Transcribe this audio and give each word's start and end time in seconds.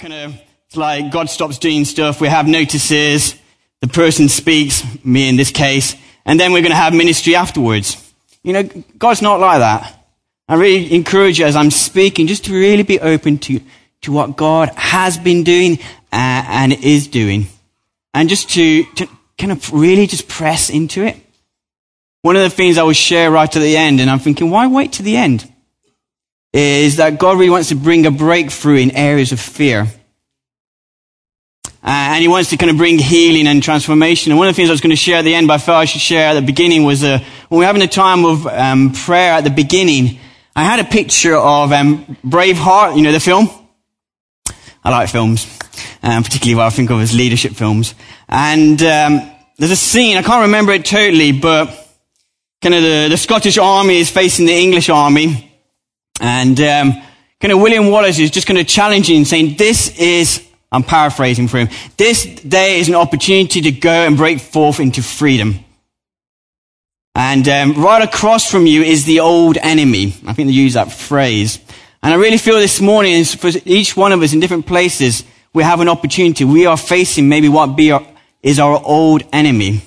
kind 0.00 0.14
of, 0.14 0.40
it's 0.66 0.76
like 0.76 1.10
God 1.10 1.28
stops 1.28 1.58
doing 1.58 1.84
stuff. 1.84 2.20
We 2.20 2.28
have 2.28 2.46
notices. 2.46 3.34
The 3.80 3.88
person 3.88 4.28
speaks, 4.28 4.82
me 5.04 5.28
in 5.28 5.36
this 5.36 5.50
case, 5.50 5.96
and 6.24 6.38
then 6.38 6.52
we're 6.52 6.62
going 6.62 6.70
to 6.70 6.76
have 6.76 6.94
ministry 6.94 7.34
afterwards. 7.34 8.12
You 8.44 8.52
know, 8.52 8.62
God's 8.96 9.22
not 9.22 9.40
like 9.40 9.58
that. 9.58 10.06
I 10.48 10.54
really 10.54 10.94
encourage 10.94 11.38
you 11.40 11.46
as 11.46 11.56
I'm 11.56 11.70
speaking 11.70 12.26
just 12.26 12.44
to 12.44 12.52
really 12.52 12.84
be 12.84 13.00
open 13.00 13.38
to, 13.38 13.60
to 14.02 14.12
what 14.12 14.36
God 14.36 14.70
has 14.76 15.18
been 15.18 15.42
doing 15.44 15.78
uh, 16.12 16.44
and 16.46 16.72
is 16.72 17.08
doing. 17.08 17.46
And 18.14 18.28
just 18.28 18.50
to, 18.50 18.84
to 18.84 19.08
kind 19.38 19.52
of 19.52 19.72
really 19.72 20.06
just 20.06 20.28
press 20.28 20.70
into 20.70 21.04
it. 21.04 21.16
One 22.22 22.36
of 22.36 22.42
the 22.42 22.50
things 22.50 22.78
I 22.78 22.84
will 22.84 22.92
share 22.92 23.30
right 23.30 23.54
at 23.54 23.60
the 23.60 23.76
end, 23.76 24.00
and 24.00 24.08
I'm 24.08 24.20
thinking, 24.20 24.50
why 24.50 24.68
wait 24.68 24.92
to 24.92 25.02
the 25.02 25.16
end? 25.16 25.52
Is 26.52 26.96
that 26.96 27.18
God 27.18 27.38
really 27.38 27.50
wants 27.50 27.70
to 27.70 27.74
bring 27.74 28.04
a 28.06 28.10
breakthrough 28.10 28.76
in 28.76 28.90
areas 28.92 29.32
of 29.32 29.40
fear. 29.40 29.86
Uh, 31.84 32.14
and 32.14 32.22
he 32.22 32.28
wants 32.28 32.50
to 32.50 32.56
kind 32.56 32.70
of 32.70 32.76
bring 32.76 32.98
healing 32.98 33.48
and 33.48 33.60
transformation. 33.60 34.30
And 34.30 34.38
one 34.38 34.46
of 34.46 34.54
the 34.54 34.56
things 34.56 34.68
I 34.68 34.72
was 34.72 34.80
going 34.80 34.90
to 34.90 34.96
share 34.96 35.16
at 35.16 35.22
the 35.22 35.34
end, 35.34 35.48
but 35.48 35.54
I 35.54 35.58
felt 35.58 35.78
I 35.78 35.84
should 35.84 36.00
share 36.00 36.28
at 36.28 36.34
the 36.34 36.42
beginning 36.42 36.84
was 36.84 37.02
uh, 37.02 37.18
when 37.48 37.58
we 37.58 37.64
were 37.64 37.66
having 37.66 37.82
a 37.82 37.88
time 37.88 38.24
of 38.24 38.46
um, 38.46 38.92
prayer 38.92 39.32
at 39.32 39.44
the 39.44 39.50
beginning, 39.50 40.20
I 40.54 40.62
had 40.62 40.78
a 40.78 40.84
picture 40.84 41.34
of 41.34 41.72
um, 41.72 42.16
Braveheart, 42.24 42.96
you 42.96 43.02
know, 43.02 43.10
the 43.10 43.18
film. 43.18 43.48
I 44.84 44.90
like 44.90 45.08
films, 45.08 45.46
um, 46.02 46.22
particularly 46.22 46.56
what 46.56 46.66
I 46.66 46.70
think 46.70 46.90
of 46.90 47.00
as 47.00 47.16
leadership 47.16 47.52
films. 47.52 47.94
And 48.28 48.80
um, 48.82 49.30
there's 49.58 49.70
a 49.70 49.76
scene, 49.76 50.16
I 50.16 50.22
can't 50.22 50.42
remember 50.42 50.72
it 50.72 50.84
totally, 50.84 51.32
but 51.32 51.66
kind 52.60 52.74
of 52.74 52.82
the, 52.82 53.08
the 53.10 53.16
Scottish 53.16 53.58
army 53.58 53.98
is 53.98 54.10
facing 54.10 54.46
the 54.46 54.54
English 54.54 54.88
army. 54.88 55.51
And 56.22 56.58
um, 56.60 56.92
kind 57.40 57.52
of 57.52 57.60
William 57.60 57.90
Wallace 57.90 58.18
is 58.18 58.30
just 58.30 58.46
kind 58.46 58.58
of 58.58 58.66
challenging, 58.66 59.18
and 59.18 59.26
saying, 59.26 59.56
this 59.58 59.98
is 59.98 60.48
I'm 60.72 60.82
paraphrasing 60.82 61.48
for 61.48 61.58
him. 61.58 61.68
This 61.98 62.24
day 62.24 62.80
is 62.80 62.88
an 62.88 62.94
opportunity 62.94 63.60
to 63.60 63.72
go 63.72 63.90
and 63.90 64.16
break 64.16 64.40
forth 64.40 64.80
into 64.80 65.02
freedom. 65.02 65.56
And 67.14 67.46
um, 67.46 67.74
right 67.74 68.02
across 68.02 68.50
from 68.50 68.66
you 68.66 68.82
is 68.82 69.04
the 69.04 69.20
old 69.20 69.58
enemy. 69.58 70.14
I 70.26 70.32
think 70.32 70.48
they 70.48 70.54
use 70.54 70.74
that 70.74 70.90
phrase. 70.90 71.58
And 72.02 72.14
I 72.14 72.16
really 72.16 72.38
feel 72.38 72.56
this 72.58 72.80
morning, 72.80 73.22
for 73.24 73.50
each 73.66 73.94
one 73.96 74.12
of 74.12 74.22
us 74.22 74.32
in 74.32 74.40
different 74.40 74.66
places, 74.66 75.24
we 75.52 75.62
have 75.62 75.80
an 75.80 75.90
opportunity. 75.90 76.44
We 76.44 76.64
are 76.64 76.78
facing 76.78 77.28
maybe 77.28 77.50
what 77.50 77.76
be 77.76 77.92
our, 77.92 78.06
is 78.42 78.58
our 78.58 78.80
old 78.82 79.24
enemy. 79.30 79.82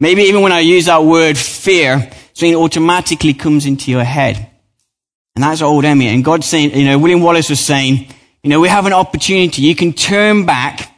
Maybe 0.00 0.22
even 0.22 0.40
when 0.40 0.52
I 0.52 0.60
use 0.60 0.86
that 0.86 1.04
word 1.04 1.36
fear, 1.36 2.10
something 2.32 2.56
automatically 2.56 3.34
comes 3.34 3.66
into 3.66 3.90
your 3.90 4.04
head. 4.04 4.47
And 5.38 5.44
that's 5.44 5.62
old 5.62 5.84
enemy. 5.84 6.08
And 6.08 6.24
God's 6.24 6.46
saying, 6.46 6.76
you 6.76 6.84
know, 6.84 6.98
William 6.98 7.20
Wallace 7.20 7.48
was 7.48 7.60
saying, 7.60 8.12
you 8.42 8.50
know, 8.50 8.58
we 8.58 8.66
have 8.66 8.86
an 8.86 8.92
opportunity. 8.92 9.62
You 9.62 9.76
can 9.76 9.92
turn 9.92 10.46
back 10.46 10.92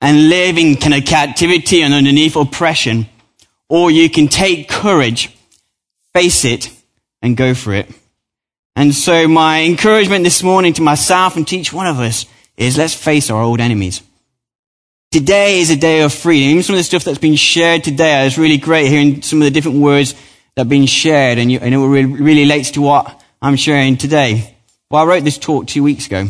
and 0.00 0.28
live 0.28 0.58
in 0.58 0.74
kind 0.74 0.94
of 0.94 1.04
captivity 1.04 1.82
and 1.82 1.94
underneath 1.94 2.34
oppression, 2.34 3.06
or 3.68 3.92
you 3.92 4.10
can 4.10 4.26
take 4.26 4.68
courage, 4.68 5.32
face 6.14 6.44
it, 6.44 6.68
and 7.22 7.36
go 7.36 7.54
for 7.54 7.74
it. 7.74 7.88
And 8.74 8.92
so 8.92 9.28
my 9.28 9.62
encouragement 9.62 10.24
this 10.24 10.42
morning 10.42 10.72
to 10.72 10.82
myself 10.82 11.36
and 11.36 11.46
to 11.46 11.56
each 11.56 11.72
one 11.72 11.86
of 11.86 12.00
us 12.00 12.26
is 12.56 12.76
let's 12.76 12.92
face 12.92 13.30
our 13.30 13.40
old 13.40 13.60
enemies. 13.60 14.02
Today 15.12 15.60
is 15.60 15.70
a 15.70 15.76
day 15.76 16.02
of 16.02 16.12
freedom. 16.12 16.50
Even 16.50 16.62
some 16.64 16.74
of 16.74 16.80
the 16.80 16.82
stuff 16.82 17.04
that's 17.04 17.18
been 17.18 17.36
shared 17.36 17.84
today 17.84 18.26
is 18.26 18.36
really 18.36 18.58
great 18.58 18.88
hearing 18.88 19.22
some 19.22 19.40
of 19.40 19.44
the 19.44 19.52
different 19.52 19.78
words 19.78 20.16
that 20.60 20.66
have 20.66 20.68
been 20.68 20.84
shared 20.84 21.38
and, 21.38 21.50
you, 21.50 21.58
and 21.58 21.72
it 21.72 21.78
really, 21.78 22.04
relates 22.04 22.72
to 22.72 22.82
what 22.82 23.22
I'm 23.40 23.56
sharing 23.56 23.96
today. 23.96 24.58
Well, 24.90 25.02
I 25.02 25.06
wrote 25.06 25.24
this 25.24 25.38
talk 25.38 25.66
two 25.66 25.82
weeks 25.82 26.04
ago. 26.04 26.28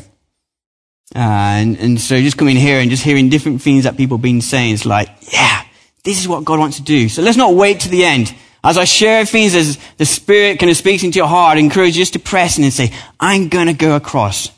Uh, 1.12 1.18
and, 1.18 1.76
and 1.80 2.00
so 2.00 2.16
just 2.20 2.38
coming 2.38 2.54
here 2.54 2.78
and 2.78 2.90
just 2.90 3.02
hearing 3.02 3.28
different 3.28 3.60
things 3.60 3.82
that 3.82 3.96
people 3.96 4.18
have 4.18 4.22
been 4.22 4.40
saying, 4.40 4.74
it's 4.74 4.86
like, 4.86 5.08
yeah, 5.32 5.64
this 6.04 6.20
is 6.20 6.28
what 6.28 6.44
God 6.44 6.60
wants 6.60 6.76
to 6.76 6.84
do. 6.84 7.08
So 7.08 7.22
let's 7.22 7.36
not 7.36 7.54
wait 7.54 7.80
to 7.80 7.88
the 7.88 8.04
end. 8.04 8.32
As 8.62 8.78
I 8.78 8.84
share 8.84 9.26
things, 9.26 9.56
as 9.56 9.78
the 9.96 10.06
Spirit 10.06 10.60
kind 10.60 10.70
of 10.70 10.76
speaks 10.76 11.02
into 11.02 11.18
your 11.18 11.26
heart, 11.26 11.56
I 11.56 11.60
encourage 11.60 11.96
you 11.96 12.02
just 12.02 12.12
to 12.12 12.20
press 12.20 12.56
in 12.56 12.62
and 12.62 12.72
say, 12.72 12.92
I'm 13.18 13.48
going 13.48 13.66
to 13.66 13.72
go 13.72 13.96
across 13.96 14.52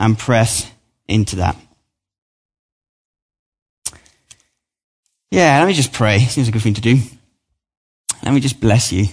and 0.00 0.18
press 0.18 0.68
into 1.06 1.36
that. 1.36 1.56
Yeah, 5.30 5.60
let 5.60 5.68
me 5.68 5.74
just 5.74 5.92
pray. 5.92 6.18
Seems 6.18 6.48
a 6.48 6.50
good 6.50 6.62
thing 6.62 6.74
to 6.74 6.80
do. 6.80 6.98
Let 8.22 8.34
me 8.34 8.40
just 8.40 8.60
bless 8.60 8.92
you. 8.92 9.06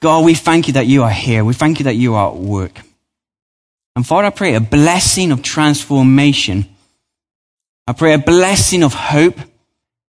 God, 0.00 0.24
we 0.24 0.34
thank 0.34 0.66
you 0.66 0.74
that 0.74 0.86
you 0.86 1.02
are 1.02 1.10
here. 1.10 1.44
We 1.44 1.54
thank 1.54 1.78
you 1.80 1.84
that 1.84 1.94
you 1.94 2.14
are 2.14 2.30
at 2.30 2.36
work. 2.36 2.80
And 3.94 4.06
Father, 4.06 4.26
I 4.26 4.30
pray 4.30 4.54
a 4.54 4.60
blessing 4.60 5.32
of 5.32 5.42
transformation. 5.42 6.66
I 7.86 7.92
pray 7.92 8.12
a 8.12 8.18
blessing 8.18 8.82
of 8.82 8.92
hope. 8.92 9.38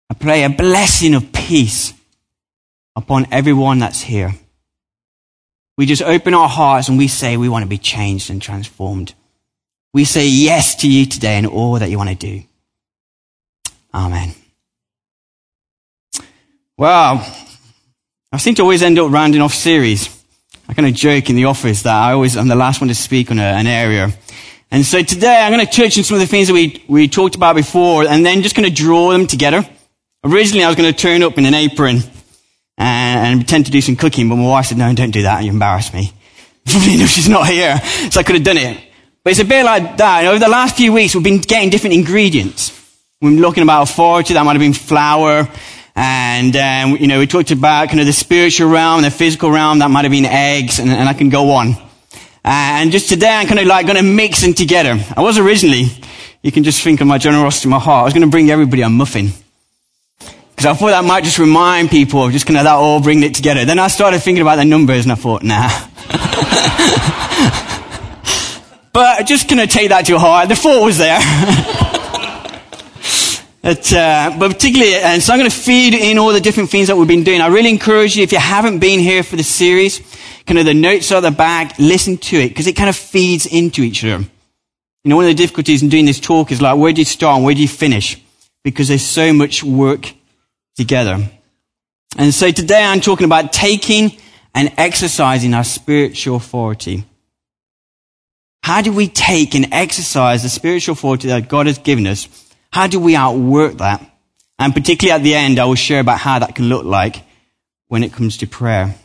I 0.10 0.14
pray 0.16 0.44
a 0.44 0.50
blessing 0.50 1.14
of 1.14 1.32
peace 1.32 1.94
upon 2.96 3.28
everyone 3.32 3.80
that's 3.80 4.02
here. 4.02 4.34
We 5.78 5.86
just 5.86 6.02
open 6.02 6.34
our 6.34 6.50
hearts 6.50 6.90
and 6.90 6.98
we 6.98 7.08
say 7.08 7.38
we 7.38 7.50
want 7.50 7.64
to 7.64 7.70
be 7.70 7.78
changed 7.78 8.32
and 8.32 8.42
transformed. 8.42 9.14
We 9.94 10.06
say 10.06 10.28
yes 10.28 10.76
to 10.78 10.92
you 10.92 11.06
today 11.06 11.36
and 11.38 11.46
all 11.46 11.78
that 11.78 11.90
you 11.90 11.98
want 11.98 12.10
to 12.10 12.16
do. 12.16 12.44
Amen. 13.94 14.34
Well, 16.80 17.26
I 18.32 18.38
seem 18.38 18.54
to 18.54 18.62
always 18.62 18.84
end 18.84 19.00
up 19.00 19.12
rounding 19.12 19.42
off 19.42 19.56
series. 19.56 20.16
I 20.70 20.76
kind 20.76 20.88
of 20.88 20.94
joke 20.94 21.28
in 21.28 21.36
the 21.36 21.46
office 21.46 21.82
that 21.82 21.96
I 21.96 22.12
always 22.12 22.38
am 22.38 22.50
the 22.50 22.56
last 22.56 22.82
one 22.82 22.90
to 22.90 22.94
speak 22.94 23.32
on 23.32 23.40
a, 23.40 23.42
an 23.42 23.66
area. 23.66 24.12
And 24.70 24.86
so 24.86 25.02
today 25.02 25.42
I'm 25.42 25.52
going 25.52 25.66
to 25.66 25.72
touch 25.72 25.98
on 25.98 26.04
some 26.04 26.16
of 26.16 26.22
the 26.22 26.28
things 26.28 26.50
that 26.50 26.54
we, 26.54 26.84
we 26.88 27.08
talked 27.08 27.34
about 27.34 27.56
before 27.56 28.04
and 28.08 28.24
then 28.24 28.44
just 28.44 28.56
going 28.56 28.70
to 28.70 28.76
draw 28.76 29.10
them 29.10 29.26
together. 29.26 29.68
Originally 30.24 30.64
I 30.64 30.68
was 30.68 30.76
going 30.76 30.94
to 30.94 30.96
turn 30.96 31.24
up 31.24 31.40
in 31.40 31.48
an 31.48 31.56
apron 31.56 31.98
and, 32.78 33.26
and 33.26 33.40
pretend 33.40 33.66
to 33.66 33.72
do 33.72 33.82
some 33.82 33.96
cooking, 33.96 34.30
but 34.30 34.36
my 34.36 34.48
wife 34.48 34.68
said, 34.68 34.78
no, 34.78 34.94
don't 34.94 35.10
do 35.10 35.24
that. 35.24 35.44
You 35.44 35.50
embarrass 35.50 35.92
me. 35.96 36.14
she's 36.68 37.28
not 37.28 37.48
here. 37.48 37.80
So 38.12 38.20
I 38.20 38.24
could 38.24 38.36
have 38.36 38.44
done 38.44 38.58
it. 38.58 38.80
But 39.24 39.32
it's 39.32 39.40
a 39.40 39.46
bit 39.46 39.66
like 39.66 39.98
that. 39.98 40.26
over 40.26 40.38
the 40.38 40.48
last 40.48 40.78
few 40.78 40.94
weeks, 40.94 41.16
we've 41.16 41.24
been 41.24 41.42
getting 41.42 41.72
different 41.72 41.96
ingredients. 41.96 42.70
We've 43.20 43.32
been 43.32 43.42
looking 43.42 43.64
about 43.64 43.90
authority. 43.90 44.36
That 44.36 44.46
might 44.46 44.54
have 44.54 44.62
been 44.62 44.74
flour. 44.74 45.50
And, 46.00 46.56
um, 46.56 46.98
you 46.98 47.08
know, 47.08 47.18
we 47.18 47.26
talked 47.26 47.50
about 47.50 47.88
kind 47.88 48.00
of 48.00 48.06
the 48.06 48.14
spiritual 48.14 48.70
realm, 48.70 49.02
the 49.02 49.10
physical 49.10 49.50
realm, 49.50 49.80
that 49.80 49.90
might 49.90 50.06
have 50.06 50.12
been 50.12 50.26
eggs, 50.26 50.78
and, 50.78 50.92
and 50.92 51.10
I 51.10 51.14
can 51.14 51.30
go 51.30 51.54
on. 51.54 51.74
Uh, 51.74 51.80
and 52.46 52.92
just 52.92 53.10
today 53.10 53.34
I'm 53.34 53.48
kind 53.48 53.60
of 53.60 53.66
like 53.66 53.88
going 53.88 53.98
to 53.98 54.04
mix 54.04 54.42
them 54.42 54.54
together. 54.54 55.04
I 55.18 55.22
was 55.22 55.40
originally, 55.40 55.88
you 56.44 56.52
can 56.52 56.64
just 56.64 56.84
think 56.84 57.02
of 57.02 57.08
my 57.08 57.18
generosity 57.18 57.66
in 57.66 57.72
my 57.72 57.80
heart, 57.80 58.02
I 58.02 58.04
was 58.04 58.14
going 58.14 58.22
to 58.22 58.30
bring 58.30 58.52
everybody 58.52 58.84
a 58.84 58.90
muffin. 58.90 59.32
Because 60.20 60.68
I 60.68 60.76
thought 60.76 60.90
that 60.90 61.04
might 61.04 61.24
just 61.24 61.40
remind 61.40 61.90
people 61.90 62.26
of 62.26 62.32
just 62.32 62.46
kind 62.46 62.58
of 62.58 62.66
that 62.66 62.76
all 62.76 63.02
bringing 63.02 63.24
it 63.24 63.34
together. 63.34 63.66
Then 63.66 63.80
I 63.80 63.88
started 63.88 64.20
thinking 64.20 64.44
about 64.44 64.58
the 64.58 64.66
numbers 64.66 65.04
and 65.04 65.12
I 65.12 65.16
thought, 65.16 65.42
nah. 65.42 65.68
but 68.94 69.26
just 69.26 69.50
going 69.50 69.68
to 69.68 69.70
take 69.72 69.90
that 69.90 70.06
to 70.06 70.20
heart. 70.20 70.48
The 70.48 70.56
thought 70.56 70.86
was 70.86 71.00
there. 71.00 71.20
But, 73.68 73.92
uh, 73.92 74.34
but 74.40 74.54
particularly, 74.54 74.96
and 74.96 75.22
so 75.22 75.34
I'm 75.34 75.40
going 75.40 75.52
to 75.52 75.54
feed 75.54 75.94
in 75.94 76.18
all 76.18 76.32
the 76.32 76.40
different 76.40 76.70
things 76.70 76.88
that 76.88 76.96
we've 76.96 77.06
been 77.06 77.26
doing. 77.26 77.42
I 77.42 77.48
really 77.48 77.70
encourage 77.70 78.16
you, 78.16 78.24
if 78.24 78.32
you 78.32 78.38
haven't 78.38 78.80
been 78.80 79.02
here 79.02 79.24
for 79.24 79.36
the 79.36 79.44
series, 79.44 80.00
kind 80.46 80.58
of 80.58 80.64
the 80.64 80.74
notes 80.74 81.12
are 81.12 81.16
at 81.16 81.20
the 81.20 81.32
back, 81.32 81.78
listen 81.78 82.16
to 82.16 82.38
it, 82.38 82.48
because 82.48 82.66
it 82.68 82.78
kind 82.78 82.88
of 82.88 82.96
feeds 82.96 83.46
into 83.46 83.82
each 83.82 84.06
other. 84.06 84.24
You 85.04 85.10
know, 85.10 85.18
one 85.18 85.26
of 85.26 85.32
the 85.32 85.36
difficulties 85.36 85.84
in 85.84 85.90
doing 85.90 86.06
this 86.06 86.22
talk 86.22 86.50
is 86.54 86.62
like, 86.62 86.78
where 86.78 86.94
do 86.94 87.02
you 87.02 87.06
start 87.06 87.36
and 87.36 87.44
where 87.44 87.54
do 87.54 87.62
you 87.62 87.68
finish? 87.68 88.24
Because 88.64 88.88
there's 88.88 89.06
so 89.06 89.34
much 89.34 89.66
work 89.66 90.14
together. 90.78 91.30
And 92.18 92.34
so 92.34 92.52
today 92.52 92.86
I'm 92.86 93.02
talking 93.02 93.26
about 93.26 93.52
taking 93.52 94.18
and 94.56 94.72
exercising 94.78 95.54
our 95.54 95.66
spiritual 95.66 96.38
authority. 96.38 97.04
How 98.64 98.82
do 98.82 98.94
we 98.94 99.10
take 99.10 99.56
and 99.56 99.74
exercise 99.74 100.44
the 100.44 100.48
spiritual 100.48 100.94
authority 100.94 101.28
that 101.28 101.50
God 101.50 101.68
has 101.68 101.80
given 101.80 102.08
us 102.08 102.47
how 102.72 102.88
do 102.88 103.00
we 103.00 103.16
outwork 103.16 103.78
that? 103.78 104.04
And 104.60 104.74
particularly 104.74 105.20
at 105.20 105.24
the 105.24 105.36
end, 105.36 105.60
I 105.60 105.66
will 105.66 105.76
share 105.76 106.00
about 106.00 106.20
how 106.20 106.40
that 106.40 106.56
can 106.56 106.66
look 106.70 106.86
like 106.86 107.24
when 107.88 108.04
it 108.04 108.14
comes 108.14 108.38
to 108.38 108.48
prayer. 108.48 108.96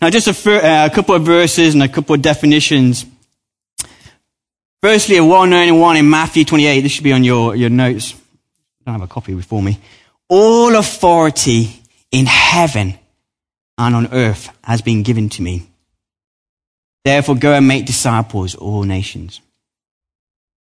Now, 0.00 0.10
just 0.10 0.28
a, 0.28 0.50
uh, 0.50 0.86
a 0.86 0.94
couple 0.94 1.14
of 1.14 1.22
verses 1.22 1.74
and 1.74 1.82
a 1.82 1.88
couple 1.88 2.14
of 2.14 2.22
definitions. 2.22 3.06
Firstly, 4.80 5.16
a 5.16 5.24
well-known 5.24 5.78
one 5.78 5.96
in 5.96 6.08
Matthew 6.08 6.44
28. 6.44 6.80
This 6.80 6.92
should 6.92 7.04
be 7.04 7.12
on 7.12 7.24
your, 7.24 7.56
your 7.56 7.70
notes. 7.70 8.14
I 8.14 8.84
don't 8.84 9.00
have 9.00 9.10
a 9.10 9.12
copy 9.12 9.34
before 9.34 9.62
me. 9.62 9.78
All 10.28 10.76
authority 10.76 11.82
in 12.10 12.26
heaven 12.26 12.98
and 13.76 13.94
on 13.94 14.12
earth 14.12 14.50
has 14.62 14.82
been 14.82 15.02
given 15.02 15.28
to 15.30 15.42
me. 15.42 15.68
Therefore, 17.04 17.36
go 17.36 17.54
and 17.54 17.66
make 17.66 17.86
disciples 17.86 18.54
all 18.54 18.82
nations. 18.82 19.40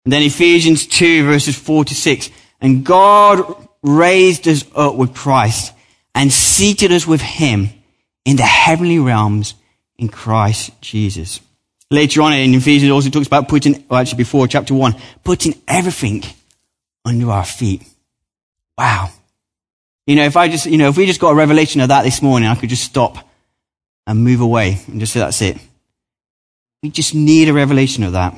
And 0.06 0.12
then 0.12 0.22
Ephesians 0.22 0.86
2 0.88 1.26
verses 1.26 1.58
4 1.58 1.86
to 1.86 1.96
6. 1.96 2.30
And 2.62 2.86
God 2.86 3.68
raised 3.82 4.48
us 4.48 4.66
up 4.76 4.96
with 4.96 5.14
Christ 5.14 5.74
and 6.16 6.32
seated 6.32 6.92
us 6.92 7.06
with 7.08 7.22
him 7.22 7.70
in 8.26 8.38
the 8.38 8.44
heavenly 8.44 9.00
realms 9.00 9.56
in 9.98 10.10
Christ 10.10 10.72
Jesus. 10.82 11.40
Later 11.92 12.22
on 12.22 12.34
in 12.34 12.54
Ephesians, 12.54 12.92
also 12.92 13.10
talks 13.10 13.28
about 13.28 13.48
putting, 13.48 13.86
well, 13.88 14.00
actually 14.00 14.18
before 14.18 14.48
chapter 14.48 14.74
1, 14.74 14.96
putting 15.24 15.62
everything 15.68 16.24
under 17.06 17.30
our 17.30 17.46
feet. 17.46 17.84
Wow. 18.78 19.12
You 20.08 20.16
know, 20.16 20.24
if 20.24 20.36
I 20.36 20.48
just, 20.48 20.66
you 20.66 20.78
know, 20.78 20.90
if 20.90 20.98
we 20.98 21.06
just 21.06 21.20
got 21.20 21.32
a 21.32 21.36
revelation 21.36 21.82
of 21.82 21.90
that 21.90 22.04
this 22.04 22.22
morning, 22.22 22.50
I 22.50 22.56
could 22.56 22.70
just 22.70 22.84
stop 22.84 23.30
and 24.08 24.24
move 24.24 24.42
away 24.42 24.80
and 24.88 25.00
just 25.00 25.14
say, 25.14 25.20
that's 25.20 25.42
it. 25.42 25.58
We 26.82 26.90
just 26.90 27.14
need 27.14 27.48
a 27.48 27.54
revelation 27.54 28.04
of 28.04 28.14
that. 28.14 28.36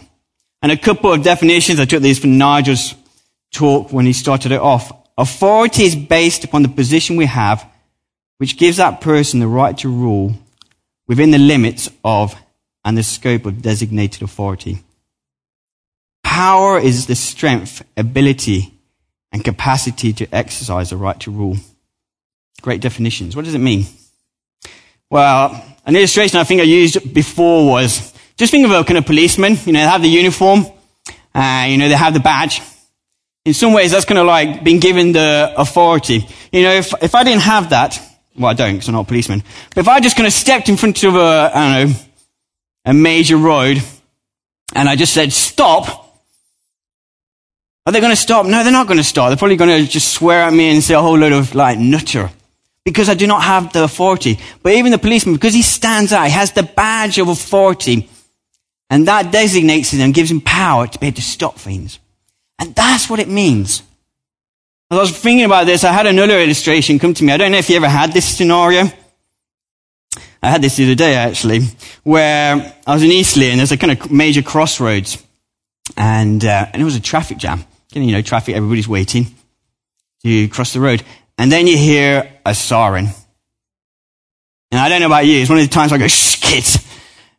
And 0.65 0.71
a 0.71 0.77
couple 0.77 1.13
of 1.13 1.21
definitions, 1.21 1.79
I 1.79 1.85
took 1.85 2.01
these 2.01 2.17
from 2.17 2.39
Nigel's 2.39 2.95
talk 3.51 3.93
when 3.93 4.07
he 4.07 4.13
started 4.13 4.51
it 4.51 4.59
off. 4.59 4.91
Authority 5.15 5.83
is 5.83 5.95
based 5.95 6.43
upon 6.43 6.63
the 6.63 6.69
position 6.69 7.17
we 7.17 7.27
have, 7.27 7.63
which 8.39 8.57
gives 8.57 8.77
that 8.77 8.99
person 8.99 9.39
the 9.39 9.47
right 9.47 9.77
to 9.77 9.89
rule 9.89 10.33
within 11.07 11.29
the 11.29 11.37
limits 11.37 11.87
of 12.03 12.33
and 12.83 12.97
the 12.97 13.03
scope 13.03 13.45
of 13.45 13.61
designated 13.61 14.23
authority. 14.23 14.79
Power 16.23 16.79
is 16.79 17.05
the 17.05 17.15
strength, 17.15 17.85
ability, 17.95 18.73
and 19.31 19.45
capacity 19.45 20.13
to 20.13 20.25
exercise 20.33 20.89
the 20.89 20.97
right 20.97 21.19
to 21.19 21.29
rule. 21.29 21.57
Great 22.63 22.81
definitions. 22.81 23.35
What 23.35 23.45
does 23.45 23.53
it 23.53 23.59
mean? 23.59 23.85
Well, 25.11 25.63
an 25.85 25.95
illustration 25.95 26.39
I 26.39 26.43
think 26.43 26.59
I 26.59 26.63
used 26.63 27.13
before 27.13 27.67
was 27.67 28.14
just 28.37 28.51
think 28.51 28.65
of 28.65 28.71
a 28.71 28.83
kind 28.83 28.97
of 28.97 29.05
policeman. 29.05 29.57
You 29.65 29.73
know, 29.73 29.79
they 29.79 29.87
have 29.87 30.01
the 30.01 30.09
uniform, 30.09 30.65
uh, 31.33 31.65
you 31.69 31.77
know, 31.77 31.87
they 31.87 31.95
have 31.95 32.13
the 32.13 32.19
badge. 32.19 32.61
In 33.45 33.53
some 33.53 33.73
ways, 33.73 33.91
that's 33.91 34.05
kind 34.05 34.17
of 34.17 34.25
like 34.25 34.63
being 34.63 34.79
given 34.79 35.11
the 35.11 35.53
authority. 35.55 36.27
You 36.51 36.63
know, 36.63 36.73
if, 36.73 36.93
if 37.01 37.15
I 37.15 37.23
didn't 37.23 37.43
have 37.43 37.69
that, 37.69 37.99
well, 38.37 38.51
I 38.51 38.53
don't 38.53 38.73
because 38.73 38.87
I'm 38.87 38.95
not 38.95 39.01
a 39.01 39.07
policeman. 39.07 39.43
But 39.73 39.81
if 39.81 39.87
I 39.87 39.99
just 39.99 40.17
kind 40.17 40.27
of 40.27 40.33
stepped 40.33 40.67
in 40.67 40.77
front 40.77 41.03
of 41.03 41.15
a, 41.15 41.51
I 41.53 41.83
don't 41.83 41.89
know, 41.89 41.95
a 42.85 42.93
major 42.93 43.37
road 43.37 43.81
and 44.73 44.89
I 44.89 44.95
just 44.95 45.13
said, 45.13 45.31
stop, 45.31 46.05
are 47.85 47.93
they 47.93 47.99
going 47.99 48.11
to 48.11 48.17
stop? 48.17 48.45
No, 48.45 48.63
they're 48.63 48.73
not 48.73 48.87
going 48.87 48.97
to 48.97 49.03
stop. 49.03 49.29
They're 49.29 49.37
probably 49.37 49.57
going 49.57 49.85
to 49.85 49.89
just 49.89 50.13
swear 50.13 50.43
at 50.43 50.53
me 50.53 50.71
and 50.71 50.83
say 50.83 50.95
a 50.95 51.01
whole 51.01 51.17
load 51.17 51.33
of 51.33 51.53
like 51.53 51.77
nutter 51.77 52.31
because 52.83 53.09
I 53.09 53.13
do 53.13 53.27
not 53.27 53.43
have 53.43 53.73
the 53.73 53.83
authority. 53.83 54.39
But 54.63 54.73
even 54.73 54.91
the 54.91 54.97
policeman, 54.97 55.35
because 55.35 55.53
he 55.53 55.61
stands 55.61 56.11
out, 56.11 56.25
he 56.25 56.31
has 56.31 56.51
the 56.51 56.63
badge 56.63 57.19
of 57.19 57.27
authority 57.27 58.09
and 58.89 59.07
that 59.07 59.31
designates 59.31 59.91
him 59.91 60.01
and 60.01 60.13
gives 60.13 60.31
him 60.31 60.41
power 60.41 60.87
to 60.87 60.99
be 60.99 61.07
able 61.07 61.15
to 61.15 61.21
stop 61.21 61.57
things. 61.57 61.99
And 62.59 62.73
that's 62.75 63.09
what 63.09 63.19
it 63.19 63.27
means. 63.27 63.81
As 64.91 64.97
I 64.97 65.01
was 65.01 65.17
thinking 65.17 65.45
about 65.45 65.65
this, 65.65 65.83
I 65.83 65.91
had 65.91 66.05
another 66.05 66.39
illustration 66.39 66.99
come 66.99 67.13
to 67.15 67.23
me. 67.23 67.33
I 67.33 67.37
don't 67.37 67.51
know 67.51 67.57
if 67.57 67.69
you 67.69 67.75
ever 67.75 67.89
had 67.89 68.13
this 68.13 68.25
scenario. 68.25 68.85
I 70.43 70.49
had 70.49 70.61
this 70.61 70.75
the 70.77 70.85
other 70.85 70.95
day 70.95 71.15
actually, 71.15 71.61
where 72.03 72.75
I 72.85 72.93
was 72.93 73.01
in 73.01 73.11
Eastleigh 73.11 73.47
and 73.47 73.59
there's 73.59 73.71
a 73.71 73.77
kind 73.77 73.91
of 73.91 74.11
major 74.11 74.43
crossroads 74.43 75.21
and, 75.97 76.45
uh, 76.45 76.67
and 76.71 76.81
it 76.81 76.85
was 76.85 76.95
a 76.95 77.01
traffic 77.01 77.37
jam. 77.37 77.65
You 77.93 78.11
know, 78.11 78.21
traffic, 78.21 78.55
everybody's 78.55 78.87
waiting 78.87 79.33
to 80.23 80.47
cross 80.49 80.73
the 80.73 80.81
road. 80.81 81.03
And 81.37 81.51
then 81.51 81.65
you 81.65 81.77
hear 81.77 82.31
a 82.45 82.53
siren. 82.53 83.07
And 84.71 84.79
I 84.79 84.89
don't 84.89 84.99
know 84.99 85.05
about 85.07 85.25
you, 85.25 85.39
it's 85.41 85.49
one 85.49 85.59
of 85.59 85.65
the 85.65 85.73
times 85.73 85.91
I 85.91 85.97
go, 85.97 86.07
shh. 86.07 86.35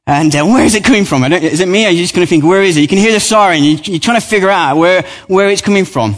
And 0.07 0.35
uh, 0.37 0.45
where 0.45 0.65
is 0.65 0.77
it 0.77 0.85
coming 0.85 1.05
from? 1.05 1.25
is 1.25 1.61
it 1.61 1.67
me? 1.67 1.85
Or 1.85 1.89
are 1.89 1.91
you 1.91 2.03
just 2.03 2.15
going 2.15 2.25
to 2.25 2.31
think, 2.31 2.45
where 2.45 2.63
is 2.63 2.77
it? 2.77 2.81
You 2.81 2.89
can 2.89 2.99
hear 2.99 3.13
the 3.13 3.19
siren. 3.19 3.65
You, 3.65 3.97
are 3.97 3.99
trying 3.99 4.21
to 4.21 4.27
figure 4.27 4.49
out 4.49 4.77
where, 4.77 5.05
where 5.27 5.49
it's 5.51 5.63
coming 5.63 5.85
from. 5.85 6.15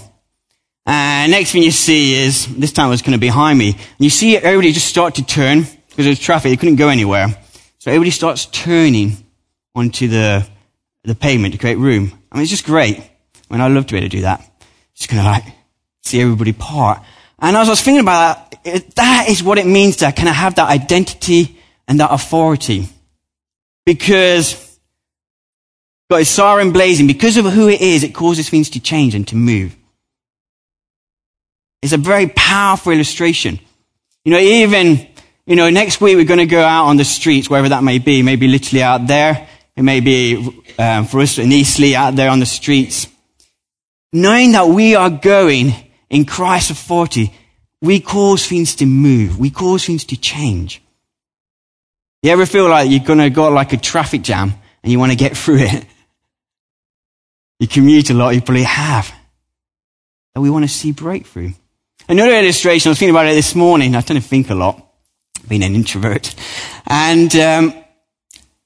And 0.85 1.33
next 1.33 1.53
thing 1.53 1.63
you 1.63 1.71
see 1.71 2.15
is, 2.15 2.47
this 2.55 2.73
time 2.73 2.89
it 2.89 2.91
was 2.91 3.03
kind 3.03 3.15
of 3.15 3.21
behind 3.21 3.59
me. 3.59 3.71
And 3.73 3.81
you 3.99 4.11
see 4.11 4.37
everybody 4.37 4.73
just 4.73 4.87
start 4.87 5.15
to 5.17 5.25
turn 5.25 5.61
because 5.89 6.05
there's 6.05 6.19
traffic. 6.19 6.51
They 6.51 6.57
couldn't 6.57 6.77
go 6.77 6.89
anywhere. 6.89 7.29
So 7.79 7.91
everybody 7.91 8.11
starts 8.11 8.47
turning 8.47 9.13
onto 9.75 10.09
the, 10.09 10.47
the 11.05 11.15
pavement 11.15 11.55
to 11.55 11.59
create 11.59 11.79
room. 11.79 12.13
I 12.31 12.37
mean, 12.37 12.43
it's 12.43 12.51
just 12.51 12.67
great. 12.67 12.99
I 12.99 13.55
mean, 13.55 13.63
I 13.63 13.69
love 13.69 13.87
to 13.87 13.95
be 13.95 13.99
able 13.99 14.11
to 14.11 14.17
do 14.17 14.23
that. 14.23 14.45
Just 14.95 15.09
kind 15.09 15.21
of 15.21 15.27
like 15.27 15.45
see 16.03 16.21
everybody 16.21 16.53
part. 16.53 17.01
And 17.39 17.57
as 17.57 17.69
I 17.69 17.71
was 17.71 17.81
thinking 17.81 18.01
about 18.01 18.63
that, 18.65 18.95
that 18.97 19.27
is 19.31 19.43
what 19.43 19.57
it 19.57 19.67
means 19.67 19.97
to 19.97 20.13
kind 20.13 20.29
of 20.29 20.35
have 20.35 20.57
that 20.57 20.69
identity 20.69 21.59
and 21.87 22.01
that 22.01 22.11
authority 22.13 22.89
because 23.89 24.79
got 26.11 26.19
his 26.19 26.29
siren 26.29 26.73
blazing. 26.73 27.07
Because 27.07 27.39
of 27.39 27.47
who 27.47 27.69
it 27.69 27.81
is, 27.81 28.05
it 28.05 28.15
causes 28.15 28.51
things 28.51 28.69
to 28.71 28.81
change 28.81 29.15
and 29.15 29.27
to 29.29 29.35
move. 29.35 29.75
It's 31.81 31.95
a 31.95 31.97
very 31.97 32.27
powerful 32.29 32.93
illustration. 32.93 33.59
You 34.27 34.33
know, 34.33 34.39
even, 34.41 35.07
you 35.47 35.57
know, 35.57 35.71
next 35.71 36.03
week 36.03 36.17
we're 36.17 36.27
going 36.27 36.39
to 36.39 36.45
go 36.45 36.61
out 36.61 36.89
on 36.89 36.99
the 36.99 37.05
streets, 37.05 37.49
wherever 37.49 37.71
that 37.71 37.83
may 37.83 37.99
be. 37.99 38.21
Maybe 38.21 38.47
literally 38.47 38.83
out 38.83 39.07
there. 39.07 39.49
It 39.75 39.83
may 39.83 40.01
be 40.01 40.37
um, 40.79 41.07
for 41.07 41.21
us 41.21 41.39
in 41.39 41.51
Eastleigh 41.51 41.95
out 41.95 42.15
there 42.15 42.29
on 42.29 42.41
the 42.41 42.47
streets. 42.47 43.09
Knowing 44.13 44.53
that 44.53 44.69
we 44.69 44.97
are 44.97 45.09
going 45.09 45.73
in 46.11 46.27
Christ's 46.27 46.73
authority, 46.73 47.33
we 47.81 48.01
cause 48.01 48.47
things 48.47 48.75
to 48.77 48.85
move. 48.85 49.39
We 49.39 49.49
cause 49.49 49.87
things 49.87 50.05
to 50.05 50.17
change. 50.21 50.83
You 52.23 52.33
ever 52.33 52.47
feel 52.47 52.69
like 52.69 52.91
you're 52.91 53.01
going 53.01 53.21
to 53.21 53.31
go 53.31 53.49
like 53.49 53.73
a 53.73 53.77
traffic 53.77 54.23
jam 54.23 54.55
and 54.83 54.93
you 54.93 54.99
want 54.99 55.13
to 55.13 55.17
get 55.17 55.37
through 55.37 55.59
it? 55.59 55.85
You 57.61 57.69
commute 57.69 58.11
a 58.11 58.15
lot, 58.15 58.35
you 58.35 58.41
probably 58.41 58.65
have. 58.65 59.13
And 60.35 60.43
we 60.43 60.51
want 60.51 60.65
to 60.65 60.69
see 60.69 60.93
breakthrough. 60.93 61.53
Another 62.09 62.35
illustration, 62.35 62.89
I 62.89 62.91
was 62.91 62.99
thinking 62.99 63.15
about 63.15 63.27
it 63.27 63.35
this 63.35 63.55
morning. 63.55 63.95
I 63.95 64.01
tend 64.01 64.21
to 64.21 64.27
think 64.27 64.51
a 64.51 64.55
lot, 64.55 64.85
being 65.47 65.63
an 65.63 65.75
introvert. 65.75 66.35
And 66.87 67.35
um, 67.37 67.75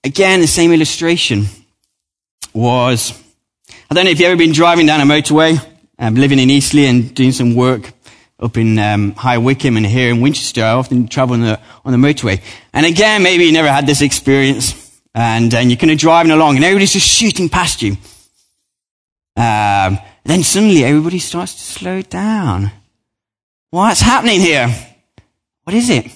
again, 0.05 0.41
the 0.41 0.47
same 0.47 0.73
illustration 0.73 1.47
was, 2.55 3.19
I 3.91 3.95
don't 3.95 4.05
know 4.05 4.11
if 4.11 4.21
you've 4.21 4.29
ever 4.29 4.37
been 4.37 4.53
driving 4.53 4.87
down 4.87 5.01
a 5.01 5.05
motorway, 5.05 5.59
um, 5.99 6.15
living 6.15 6.39
in 6.39 6.51
Eastleigh 6.51 6.87
and 6.87 7.15
doing 7.15 7.33
some 7.33 7.55
work 7.55 7.93
up 8.43 8.57
in 8.57 8.79
um, 8.79 9.13
High 9.13 9.39
Wycombe 9.39 9.77
and 9.77 9.87
here 9.87 10.11
in 10.11 10.21
Winchester. 10.21 10.65
I 10.65 10.73
often 10.73 11.09
travel 11.09 11.35
on 11.35 11.41
the, 11.43 11.61
on 11.85 11.93
the 11.93 12.09
motorway. 12.09 12.43
And 12.73 12.85
again, 12.85 13.23
maybe 13.23 13.45
you 13.45 13.53
never 13.53 13.71
had 13.71 13.87
this 13.87 14.03
experience. 14.03 15.01
And, 15.15 15.53
and 15.55 15.71
you're 15.71 15.79
kind 15.79 15.93
of 15.93 15.99
driving 15.99 16.33
along 16.33 16.57
and 16.57 16.65
everybody's 16.65 16.93
just 16.93 17.07
shooting 17.07 17.49
past 17.49 17.83
you. 17.83 17.93
Um, 19.37 19.99
then 20.25 20.43
suddenly 20.43 20.85
everybody 20.85 21.19
starts 21.19 21.55
to 21.55 21.61
slow 21.61 22.03
down. 22.03 22.71
What's 23.71 24.01
happening 24.01 24.41
here? 24.41 24.69
What 25.65 25.75
is 25.75 25.91
it? 25.91 26.07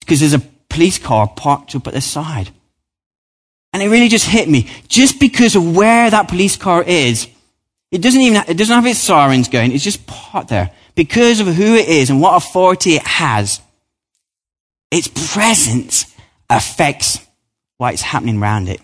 Because 0.00 0.20
there's 0.20 0.34
a 0.34 0.42
police 0.68 0.98
car 0.98 1.28
parked 1.28 1.74
up 1.74 1.86
at 1.86 1.94
the 1.94 2.00
side. 2.00 2.50
And 3.72 3.82
it 3.82 3.88
really 3.88 4.08
just 4.08 4.26
hit 4.26 4.48
me. 4.48 4.70
Just 4.88 5.18
because 5.18 5.56
of 5.56 5.76
where 5.76 6.10
that 6.10 6.28
police 6.28 6.56
car 6.56 6.82
is, 6.82 7.26
it 7.94 8.02
doesn't 8.02 8.20
even, 8.20 8.42
it 8.48 8.56
doesn't 8.56 8.74
have 8.74 8.86
its 8.86 8.98
sirens 8.98 9.48
going. 9.48 9.70
It's 9.70 9.84
just 9.84 10.04
part 10.04 10.48
there. 10.48 10.72
Because 10.96 11.38
of 11.38 11.46
who 11.46 11.76
it 11.76 11.88
is 11.88 12.10
and 12.10 12.20
what 12.20 12.34
authority 12.34 12.96
it 12.96 13.06
has, 13.06 13.60
its 14.90 15.06
presence 15.32 16.12
affects 16.50 17.20
what 17.78 17.94
is 17.94 18.02
happening 18.02 18.42
around 18.42 18.68
it. 18.68 18.80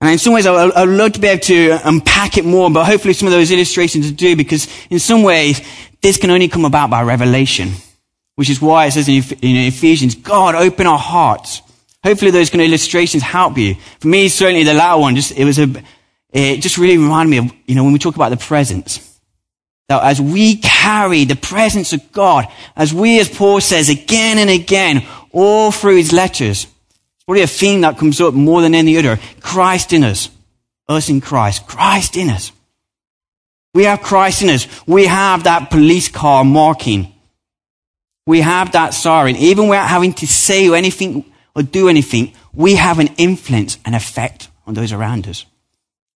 And 0.00 0.12
in 0.12 0.18
some 0.18 0.32
ways, 0.32 0.46
I 0.46 0.84
would 0.84 0.88
love 0.88 1.12
to 1.14 1.20
be 1.20 1.26
able 1.26 1.40
to 1.40 1.78
unpack 1.84 2.38
it 2.38 2.44
more, 2.44 2.70
but 2.70 2.84
hopefully 2.84 3.14
some 3.14 3.26
of 3.26 3.32
those 3.32 3.50
illustrations 3.50 4.12
do, 4.12 4.36
because 4.36 4.68
in 4.88 5.00
some 5.00 5.24
ways, 5.24 5.60
this 6.02 6.18
can 6.18 6.30
only 6.30 6.46
come 6.46 6.64
about 6.64 6.88
by 6.88 7.02
revelation, 7.02 7.72
which 8.36 8.48
is 8.48 8.62
why 8.62 8.86
it 8.86 8.92
says 8.92 9.08
in 9.08 9.24
Ephesians, 9.42 10.14
God, 10.14 10.54
open 10.54 10.86
our 10.86 10.98
hearts. 10.98 11.62
Hopefully 12.04 12.30
those 12.30 12.50
kind 12.50 12.62
of 12.62 12.68
illustrations 12.68 13.24
help 13.24 13.58
you. 13.58 13.74
For 13.98 14.06
me, 14.06 14.28
certainly 14.28 14.62
the 14.62 14.74
latter 14.74 15.00
one, 15.00 15.16
just, 15.16 15.32
it 15.32 15.44
was 15.44 15.58
a, 15.58 15.82
it 16.34 16.60
just 16.60 16.78
really 16.78 16.98
reminded 16.98 17.30
me 17.30 17.38
of, 17.38 17.52
you 17.66 17.76
know, 17.76 17.84
when 17.84 17.92
we 17.92 17.98
talk 17.98 18.16
about 18.16 18.30
the 18.30 18.36
presence. 18.36 19.18
That 19.88 20.02
as 20.02 20.20
we 20.20 20.56
carry 20.56 21.24
the 21.24 21.36
presence 21.36 21.92
of 21.92 22.12
God, 22.12 22.48
as 22.74 22.92
we, 22.92 23.20
as 23.20 23.28
Paul 23.28 23.60
says 23.60 23.88
again 23.88 24.38
and 24.38 24.50
again, 24.50 25.06
all 25.30 25.70
through 25.70 25.96
his 25.96 26.12
letters, 26.12 26.64
it's 26.64 27.24
probably 27.24 27.42
a 27.42 27.46
theme 27.46 27.82
that 27.82 27.98
comes 27.98 28.20
up 28.20 28.34
more 28.34 28.62
than 28.62 28.74
any 28.74 28.98
other. 28.98 29.20
Christ 29.40 29.92
in 29.92 30.02
us. 30.02 30.28
Us 30.88 31.08
in 31.08 31.20
Christ. 31.20 31.66
Christ 31.66 32.16
in 32.16 32.30
us. 32.30 32.50
We 33.72 33.84
have 33.84 34.02
Christ 34.02 34.42
in 34.42 34.50
us. 34.50 34.66
We 34.86 35.06
have 35.06 35.44
that 35.44 35.70
police 35.70 36.08
car 36.08 36.44
marking. 36.44 37.12
We 38.26 38.40
have 38.40 38.72
that 38.72 38.94
siren. 38.94 39.36
Even 39.36 39.68
without 39.68 39.88
having 39.88 40.14
to 40.14 40.26
say 40.26 40.72
anything 40.74 41.24
or 41.54 41.62
do 41.62 41.88
anything, 41.88 42.32
we 42.52 42.74
have 42.74 42.98
an 42.98 43.08
influence 43.18 43.78
and 43.84 43.94
effect 43.94 44.48
on 44.66 44.74
those 44.74 44.92
around 44.92 45.28
us. 45.28 45.44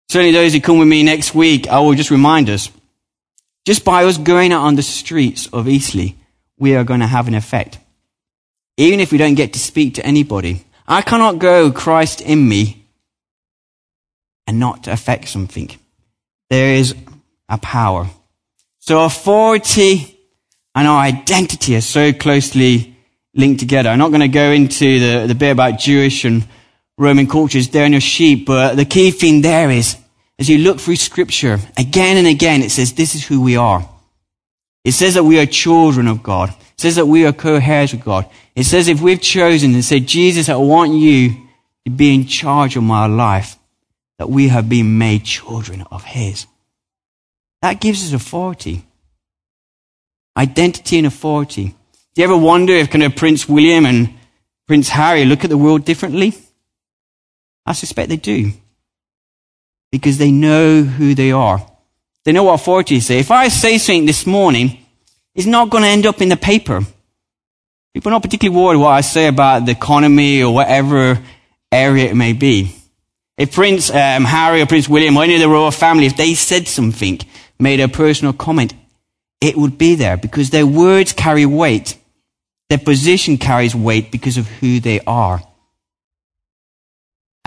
Certainly 0.08 0.32
those 0.32 0.54
who 0.54 0.60
come 0.60 0.78
with 0.78 0.88
me 0.88 1.02
next 1.02 1.34
week, 1.34 1.68
I 1.68 1.80
will 1.80 1.94
just 1.94 2.10
remind 2.10 2.48
us, 2.48 2.70
just 3.66 3.84
by 3.84 4.04
us 4.04 4.16
going 4.16 4.52
out 4.52 4.62
on 4.62 4.76
the 4.76 4.82
streets 4.82 5.46
of 5.52 5.68
Eastleigh, 5.68 6.14
we 6.58 6.74
are 6.74 6.84
going 6.84 7.00
to 7.00 7.06
have 7.06 7.28
an 7.28 7.34
effect. 7.34 7.78
Even 8.78 9.00
if 9.00 9.12
we 9.12 9.18
don't 9.18 9.34
get 9.34 9.52
to 9.52 9.58
speak 9.58 9.94
to 9.94 10.06
anybody. 10.06 10.64
I 10.86 11.02
cannot 11.02 11.38
go 11.38 11.70
Christ 11.70 12.22
in 12.22 12.48
me 12.48 12.86
and 14.46 14.58
not 14.58 14.88
affect 14.88 15.28
something. 15.28 15.70
There 16.48 16.74
is 16.74 16.94
a 17.50 17.58
power. 17.58 18.08
So 18.78 19.04
authority 19.04 20.18
and 20.74 20.88
our 20.88 21.00
identity 21.00 21.76
are 21.76 21.82
so 21.82 22.14
closely 22.14 22.96
linked 23.34 23.60
together. 23.60 23.90
I'm 23.90 23.98
not 23.98 24.08
going 24.08 24.20
to 24.20 24.28
go 24.28 24.50
into 24.52 24.98
the, 24.98 25.26
the 25.26 25.34
bit 25.34 25.50
about 25.50 25.78
Jewish 25.78 26.24
and 26.24 26.48
Roman 26.98 27.28
cultures, 27.28 27.68
they're 27.68 27.88
no 27.88 28.00
sheep, 28.00 28.46
but 28.46 28.74
the 28.74 28.84
key 28.84 29.12
thing 29.12 29.40
there 29.40 29.70
is, 29.70 29.96
as 30.38 30.48
you 30.48 30.58
look 30.58 30.80
through 30.80 30.96
scripture, 30.96 31.58
again 31.76 32.16
and 32.16 32.26
again, 32.26 32.62
it 32.62 32.70
says 32.70 32.92
this 32.92 33.14
is 33.14 33.24
who 33.24 33.40
we 33.40 33.56
are. 33.56 33.88
It 34.84 34.92
says 34.92 35.14
that 35.14 35.24
we 35.24 35.38
are 35.38 35.46
children 35.46 36.08
of 36.08 36.22
God. 36.22 36.50
It 36.50 36.80
says 36.80 36.96
that 36.96 37.06
we 37.06 37.24
are 37.24 37.32
co-heirs 37.32 37.92
with 37.92 38.04
God. 38.04 38.28
It 38.56 38.64
says 38.64 38.88
if 38.88 39.00
we've 39.00 39.20
chosen 39.20 39.74
and 39.74 39.84
said, 39.84 40.06
Jesus, 40.06 40.48
I 40.48 40.56
want 40.56 40.92
you 40.92 41.30
to 41.84 41.90
be 41.90 42.14
in 42.14 42.26
charge 42.26 42.76
of 42.76 42.82
my 42.82 43.06
life, 43.06 43.56
that 44.18 44.28
we 44.28 44.48
have 44.48 44.68
been 44.68 44.98
made 44.98 45.24
children 45.24 45.84
of 45.92 46.04
His. 46.04 46.46
That 47.62 47.80
gives 47.80 48.04
us 48.04 48.12
authority. 48.12 48.84
Identity 50.36 50.98
and 50.98 51.06
authority. 51.06 51.74
Do 52.14 52.22
you 52.22 52.24
ever 52.24 52.36
wonder 52.36 52.72
if 52.72 52.90
kind 52.90 53.04
of 53.04 53.14
Prince 53.14 53.48
William 53.48 53.86
and 53.86 54.14
Prince 54.66 54.88
Harry 54.88 55.24
look 55.24 55.44
at 55.44 55.50
the 55.50 55.58
world 55.58 55.84
differently? 55.84 56.34
I 57.68 57.72
suspect 57.72 58.08
they 58.08 58.16
do. 58.16 58.52
Because 59.92 60.16
they 60.16 60.32
know 60.32 60.82
who 60.82 61.14
they 61.14 61.32
are. 61.32 61.64
They 62.24 62.32
know 62.32 62.44
what 62.44 62.54
authority 62.54 62.96
is. 62.96 63.10
If 63.10 63.30
I 63.30 63.48
say 63.48 63.78
something 63.78 64.06
this 64.06 64.26
morning, 64.26 64.78
it's 65.34 65.46
not 65.46 65.70
going 65.70 65.82
to 65.82 65.88
end 65.88 66.06
up 66.06 66.22
in 66.22 66.30
the 66.30 66.36
paper. 66.36 66.80
People 67.92 68.10
are 68.10 68.16
not 68.16 68.22
particularly 68.22 68.58
worried 68.58 68.78
what 68.78 68.90
I 68.90 69.02
say 69.02 69.28
about 69.28 69.66
the 69.66 69.72
economy 69.72 70.42
or 70.42 70.54
whatever 70.54 71.18
area 71.70 72.10
it 72.10 72.16
may 72.16 72.32
be. 72.32 72.74
If 73.36 73.52
Prince 73.52 73.90
um, 73.90 74.24
Harry 74.24 74.62
or 74.62 74.66
Prince 74.66 74.88
William 74.88 75.16
or 75.16 75.24
any 75.24 75.34
of 75.34 75.40
the 75.40 75.48
royal 75.48 75.70
family, 75.70 76.06
if 76.06 76.16
they 76.16 76.34
said 76.34 76.68
something, 76.68 77.20
made 77.58 77.80
a 77.80 77.88
personal 77.88 78.32
comment, 78.32 78.72
it 79.40 79.56
would 79.56 79.76
be 79.76 79.94
there 79.94 80.16
because 80.16 80.50
their 80.50 80.66
words 80.66 81.12
carry 81.12 81.44
weight. 81.44 81.96
Their 82.68 82.78
position 82.78 83.36
carries 83.36 83.74
weight 83.74 84.10
because 84.10 84.38
of 84.38 84.46
who 84.46 84.80
they 84.80 85.00
are. 85.00 85.42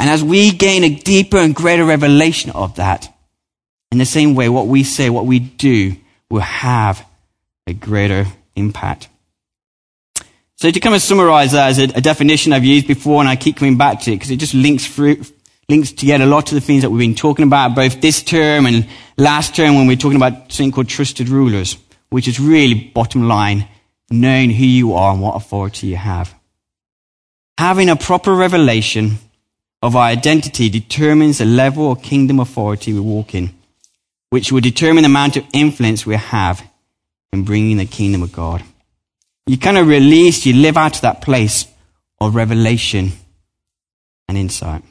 And 0.01 0.09
as 0.09 0.23
we 0.23 0.51
gain 0.51 0.83
a 0.83 0.89
deeper 0.89 1.37
and 1.37 1.53
greater 1.53 1.85
revelation 1.85 2.49
of 2.49 2.77
that, 2.77 3.07
in 3.91 3.99
the 3.99 4.05
same 4.05 4.33
way, 4.33 4.49
what 4.49 4.65
we 4.65 4.83
say, 4.83 5.11
what 5.11 5.27
we 5.27 5.37
do, 5.37 5.95
will 6.27 6.39
have 6.41 7.05
a 7.67 7.73
greater 7.73 8.25
impact. 8.55 9.09
So 10.55 10.71
to 10.71 10.79
kind 10.79 10.95
of 10.95 11.03
summarize 11.03 11.51
that 11.51 11.69
as 11.69 11.77
a, 11.77 11.83
a 11.83 12.01
definition 12.01 12.51
I've 12.51 12.63
used 12.63 12.87
before, 12.87 13.19
and 13.19 13.29
I 13.29 13.35
keep 13.35 13.57
coming 13.57 13.77
back 13.77 13.99
to 14.01 14.11
it 14.11 14.15
because 14.15 14.31
it 14.31 14.37
just 14.37 14.55
links 14.55 14.87
through, 14.87 15.21
links 15.69 15.91
together 15.91 16.23
a 16.23 16.27
lot 16.27 16.51
of 16.51 16.55
the 16.55 16.61
things 16.61 16.81
that 16.81 16.89
we've 16.89 17.07
been 17.07 17.13
talking 17.13 17.45
about 17.45 17.75
both 17.75 18.01
this 18.01 18.23
term 18.23 18.65
and 18.65 18.87
last 19.17 19.55
term 19.55 19.75
when 19.75 19.85
we 19.85 19.93
we're 19.93 19.99
talking 19.99 20.17
about 20.17 20.51
something 20.51 20.71
called 20.71 20.89
trusted 20.89 21.29
rulers, 21.29 21.77
which 22.09 22.27
is 22.27 22.39
really 22.39 22.73
bottom 22.73 23.27
line, 23.27 23.67
knowing 24.09 24.49
who 24.49 24.65
you 24.65 24.95
are 24.95 25.13
and 25.13 25.21
what 25.21 25.35
authority 25.35 25.85
you 25.85 25.95
have. 25.95 26.33
Having 27.59 27.89
a 27.89 27.95
proper 27.95 28.33
revelation 28.33 29.19
of 29.81 29.95
our 29.95 30.03
identity 30.03 30.69
determines 30.69 31.39
the 31.39 31.45
level 31.45 31.91
of 31.91 32.03
kingdom 32.03 32.39
authority 32.39 32.93
we 32.93 32.99
walk 32.99 33.33
in, 33.33 33.51
which 34.29 34.51
will 34.51 34.61
determine 34.61 35.03
the 35.03 35.09
amount 35.09 35.37
of 35.37 35.45
influence 35.53 36.05
we 36.05 36.15
have 36.15 36.63
in 37.33 37.43
bringing 37.43 37.77
the 37.77 37.85
kingdom 37.85 38.21
of 38.21 38.31
God. 38.31 38.63
You 39.47 39.57
kind 39.57 39.77
of 39.77 39.87
release, 39.87 40.45
you 40.45 40.53
live 40.53 40.77
out 40.77 40.95
of 40.95 41.01
that 41.01 41.21
place 41.21 41.65
of 42.19 42.35
revelation 42.35 43.11
and 44.29 44.37
insight. 44.37 44.83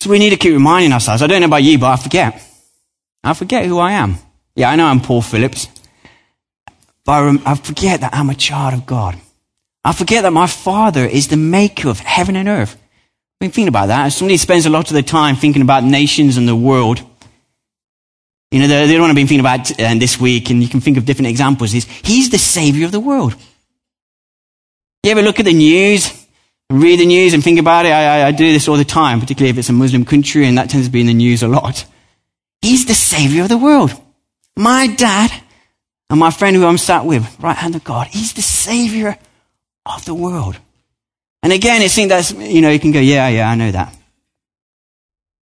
So 0.00 0.10
we 0.10 0.18
need 0.18 0.30
to 0.30 0.36
keep 0.36 0.52
reminding 0.52 0.92
ourselves. 0.92 1.22
I 1.22 1.26
don't 1.26 1.40
know 1.40 1.46
about 1.46 1.62
you, 1.62 1.78
but 1.78 1.90
I 1.90 1.96
forget. 1.96 2.42
I 3.24 3.32
forget 3.34 3.64
who 3.64 3.78
I 3.78 3.92
am. 3.92 4.16
Yeah, 4.54 4.70
I 4.70 4.76
know 4.76 4.86
I'm 4.86 5.00
Paul 5.00 5.22
Phillips, 5.22 5.68
but 7.04 7.12
I, 7.12 7.38
I 7.44 7.54
forget 7.54 8.00
that 8.00 8.14
I'm 8.14 8.30
a 8.30 8.34
child 8.34 8.74
of 8.74 8.86
God. 8.86 9.16
I 9.86 9.92
forget 9.92 10.24
that 10.24 10.32
my 10.32 10.48
Father 10.48 11.04
is 11.04 11.28
the 11.28 11.36
maker 11.36 11.88
of 11.88 12.00
heaven 12.00 12.34
and 12.34 12.48
earth. 12.48 12.76
I 13.40 13.44
mean, 13.44 13.52
think 13.52 13.68
about 13.68 13.86
that. 13.86 14.08
Somebody 14.08 14.36
spends 14.36 14.66
a 14.66 14.70
lot 14.70 14.88
of 14.88 14.94
their 14.94 15.02
time 15.02 15.36
thinking 15.36 15.62
about 15.62 15.84
nations 15.84 16.36
and 16.36 16.48
the 16.48 16.56
world. 16.56 17.00
You 18.50 18.58
know, 18.58 18.66
they 18.66 18.92
don't 18.92 19.00
want 19.00 19.12
to 19.12 19.14
be 19.14 19.22
thinking 19.22 19.38
about 19.38 19.70
uh, 19.80 19.94
this 19.94 20.18
week, 20.18 20.50
and 20.50 20.60
you 20.60 20.68
can 20.68 20.80
think 20.80 20.96
of 20.96 21.04
different 21.04 21.28
examples. 21.28 21.72
Is 21.72 21.84
He's 22.02 22.30
the 22.30 22.38
Savior 22.38 22.84
of 22.84 22.90
the 22.90 22.98
world. 22.98 23.36
You 25.04 25.12
ever 25.12 25.22
look 25.22 25.38
at 25.38 25.44
the 25.44 25.54
news, 25.54 26.26
read 26.68 26.98
the 26.98 27.06
news, 27.06 27.32
and 27.32 27.44
think 27.44 27.60
about 27.60 27.86
it? 27.86 27.90
I, 27.90 28.22
I, 28.22 28.26
I 28.26 28.30
do 28.32 28.52
this 28.52 28.66
all 28.66 28.76
the 28.76 28.84
time, 28.84 29.20
particularly 29.20 29.50
if 29.50 29.58
it's 29.58 29.68
a 29.68 29.72
Muslim 29.72 30.04
country, 30.04 30.46
and 30.46 30.58
that 30.58 30.68
tends 30.68 30.88
to 30.88 30.92
be 30.92 31.00
in 31.00 31.06
the 31.06 31.14
news 31.14 31.44
a 31.44 31.48
lot. 31.48 31.84
He's 32.60 32.86
the 32.86 32.94
Savior 32.94 33.42
of 33.42 33.50
the 33.50 33.58
world. 33.58 33.92
My 34.56 34.88
dad 34.88 35.30
and 36.10 36.18
my 36.18 36.32
friend 36.32 36.56
who 36.56 36.66
I'm 36.66 36.76
sat 36.76 37.04
with, 37.04 37.38
right 37.38 37.56
hand 37.56 37.76
of 37.76 37.84
God, 37.84 38.08
he's 38.08 38.32
the 38.32 38.42
Savior 38.42 39.16
of 39.86 40.04
the 40.04 40.14
world. 40.14 40.58
And 41.42 41.52
again, 41.52 41.82
it 41.82 41.90
seems 41.90 42.08
that, 42.08 42.30
you 42.50 42.60
know, 42.60 42.70
you 42.70 42.80
can 42.80 42.92
go, 42.92 43.00
yeah, 43.00 43.28
yeah, 43.28 43.48
I 43.48 43.54
know 43.54 43.70
that. 43.70 43.96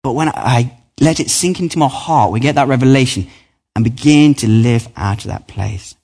But 0.03 0.13
when 0.13 0.29
I 0.29 0.79
let 1.01 1.21
it 1.21 1.31
sink 1.31 1.61
into 1.61 1.79
my 1.79 1.89
heart, 1.89 2.31
we 2.31 2.41
get 2.41 2.57
that 2.57 2.69
revelation 2.69 3.27
and 3.75 3.85
begin 3.85 4.35
to 4.35 4.49
live 4.49 4.87
out 4.97 5.25
of 5.25 5.31
that 5.31 5.49
place. 5.49 5.95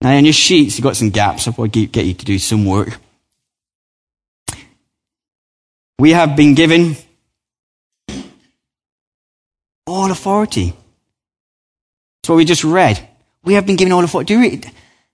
Now, 0.00 0.12
in 0.12 0.24
your 0.24 0.32
sheets, 0.32 0.78
you've 0.78 0.84
got 0.84 0.96
some 0.96 1.10
gaps. 1.10 1.48
I'll 1.48 1.66
get 1.66 1.96
you 1.96 2.14
to 2.14 2.24
do 2.24 2.38
some 2.38 2.64
work. 2.64 2.98
We 5.98 6.12
have 6.12 6.36
been 6.36 6.54
given 6.54 6.96
all 9.84 10.12
authority. 10.12 10.72
That's 12.22 12.28
what 12.28 12.36
we 12.36 12.44
just 12.44 12.62
read. 12.62 13.08
We 13.42 13.54
have 13.54 13.66
been 13.66 13.76
given 13.76 13.92
all 13.92 14.04
authority. 14.04 14.34
Do 14.34 14.40
you, 14.40 14.60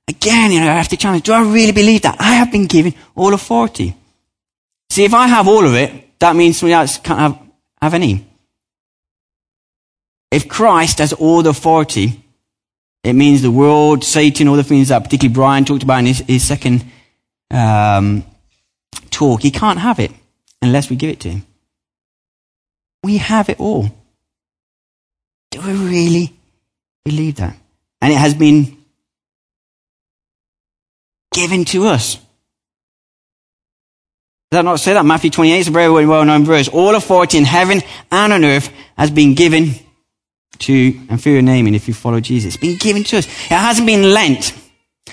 Again, 0.07 0.53
you 0.53 0.61
know, 0.61 0.71
I 0.71 0.75
have 0.75 0.89
to 0.89 0.97
challenge. 0.97 1.25
Do 1.25 1.33
I 1.33 1.43
really 1.43 1.73
believe 1.73 2.03
that? 2.03 2.17
I 2.21 2.35
have 2.35 2.53
been 2.53 2.67
given 2.67 2.95
all 3.15 3.33
authority. 3.33 3.97
See, 4.91 5.05
if 5.05 5.15
I 5.15 5.27
have 5.27 5.49
all 5.49 5.65
of 5.65 5.75
it, 5.75 6.19
that 6.19 6.37
means 6.37 6.59
somebody 6.59 6.75
else 6.75 6.99
can't 6.99 7.19
have, 7.19 7.39
have 7.81 7.95
any. 7.95 8.27
If 10.31 10.49
Christ 10.49 10.99
has 10.99 11.13
all 11.13 11.43
the 11.43 11.51
authority, 11.51 12.23
it 13.03 13.13
means 13.15 13.43
the 13.43 13.51
world, 13.51 14.05
Satan, 14.05 14.49
all 14.49 14.57
the 14.57 14.65
things 14.65 14.89
that 14.89 15.05
particularly 15.05 15.35
Brian 15.35 15.65
talked 15.65 15.83
about 15.83 16.01
in 16.01 16.07
his, 16.07 16.19
his 16.21 16.47
second 16.47 16.85
um, 17.51 18.25
talk, 19.11 19.43
he 19.43 19.51
can't 19.51 19.79
have 19.79 20.01
it 20.01 20.11
unless 20.61 20.91
we 20.91 20.97
give 20.97 21.11
it 21.11 21.21
to 21.21 21.31
him. 21.31 21.47
We 23.03 23.19
have 23.19 23.49
it 23.49 23.61
all. 23.61 23.91
Do 25.51 25.61
we 25.61 25.73
really 25.73 26.33
believe 27.05 27.37
that? 27.37 27.57
And 28.01 28.13
it 28.13 28.17
has 28.17 28.35
been 28.35 28.84
given 31.35 31.65
to 31.67 31.87
us. 31.89 32.15
Does 34.51 34.59
that 34.59 34.65
not 34.65 34.81
say 34.81 34.95
that? 34.95 35.05
Matthew 35.05 35.31
28 35.31 35.59
is 35.59 35.69
a 35.69 35.73
very 35.73 36.07
well 36.07 36.25
known 36.25 36.45
verse. 36.45 36.69
All 36.69 36.95
authority 36.95 37.39
in 37.39 37.45
heaven 37.45 37.83
and 38.11 38.33
on 38.33 38.45
earth 38.45 38.71
has 38.97 39.11
been 39.11 39.35
given 39.35 39.73
to, 40.61 41.01
and 41.11 41.21
through 41.21 41.33
your 41.33 41.43
naming 41.43 41.75
if 41.75 41.89
you 41.89 41.95
follow 41.95 42.21
Jesus, 42.21 42.55
it's 42.55 42.61
been 42.61 42.79
given 42.79 43.03
to 43.05 43.19
us. 43.19 43.27
It 43.27 43.51
hasn't 43.51 43.87
been 43.87 44.15
lent. 44.15 44.55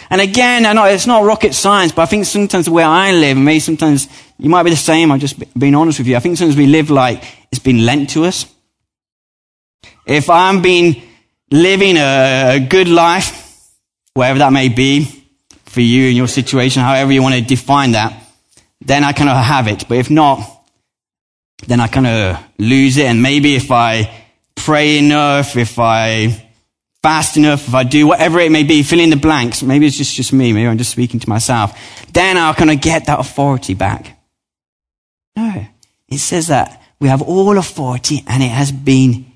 And 0.09 0.21
again, 0.21 0.65
I 0.65 0.73
know 0.73 0.85
it's 0.85 1.07
not 1.07 1.25
rocket 1.25 1.53
science, 1.53 1.91
but 1.91 2.03
I 2.03 2.05
think 2.05 2.25
sometimes 2.25 2.69
way 2.69 2.83
I 2.83 3.11
live, 3.11 3.35
and 3.37 3.45
maybe 3.45 3.59
sometimes 3.59 4.07
you 4.37 4.49
might 4.49 4.63
be 4.63 4.69
the 4.69 4.75
same, 4.75 5.11
I'm 5.11 5.19
just 5.19 5.41
being 5.57 5.75
honest 5.75 5.99
with 5.99 6.07
you. 6.07 6.15
I 6.15 6.19
think 6.19 6.37
sometimes 6.37 6.57
we 6.57 6.67
live 6.67 6.89
like 6.89 7.23
it's 7.51 7.59
been 7.59 7.85
lent 7.85 8.11
to 8.11 8.25
us. 8.25 8.45
If 10.05 10.29
I'm 10.29 10.61
being 10.61 11.01
living 11.49 11.97
a 11.97 12.65
good 12.69 12.87
life, 12.87 13.71
wherever 14.13 14.39
that 14.39 14.53
may 14.53 14.69
be, 14.69 15.20
for 15.71 15.81
you 15.81 16.07
and 16.07 16.17
your 16.17 16.27
situation, 16.27 16.81
however 16.81 17.11
you 17.11 17.21
want 17.21 17.35
to 17.35 17.41
define 17.41 17.93
that, 17.93 18.21
then 18.81 19.03
I 19.03 19.13
kind 19.13 19.29
of 19.29 19.37
have 19.37 19.67
it. 19.67 19.85
But 19.87 19.97
if 19.97 20.09
not, 20.09 20.39
then 21.67 21.79
I 21.79 21.87
kind 21.87 22.07
of 22.07 22.43
lose 22.57 22.97
it. 22.97 23.05
And 23.05 23.21
maybe 23.21 23.55
if 23.55 23.71
I 23.71 24.11
pray 24.55 24.97
enough, 24.97 25.55
if 25.55 25.79
I 25.79 26.49
fast 27.01 27.37
enough, 27.37 27.67
if 27.67 27.73
I 27.73 27.83
do 27.83 28.07
whatever 28.07 28.39
it 28.39 28.51
may 28.51 28.63
be, 28.63 28.83
fill 28.83 28.99
in 28.99 29.09
the 29.09 29.15
blanks, 29.15 29.63
maybe 29.63 29.87
it's 29.87 29.97
just, 29.97 30.15
just 30.15 30.33
me, 30.33 30.53
maybe 30.53 30.67
I'm 30.67 30.77
just 30.77 30.91
speaking 30.91 31.19
to 31.19 31.29
myself, 31.29 31.79
then 32.11 32.37
I'll 32.37 32.53
kind 32.53 32.71
of 32.71 32.81
get 32.81 33.05
that 33.05 33.19
authority 33.19 33.73
back. 33.73 34.19
No. 35.35 35.65
It 36.07 36.19
says 36.19 36.47
that 36.47 36.83
we 36.99 37.07
have 37.07 37.21
all 37.21 37.57
authority 37.57 38.23
and 38.27 38.43
it 38.43 38.51
has 38.51 38.71
been 38.71 39.31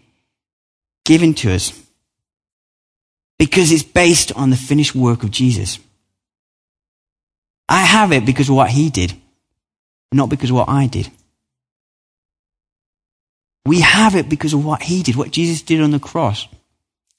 given 1.05 1.33
to 1.35 1.53
us 1.53 1.71
because 3.37 3.71
it's 3.71 3.83
based 3.83 4.31
on 4.33 4.49
the 4.49 4.55
finished 4.55 4.95
work 4.95 5.23
of 5.23 5.31
Jesus. 5.31 5.79
I 7.67 7.79
have 7.79 8.11
it 8.11 8.25
because 8.25 8.49
of 8.49 8.55
what 8.55 8.69
he 8.69 8.89
did, 8.89 9.13
not 10.11 10.29
because 10.29 10.49
of 10.49 10.55
what 10.55 10.69
I 10.69 10.87
did. 10.87 11.09
We 13.65 13.81
have 13.81 14.15
it 14.15 14.29
because 14.29 14.53
of 14.53 14.63
what 14.63 14.83
he 14.83 15.01
did, 15.01 15.15
what 15.15 15.31
Jesus 15.31 15.61
did 15.61 15.81
on 15.81 15.91
the 15.91 15.99
cross. 15.99 16.47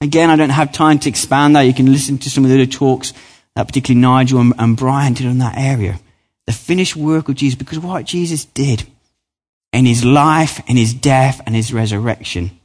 Again, 0.01 0.31
I 0.31 0.37
don't 0.37 0.51
have 0.51 0.73
time 0.73 0.99
to 1.01 1.09
expand 1.09 1.57
that. 1.57 1.63
You 1.63 1.75
can 1.75 1.91
listen 1.91 2.19
to 2.19 2.31
some 2.31 2.45
of 2.45 2.51
the 2.51 2.57
other 2.57 2.71
talks 2.71 3.13
that 3.57 3.67
particularly 3.67 4.01
Nigel 4.01 4.41
and, 4.41 4.55
and 4.59 4.77
Brian 4.77 5.15
did 5.15 5.27
on 5.27 5.39
that 5.39 5.59
area. 5.59 5.99
The 6.47 6.53
finished 6.53 6.95
work 6.95 7.29
of 7.29 7.35
Jesus, 7.35 7.59
because 7.59 7.79
of 7.79 7.85
what 7.85 8.05
Jesus 8.05 8.45
did 8.45 8.87
in 9.73 9.87
his 9.87 10.05
life, 10.05 10.63
in 10.69 10.77
his 10.77 10.95
death, 10.95 11.41
and 11.45 11.55
his 11.57 11.73
resurrection. 11.73 12.61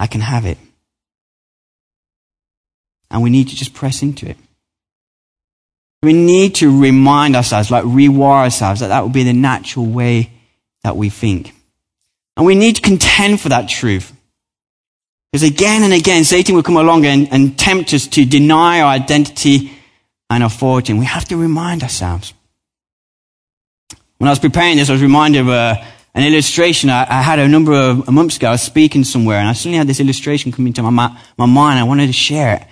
I 0.00 0.08
can 0.08 0.20
have 0.20 0.44
it. 0.44 0.58
And 3.10 3.22
we 3.22 3.30
need 3.30 3.48
to 3.48 3.56
just 3.56 3.74
press 3.74 4.02
into 4.02 4.28
it. 4.28 4.36
We 6.02 6.12
need 6.12 6.56
to 6.56 6.80
remind 6.80 7.34
ourselves, 7.34 7.70
like 7.70 7.84
rewire 7.84 8.44
ourselves, 8.44 8.80
that 8.80 8.88
that 8.88 9.02
would 9.02 9.12
be 9.12 9.24
the 9.24 9.32
natural 9.32 9.86
way 9.86 10.30
that 10.84 10.96
we 10.96 11.10
think. 11.10 11.52
And 12.36 12.46
we 12.46 12.54
need 12.54 12.76
to 12.76 12.82
contend 12.82 13.40
for 13.40 13.48
that 13.48 13.68
truth. 13.68 14.12
Because 15.32 15.42
again 15.42 15.82
and 15.82 15.92
again, 15.92 16.24
Satan 16.24 16.54
will 16.54 16.62
come 16.62 16.76
along 16.76 17.04
and, 17.04 17.30
and 17.32 17.58
tempt 17.58 17.92
us 17.92 18.06
to 18.08 18.24
deny 18.24 18.80
our 18.80 18.88
identity 18.88 19.72
and 20.30 20.42
authority. 20.42 20.92
And 20.92 21.00
we 21.00 21.06
have 21.06 21.24
to 21.26 21.36
remind 21.36 21.82
ourselves. 21.82 22.32
When 24.18 24.28
I 24.28 24.32
was 24.32 24.38
preparing 24.38 24.76
this, 24.76 24.88
I 24.88 24.92
was 24.92 25.02
reminded 25.02 25.40
of 25.40 25.48
a, 25.48 25.84
an 26.14 26.24
illustration 26.24 26.90
I, 26.90 27.02
I, 27.02 27.22
had 27.22 27.38
a 27.38 27.46
number 27.46 27.72
of 27.72 28.08
months 28.10 28.36
ago. 28.36 28.48
I 28.48 28.52
was 28.52 28.62
speaking 28.62 29.04
somewhere 29.04 29.38
and 29.38 29.48
I 29.48 29.52
suddenly 29.52 29.78
had 29.78 29.86
this 29.86 30.00
illustration 30.00 30.50
come 30.50 30.66
into 30.66 30.82
my, 30.82 31.16
my 31.36 31.46
mind. 31.46 31.78
I 31.78 31.84
wanted 31.84 32.06
to 32.06 32.12
share 32.12 32.54
it, 32.54 32.62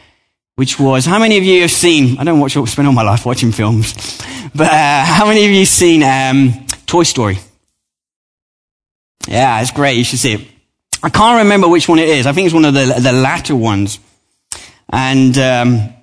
which 0.57 0.81
was, 0.81 1.05
how 1.05 1.19
many 1.19 1.39
of 1.39 1.45
you 1.45 1.61
have 1.63 1.71
seen, 1.71 2.19
I 2.19 2.25
don't 2.25 2.41
watch, 2.41 2.53
spend 2.53 2.89
all 2.89 2.95
my 2.95 3.03
life 3.03 3.25
watching 3.25 3.53
films, 3.53 3.93
but 4.55 4.69
uh, 4.73 5.05
how 5.05 5.27
many 5.27 5.45
of 5.45 5.51
you 5.51 5.65
seen 5.65 6.03
um, 6.03 6.67
Toy 6.87 7.05
Story? 7.05 7.39
Yeah, 9.29 9.61
it's 9.61 9.71
great. 9.71 9.97
You 9.97 10.05
should 10.05 10.19
see 10.19 10.35
it. 10.35 10.49
I 11.03 11.11
can't 11.11 11.43
remember 11.43 11.69
which 11.69 11.89
one 11.89 11.99
it 11.99 12.09
is. 12.09 12.27
I 12.27 12.33
think 12.33 12.47
it's 12.47 12.55
one 12.55 12.65
of 12.65 12.75
the, 12.75 12.99
the 13.01 13.13
latter 13.13 13.55
ones. 13.55 13.99
And 14.89 15.37
um, 15.37 15.95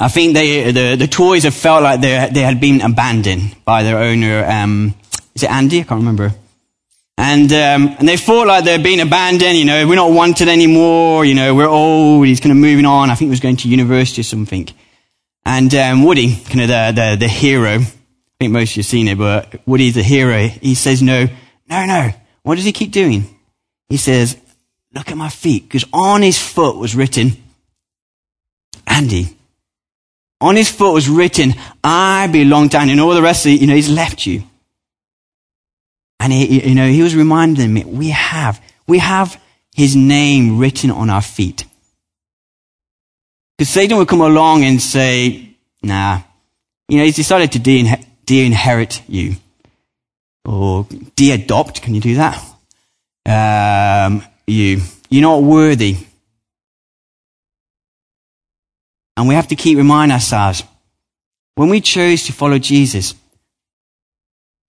I 0.00 0.08
think 0.08 0.34
they, 0.34 0.72
the, 0.72 0.96
the 0.96 1.06
toys 1.06 1.44
have 1.44 1.54
felt 1.54 1.82
like 1.82 2.00
they, 2.00 2.28
they 2.32 2.40
had 2.40 2.60
been 2.60 2.80
abandoned 2.80 3.56
by 3.64 3.82
their 3.82 3.98
owner. 3.98 4.44
Um, 4.44 4.94
is 5.34 5.42
it 5.42 5.50
Andy? 5.50 5.80
I 5.80 5.84
can't 5.84 6.00
remember. 6.00 6.32
And, 7.18 7.50
um, 7.52 7.96
and 7.98 8.06
they 8.06 8.18
felt 8.18 8.46
like 8.46 8.64
they're 8.64 8.78
being 8.78 9.00
abandoned, 9.00 9.56
you 9.56 9.64
know, 9.64 9.88
we're 9.88 9.94
not 9.94 10.12
wanted 10.12 10.48
anymore, 10.48 11.24
you 11.24 11.34
know, 11.34 11.54
we're 11.54 11.68
old, 11.68 12.26
he's 12.26 12.40
kind 12.40 12.52
of 12.52 12.58
moving 12.58 12.84
on. 12.84 13.08
I 13.08 13.14
think 13.14 13.28
he 13.28 13.30
was 13.30 13.40
going 13.40 13.56
to 13.56 13.68
university 13.68 14.20
or 14.20 14.24
something. 14.24 14.68
And 15.44 15.74
um, 15.74 16.04
Woody, 16.04 16.36
kind 16.36 16.60
of 16.60 16.68
the, 16.68 16.92
the, 16.94 17.16
the 17.20 17.28
hero, 17.28 17.78
I 17.78 17.86
think 18.38 18.52
most 18.52 18.72
of 18.72 18.76
you 18.76 18.80
have 18.80 18.86
seen 18.86 19.08
it, 19.08 19.16
but 19.16 19.66
Woody's 19.66 19.94
the 19.94 20.02
hero. 20.02 20.46
He 20.48 20.74
says, 20.74 21.02
no, 21.02 21.26
no, 21.70 21.86
no. 21.86 22.10
What 22.42 22.56
does 22.56 22.64
he 22.64 22.72
keep 22.72 22.92
doing? 22.92 23.24
He 23.88 23.96
says, 23.96 24.36
look 24.92 25.10
at 25.10 25.16
my 25.16 25.30
feet, 25.30 25.62
because 25.62 25.84
on 25.92 26.20
his 26.20 26.38
foot 26.38 26.76
was 26.76 26.94
written, 26.94 27.32
Andy, 28.86 29.36
on 30.40 30.56
his 30.56 30.70
foot 30.70 30.92
was 30.92 31.08
written, 31.08 31.54
I 31.82 32.28
belong 32.30 32.68
to 32.70 32.78
Andy. 32.78 32.92
And 32.92 33.00
all 33.00 33.14
the 33.14 33.22
rest 33.22 33.46
of 33.46 33.52
it, 33.52 33.60
you 33.60 33.66
know, 33.66 33.74
he's 33.74 33.90
left 33.90 34.26
you. 34.26 34.42
And 36.26 36.32
he, 36.32 36.68
you 36.70 36.74
know, 36.74 36.88
he 36.88 37.04
was 37.04 37.14
reminding 37.14 37.72
me, 37.72 37.84
we 37.84 38.08
have, 38.08 38.60
we 38.88 38.98
have 38.98 39.40
his 39.72 39.94
name 39.94 40.58
written 40.58 40.90
on 40.90 41.08
our 41.08 41.22
feet. 41.22 41.64
Because 43.56 43.72
Satan 43.72 43.96
would 43.96 44.08
come 44.08 44.22
along 44.22 44.64
and 44.64 44.82
say, 44.82 45.54
nah, 45.84 46.22
you 46.88 46.98
know, 46.98 47.04
he's 47.04 47.14
decided 47.14 47.52
to 47.52 47.60
de-inherit 47.60 49.02
you. 49.06 49.36
Or 50.44 50.88
de-adopt, 51.14 51.80
can 51.80 51.94
you 51.94 52.00
do 52.00 52.16
that? 52.16 52.44
Um, 53.24 54.24
you. 54.48 54.80
You're 55.08 55.22
not 55.22 55.44
worthy. 55.44 55.96
And 59.16 59.28
we 59.28 59.36
have 59.36 59.46
to 59.46 59.54
keep 59.54 59.78
reminding 59.78 60.12
ourselves 60.12 60.64
when 61.54 61.68
we 61.68 61.80
chose 61.80 62.24
to 62.24 62.32
follow 62.32 62.58
Jesus, 62.58 63.14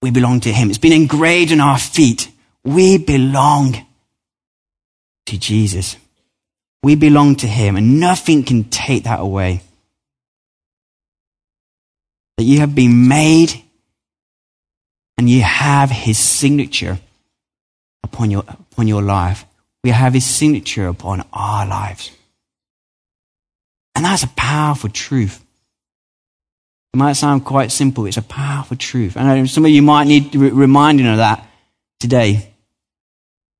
we 0.07 0.11
belong 0.11 0.39
to 0.39 0.53
Him. 0.53 0.69
It's 0.69 0.77
been 0.77 0.93
engraved 0.93 1.51
in 1.51 1.59
our 1.59 1.77
feet. 1.77 2.31
We 2.63 2.97
belong 2.97 3.85
to 5.25 5.37
Jesus. 5.37 5.97
We 6.81 6.95
belong 6.95 7.35
to 7.37 7.47
Him, 7.47 7.75
and 7.75 7.99
nothing 7.99 8.43
can 8.43 8.63
take 8.65 9.03
that 9.03 9.19
away. 9.19 9.63
That 12.37 12.45
you 12.45 12.59
have 12.59 12.73
been 12.73 13.09
made 13.09 13.51
and 15.17 15.29
you 15.29 15.41
have 15.41 15.89
His 15.89 16.17
signature 16.17 16.99
upon 18.01 18.31
your, 18.31 18.45
upon 18.47 18.87
your 18.87 19.01
life. 19.01 19.45
We 19.83 19.89
have 19.89 20.13
His 20.13 20.25
signature 20.25 20.87
upon 20.87 21.25
our 21.33 21.67
lives. 21.67 22.11
And 23.93 24.05
that's 24.05 24.23
a 24.23 24.29
powerful 24.29 24.89
truth. 24.89 25.43
It 26.97 26.99
might 26.99 27.13
sound 27.13 27.45
quite 27.45 27.71
simple. 27.71 28.07
It's 28.07 28.17
a 28.17 28.23
powerful 28.23 28.75
truth. 28.75 29.17
And 29.17 29.27
I 29.27 29.37
know 29.37 29.45
some 29.45 29.63
of 29.65 29.69
you 29.69 29.83
might 29.83 30.07
need 30.07 30.33
reminding 30.33 31.05
of 31.05 31.17
that 31.17 31.47
today. 31.99 32.51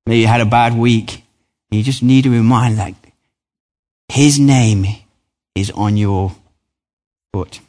Maybe 0.06 0.22
you 0.22 0.26
had 0.26 0.40
a 0.40 0.44
bad 0.44 0.76
week. 0.76 1.22
You 1.70 1.84
just 1.84 2.02
need 2.02 2.24
to 2.24 2.30
remind 2.30 2.78
that 2.78 2.94
His 4.08 4.40
name 4.40 4.86
is 5.54 5.70
on 5.70 5.96
your 5.96 6.34
foot. 7.32 7.60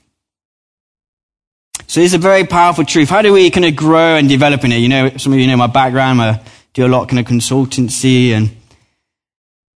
So 1.86 2.01
it's 2.01 2.15
a 2.15 2.17
very 2.17 2.45
powerful 2.45 2.84
truth. 2.84 3.10
How 3.10 3.21
do 3.21 3.32
we 3.32 3.51
kind 3.51 3.65
of 3.67 3.75
grow 3.75 4.15
and 4.15 4.27
develop 4.27 4.63
in 4.63 4.71
it? 4.71 4.77
You 4.77 4.89
know, 4.89 5.17
some 5.17 5.34
of 5.34 5.38
you 5.38 5.45
know 5.45 5.55
my 5.55 5.67
background. 5.67 6.19
I 6.19 6.41
do 6.73 6.84
a 6.84 6.88
lot 6.88 7.10
kind 7.10 7.19
of 7.19 7.27
consultancy 7.27 8.32
and 8.32 8.49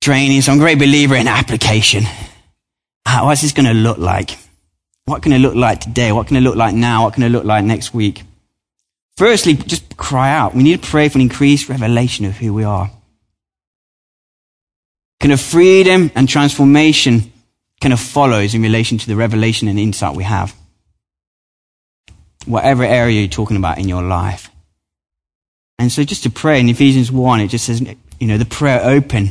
training. 0.01 0.41
So 0.41 0.53
I'm 0.53 0.58
a 0.58 0.62
great 0.62 0.79
believer 0.79 1.15
in 1.15 1.27
application. 1.27 2.06
What's 3.06 3.43
this 3.43 3.51
going 3.51 3.67
to 3.67 3.73
look 3.73 3.99
like? 3.99 4.39
What 5.06 5.22
can 5.22 5.34
it 5.34 5.39
look 5.39 5.56
like 5.56 5.82
today? 5.82 6.12
What 6.12 6.28
can 6.28 6.38
it 6.38 6.42
look 6.42 6.56
like 6.56 6.76
now? 6.76 7.04
What 7.04 7.13
can 7.13 7.24
it 7.24 7.30
look 7.30 7.44
like 7.44 7.66
next 7.66 7.94
week? 7.94 8.24
Firstly, 9.18 9.54
just 9.54 9.98
cry 9.98 10.32
out. 10.32 10.56
We 10.56 10.63
need 10.63 10.82
to 10.82 10.89
pray 10.89 11.10
for 11.10 11.18
an 11.18 11.22
increased 11.22 11.70
revelation 11.70 12.26
of 12.26 12.38
who 12.38 12.54
we 12.54 12.63
are. 12.63 12.89
Kind 15.20 15.34
of 15.34 15.39
freedom 15.39 16.12
and 16.16 16.28
transformation 16.28 17.32
kind 17.80 17.94
of 17.94 18.00
follows 18.00 18.56
in 18.56 18.62
relation 18.62 18.98
to 18.98 19.08
the 19.08 19.16
revelation 19.16 19.68
and 19.68 19.78
insight 19.78 20.16
we 20.16 20.24
have. 20.24 20.56
Whatever 22.46 22.84
area 22.84 23.20
you're 23.20 23.30
talking 23.30 23.58
about 23.58 23.78
in 23.78 23.88
your 23.88 24.04
life. 24.04 24.50
And 25.80 25.92
so 25.92 26.04
just 26.04 26.24
to 26.24 26.30
pray 26.30 26.60
in 26.60 26.70
Ephesians 26.70 27.12
1, 27.12 27.42
it 27.42 27.48
just 27.50 27.66
says, 27.66 27.82
you 28.20 28.28
know, 28.28 28.38
the 28.38 28.46
prayer 28.46 28.82
open 28.84 29.30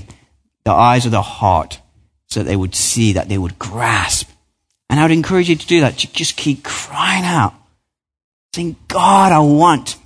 the 0.64 0.72
eyes 0.72 1.06
of 1.06 1.12
the 1.12 1.22
heart 1.22 1.80
so 2.28 2.40
that 2.40 2.48
they 2.48 2.56
would 2.56 2.74
see, 2.74 3.12
that 3.14 3.28
they 3.28 3.38
would 3.38 3.58
grasp. 3.58 4.28
And 4.92 5.00
I 5.00 5.04
would 5.04 5.10
encourage 5.12 5.48
you 5.48 5.56
to 5.56 5.66
do 5.66 5.80
that. 5.80 5.96
To 6.00 6.12
just 6.12 6.36
keep 6.36 6.62
crying 6.62 7.24
out, 7.24 7.54
saying, 8.54 8.76
God, 8.88 9.32
I 9.32 9.38
want 9.38 9.96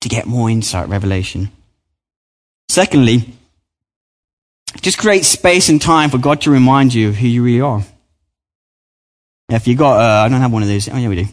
to 0.00 0.08
get 0.08 0.26
more 0.26 0.48
insight, 0.48 0.88
revelation. 0.88 1.50
Secondly, 2.68 3.34
just 4.80 4.96
create 4.96 5.24
space 5.24 5.70
and 5.70 5.82
time 5.82 6.08
for 6.08 6.18
God 6.18 6.42
to 6.42 6.52
remind 6.52 6.94
you 6.94 7.08
of 7.08 7.16
who 7.16 7.26
you 7.26 7.42
really 7.42 7.60
are. 7.60 7.82
If 9.48 9.66
you 9.66 9.74
got, 9.74 9.98
uh, 10.00 10.24
I 10.24 10.28
don't 10.28 10.40
have 10.40 10.52
one 10.52 10.62
of 10.62 10.68
these. 10.68 10.88
Oh, 10.88 10.96
yeah, 10.96 11.08
we 11.08 11.16
do. 11.16 11.26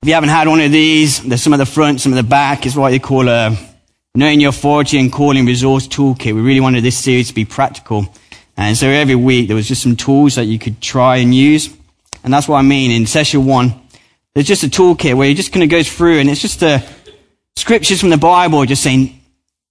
If 0.00 0.08
you 0.08 0.14
haven't 0.14 0.30
had 0.30 0.48
one 0.48 0.60
of 0.62 0.72
these, 0.72 1.22
there's 1.22 1.42
some 1.42 1.52
at 1.52 1.58
the 1.58 1.66
front, 1.66 2.00
some 2.00 2.14
at 2.14 2.16
the 2.16 2.22
back. 2.22 2.64
It's 2.64 2.74
what 2.74 2.94
you 2.94 3.00
call 3.00 3.28
a 3.28 3.54
knowing 4.14 4.40
your 4.40 4.48
authority 4.48 4.98
and 4.98 5.12
calling 5.12 5.44
resource 5.44 5.86
toolkit. 5.86 6.34
We 6.34 6.40
really 6.40 6.60
wanted 6.60 6.82
this 6.82 6.96
series 6.96 7.28
to 7.28 7.34
be 7.34 7.44
practical. 7.44 8.06
And 8.58 8.76
so 8.76 8.88
every 8.88 9.14
week 9.14 9.46
there 9.46 9.54
was 9.54 9.68
just 9.68 9.84
some 9.84 9.94
tools 9.94 10.34
that 10.34 10.46
you 10.46 10.58
could 10.58 10.82
try 10.82 11.18
and 11.18 11.32
use. 11.32 11.74
And 12.24 12.34
that's 12.34 12.48
what 12.48 12.58
I 12.58 12.62
mean 12.62 12.90
in 12.90 13.06
session 13.06 13.46
one. 13.46 13.72
There's 14.34 14.48
just 14.48 14.64
a 14.64 14.66
toolkit 14.66 15.14
where 15.14 15.28
you 15.28 15.34
just 15.34 15.52
kind 15.52 15.62
of 15.62 15.70
go 15.70 15.84
through 15.84 16.18
and 16.18 16.28
it's 16.28 16.42
just 16.42 16.58
the 16.58 16.84
scriptures 17.54 18.00
from 18.00 18.10
the 18.10 18.18
Bible 18.18 18.64
just 18.66 18.82
saying, 18.82 19.20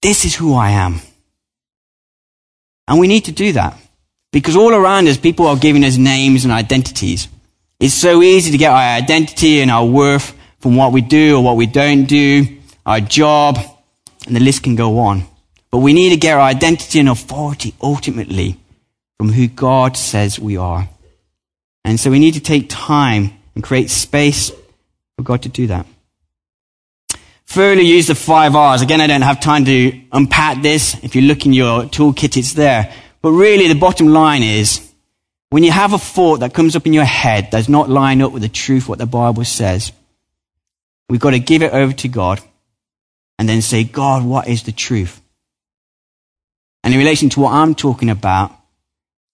this 0.01 0.23
is 0.23 0.35
who 0.35 0.55
I 0.55 0.71
am. 0.71 1.01
And 2.87 2.97
we 2.97 3.07
need 3.07 3.25
to 3.25 3.33
do 3.33 3.51
that 3.53 3.77
because 4.31 4.55
all 4.55 4.73
around 4.73 5.09
us, 5.09 5.17
people 5.17 5.47
are 5.47 5.57
giving 5.57 5.83
us 5.83 5.97
names 5.97 6.45
and 6.45 6.53
identities. 6.53 7.27
It's 7.81 7.93
so 7.93 8.21
easy 8.21 8.51
to 8.51 8.57
get 8.57 8.71
our 8.71 8.97
identity 8.97 9.59
and 9.59 9.69
our 9.69 9.85
worth 9.85 10.33
from 10.59 10.77
what 10.77 10.93
we 10.93 11.01
do 11.01 11.37
or 11.37 11.43
what 11.43 11.57
we 11.57 11.65
don't 11.65 12.05
do, 12.05 12.57
our 12.85 13.01
job, 13.01 13.57
and 14.25 14.33
the 14.33 14.39
list 14.39 14.63
can 14.63 14.75
go 14.75 14.99
on. 14.99 15.23
But 15.71 15.79
we 15.79 15.91
need 15.91 16.11
to 16.11 16.17
get 16.17 16.35
our 16.35 16.41
identity 16.41 16.99
and 16.99 17.09
authority 17.09 17.75
ultimately 17.81 18.57
from 19.17 19.31
who 19.31 19.47
God 19.47 19.97
says 19.97 20.39
we 20.39 20.57
are. 20.57 20.89
And 21.83 21.99
so 21.99 22.11
we 22.11 22.19
need 22.19 22.33
to 22.35 22.39
take 22.39 22.67
time 22.69 23.31
and 23.55 23.63
create 23.63 23.89
space 23.89 24.51
for 25.15 25.23
God 25.23 25.43
to 25.43 25.49
do 25.49 25.67
that. 25.67 25.85
Further, 27.45 27.81
use 27.81 28.07
the 28.07 28.15
five 28.15 28.55
R's. 28.55 28.81
Again, 28.81 28.99
I 28.99 29.07
don't 29.07 29.21
have 29.21 29.39
time 29.39 29.65
to 29.65 30.01
unpack 30.11 30.61
this. 30.61 31.01
If 31.01 31.15
you 31.15 31.21
look 31.21 31.45
in 31.45 31.53
your 31.53 31.83
toolkit, 31.83 32.35
it's 32.35 32.53
there. 32.53 32.93
But 33.21 33.31
really, 33.31 33.67
the 33.67 33.79
bottom 33.79 34.07
line 34.07 34.43
is, 34.43 34.91
when 35.49 35.63
you 35.63 35.71
have 35.71 35.93
a 35.93 35.97
thought 35.97 36.41
that 36.41 36.53
comes 36.53 36.75
up 36.75 36.85
in 36.85 36.93
your 36.93 37.05
head 37.05 37.45
that 37.45 37.51
does 37.51 37.69
not 37.69 37.89
line 37.89 38.21
up 38.21 38.33
with 38.33 38.41
the 38.41 38.49
truth, 38.49 38.89
what 38.89 38.99
the 38.99 39.05
Bible 39.05 39.45
says, 39.45 39.93
we've 41.09 41.21
got 41.21 41.31
to 41.31 41.39
give 41.39 41.63
it 41.63 41.71
over 41.71 41.93
to 41.93 42.09
God 42.09 42.41
and 43.39 43.47
then 43.47 43.61
say, 43.61 43.85
God, 43.85 44.25
what 44.25 44.49
is 44.49 44.63
the 44.63 44.73
truth? 44.73 45.21
And 46.83 46.93
in 46.93 46.99
relation 46.99 47.29
to 47.29 47.39
what 47.39 47.53
I'm 47.53 47.75
talking 47.75 48.09
about, 48.09 48.51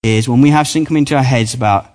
is 0.03 0.27
when 0.27 0.41
we 0.41 0.49
have 0.49 0.67
something 0.67 0.85
come 0.85 0.97
into 0.97 1.15
our 1.15 1.23
heads 1.23 1.53
about 1.53 1.89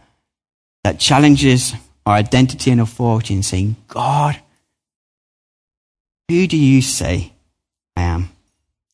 that 0.83 0.99
challenges 0.99 1.75
our 2.07 2.15
identity 2.15 2.71
and 2.71 2.81
authority 2.81 3.35
and 3.35 3.45
saying, 3.45 3.77
God, 3.87 4.41
who 6.29 6.47
do 6.47 6.57
you 6.57 6.81
say 6.81 7.33
I 7.97 8.03
am? 8.03 8.31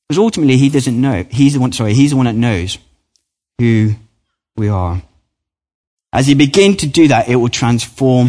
Because 0.09 0.19
ultimately 0.19 0.57
he 0.57 0.69
doesn't 0.69 1.01
know. 1.01 1.25
He's 1.31 1.55
the 1.55 1.61
one, 1.61 1.73
sorry, 1.73 1.95
he's 1.95 2.11
the 2.11 2.17
one 2.17 2.27
that 2.27 2.35
knows 2.35 2.77
who 3.59 3.95
we 4.57 4.69
are. 4.69 5.01
As 6.13 6.29
you 6.29 6.37
begin 6.37 6.77
to 6.79 6.87
do 6.87 7.09
that, 7.09 7.29
it 7.29 7.37
will 7.37 7.49
transform 7.49 8.29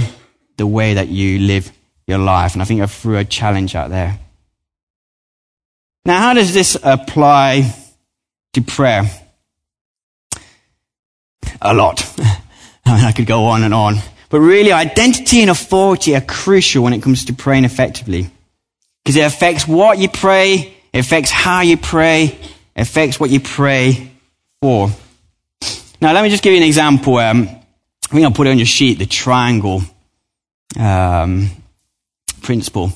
the 0.58 0.68
way 0.68 0.94
that 0.96 1.08
you 1.08 1.40
live 1.40 1.72
your 2.08 2.18
life. 2.20 2.54
And 2.54 2.62
I 2.62 2.66
think 2.66 2.82
I 2.82 2.86
threw 2.86 3.18
a 3.18 3.26
challenge 3.26 3.76
out 3.76 3.90
there. 3.90 4.20
Now, 6.06 6.20
how 6.20 6.34
does 6.34 6.54
this 6.54 6.78
apply 6.84 7.76
to 8.54 8.62
prayer? 8.62 9.10
A 11.62 11.74
lot. 11.74 12.04
I 12.86 12.96
mean, 12.96 13.06
I 13.06 13.12
could 13.12 13.26
go 13.26 13.46
on 13.46 13.64
and 13.64 13.74
on. 13.74 13.96
But 14.30 14.40
really, 14.40 14.72
identity 14.72 15.42
and 15.42 15.50
authority 15.50 16.16
are 16.16 16.22
crucial 16.22 16.84
when 16.84 16.94
it 16.94 17.02
comes 17.02 17.26
to 17.26 17.34
praying 17.34 17.66
effectively. 17.66 18.30
Because 19.04 19.16
it 19.16 19.22
affects 19.22 19.68
what 19.68 19.98
you 19.98 20.10
pray, 20.10 20.76
it 20.92 21.00
affects 21.00 21.32
how 21.32 21.62
you 21.62 21.78
pray, 21.78 22.26
it 22.26 22.82
affects 22.82 23.20
what 23.20 23.30
you 23.30 23.40
pray 23.40 24.12
for. 24.62 24.90
Now, 26.02 26.14
let 26.14 26.24
me 26.24 26.30
just 26.30 26.44
give 26.44 26.54
you 26.54 26.58
an 26.58 26.66
example. 26.66 27.18
Um, 27.18 27.48
I 27.48 28.14
think 28.14 28.24
I'll 28.24 28.32
put 28.32 28.48
it 28.48 28.52
on 28.52 28.58
your 28.58 28.66
sheet, 28.66 29.00
the 29.00 29.06
triangle 29.06 29.82
um, 30.80 31.50
principle. 32.42 32.92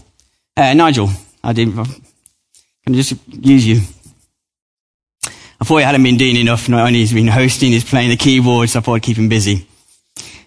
Uh, 0.58 0.74
Nigel, 0.74 1.10
I 1.44 1.54
didn't. 1.54 1.76
Can 1.76 1.86
I 2.88 2.92
just 2.94 3.14
use 3.28 3.66
you? 3.66 3.82
I 5.62 5.66
thought 5.66 5.78
he 5.78 5.84
hadn't 5.84 6.04
been 6.04 6.18
doing 6.18 6.38
enough. 6.38 6.70
Not 6.70 6.88
only 6.88 7.00
he's 7.00 7.14
been 7.14 7.28
hosting, 7.28 7.72
he's 7.72 7.84
playing 7.84 8.10
the 8.10 8.16
keyboard, 8.16 8.70
so 8.70 8.80
I 8.80 8.82
thought 8.82 8.96
I'd 8.96 9.04
keep 9.04 9.18
him 9.18 9.30
busy. 9.30 9.68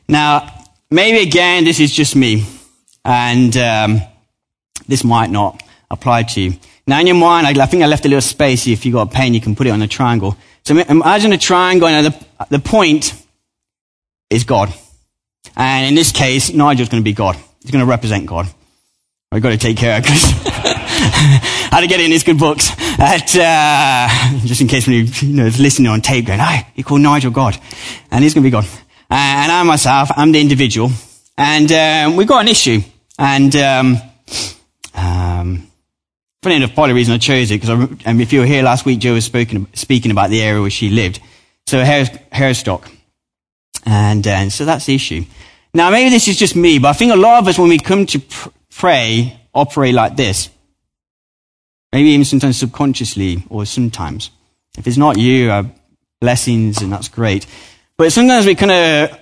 Now, 0.08 0.66
maybe 0.90 1.18
again, 1.18 1.64
this 1.64 1.80
is 1.80 1.92
just 1.92 2.16
me, 2.16 2.46
and 3.04 3.56
um, 3.56 4.00
this 4.88 5.04
might 5.04 5.30
not 5.30 5.62
apply 5.90 6.22
to 6.22 6.40
you. 6.40 6.54
Now, 6.86 7.00
in 7.00 7.06
your 7.06 7.16
mind, 7.16 7.46
I, 7.46 7.62
I 7.62 7.66
think 7.66 7.82
I 7.82 7.86
left 7.86 8.04
a 8.06 8.08
little 8.08 8.22
space. 8.22 8.66
If 8.66 8.84
you've 8.84 8.94
got 8.94 9.08
a 9.08 9.10
pen, 9.10 9.34
you 9.34 9.40
can 9.40 9.54
put 9.54 9.66
it 9.66 9.70
on 9.70 9.82
a 9.82 9.88
triangle. 9.88 10.36
So 10.64 10.76
imagine 10.78 11.32
a 11.32 11.38
triangle, 11.38 11.88
and 11.88 12.06
the, 12.06 12.26
the 12.50 12.58
point 12.58 13.14
is 14.30 14.44
God. 14.44 14.72
And 15.56 15.86
in 15.86 15.94
this 15.94 16.12
case, 16.12 16.52
Nigel's 16.52 16.88
going 16.88 17.02
to 17.02 17.04
be 17.04 17.12
God. 17.12 17.36
He's 17.62 17.70
going 17.70 17.84
to 17.84 17.90
represent 17.90 18.26
God. 18.26 18.46
I've 19.30 19.42
got 19.42 19.50
to 19.50 19.58
take 19.58 19.76
care 19.76 19.98
of 19.98 20.02
because 20.02 20.22
how 21.70 21.80
to 21.80 21.86
get 21.86 22.00
in 22.00 22.10
his 22.10 22.22
good 22.22 22.38
books. 22.38 22.70
At, 22.98 23.36
uh, 23.36 24.38
just 24.44 24.60
in 24.60 24.68
case 24.68 24.86
when 24.86 25.06
you, 25.06 25.28
know, 25.28 25.44
listening 25.44 25.88
on 25.88 26.00
tape 26.00 26.26
going, 26.26 26.38
hey, 26.38 26.66
you 26.74 26.84
call 26.84 26.98
Nigel 26.98 27.30
God. 27.30 27.58
And 28.10 28.22
he's 28.22 28.34
going 28.34 28.42
to 28.42 28.46
be 28.46 28.50
God. 28.50 28.66
and 29.10 29.52
I 29.52 29.62
myself, 29.62 30.10
I'm 30.16 30.32
the 30.32 30.40
individual. 30.40 30.90
And 31.36 31.70
um, 31.72 32.16
we've 32.16 32.28
got 32.28 32.42
an 32.42 32.48
issue. 32.48 32.80
And 33.18 33.54
um, 33.56 33.96
um, 34.94 35.70
funny 36.42 36.56
enough, 36.56 36.74
part 36.74 36.90
of 36.90 36.94
the 36.94 36.98
reason 36.98 37.14
I 37.14 37.18
chose 37.18 37.50
it, 37.50 37.60
because 37.60 37.88
if 38.04 38.32
you 38.32 38.40
were 38.40 38.46
here 38.46 38.62
last 38.62 38.84
week, 38.84 38.98
Joe 38.98 39.14
was 39.14 39.24
speaking, 39.24 39.66
speaking 39.74 40.10
about 40.10 40.30
the 40.30 40.42
area 40.42 40.60
where 40.60 40.70
she 40.70 40.90
lived. 40.90 41.20
So 41.66 41.84
hair, 41.84 42.04
Harestock. 42.32 42.90
And, 43.86 44.26
uh, 44.26 44.50
so 44.50 44.64
that's 44.64 44.86
the 44.86 44.94
issue. 44.94 45.24
Now, 45.74 45.90
maybe 45.90 46.10
this 46.10 46.28
is 46.28 46.38
just 46.38 46.54
me, 46.54 46.78
but 46.78 46.88
I 46.88 46.92
think 46.92 47.12
a 47.12 47.16
lot 47.16 47.38
of 47.38 47.48
us, 47.48 47.58
when 47.58 47.70
we 47.70 47.78
come 47.78 48.04
to 48.06 48.18
pr- 48.18 48.48
pray, 48.70 49.40
operate 49.54 49.94
like 49.94 50.16
this. 50.16 50.50
Maybe 51.92 52.10
even 52.10 52.24
sometimes 52.24 52.58
subconsciously, 52.58 53.44
or 53.50 53.66
sometimes. 53.66 54.30
If 54.78 54.86
it's 54.86 54.96
not 54.96 55.18
you, 55.18 55.50
uh, 55.50 55.64
blessings, 56.20 56.80
and 56.80 56.92
that's 56.92 57.08
great. 57.08 57.46
But 57.98 58.12
sometimes 58.12 58.46
we 58.46 58.54
kind 58.54 58.72
of 58.72 59.18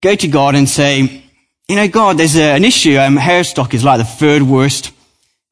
go 0.00 0.14
to 0.14 0.28
God 0.28 0.54
and 0.54 0.68
say, 0.68 1.24
you 1.68 1.76
know, 1.76 1.88
God, 1.88 2.16
there's 2.18 2.36
a, 2.36 2.54
an 2.54 2.64
issue. 2.64 2.96
Um, 2.98 3.16
Harestock 3.16 3.74
is 3.74 3.84
like 3.84 3.98
the 3.98 4.04
third 4.04 4.42
worst 4.42 4.92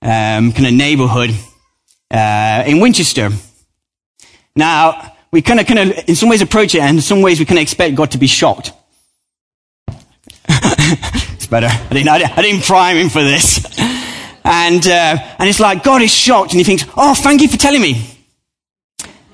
um, 0.01 0.53
kind 0.53 0.67
of 0.67 0.73
neighborhood 0.73 1.31
uh, 2.11 2.63
in 2.67 2.81
Winchester. 2.81 3.31
Now, 4.55 5.15
we 5.33 5.43
kind 5.43 5.61
of, 5.61 5.67
kind 5.67 5.81
of, 5.81 6.09
in 6.09 6.15
some 6.15 6.29
ways 6.29 6.41
approach 6.41 6.75
it, 6.75 6.81
and 6.81 6.99
in 6.99 7.03
some 7.03 7.23
ways 7.23 7.41
we 7.41 7.45
kind 7.45 7.59
of 7.59 7.63
expect 7.63 7.97
God 7.97 8.13
to 8.13 8.19
be 8.19 8.29
shocked. 8.29 8.73
it's 10.49 11.47
better. 11.49 11.67
I 11.67 11.89
didn't, 11.91 12.09
I 12.09 12.43
didn't 12.43 12.63
prime 12.63 12.97
him 12.97 13.09
for 13.09 13.23
this. 13.23 13.67
And, 14.49 14.87
uh, 14.87 15.17
and 15.41 15.49
it's 15.49 15.59
like, 15.59 15.83
God 15.83 16.03
is 16.03 16.13
shocked, 16.13 16.53
and 16.53 16.61
he 16.61 16.65
thinks, 16.65 16.85
oh, 16.97 17.15
thank 17.15 17.43
you 17.43 17.49
for 17.49 17.57
telling 17.57 17.83
me. 17.83 18.01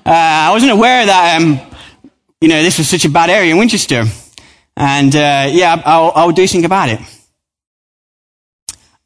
Uh, 0.03 0.09
I 0.09 0.51
wasn't 0.51 0.71
aware 0.71 1.05
that, 1.05 1.39
um, 1.39 1.59
you 2.41 2.47
know, 2.47 2.63
this 2.63 2.79
was 2.79 2.89
such 2.89 3.05
a 3.05 3.09
bad 3.09 3.29
area 3.29 3.51
in 3.51 3.59
Winchester. 3.59 4.05
And, 4.75 5.15
uh, 5.15 5.49
yeah, 5.51 5.79
I'll, 5.85 6.11
I'll 6.15 6.31
do 6.31 6.47
something 6.47 6.65
about 6.65 6.89
it. 6.89 6.99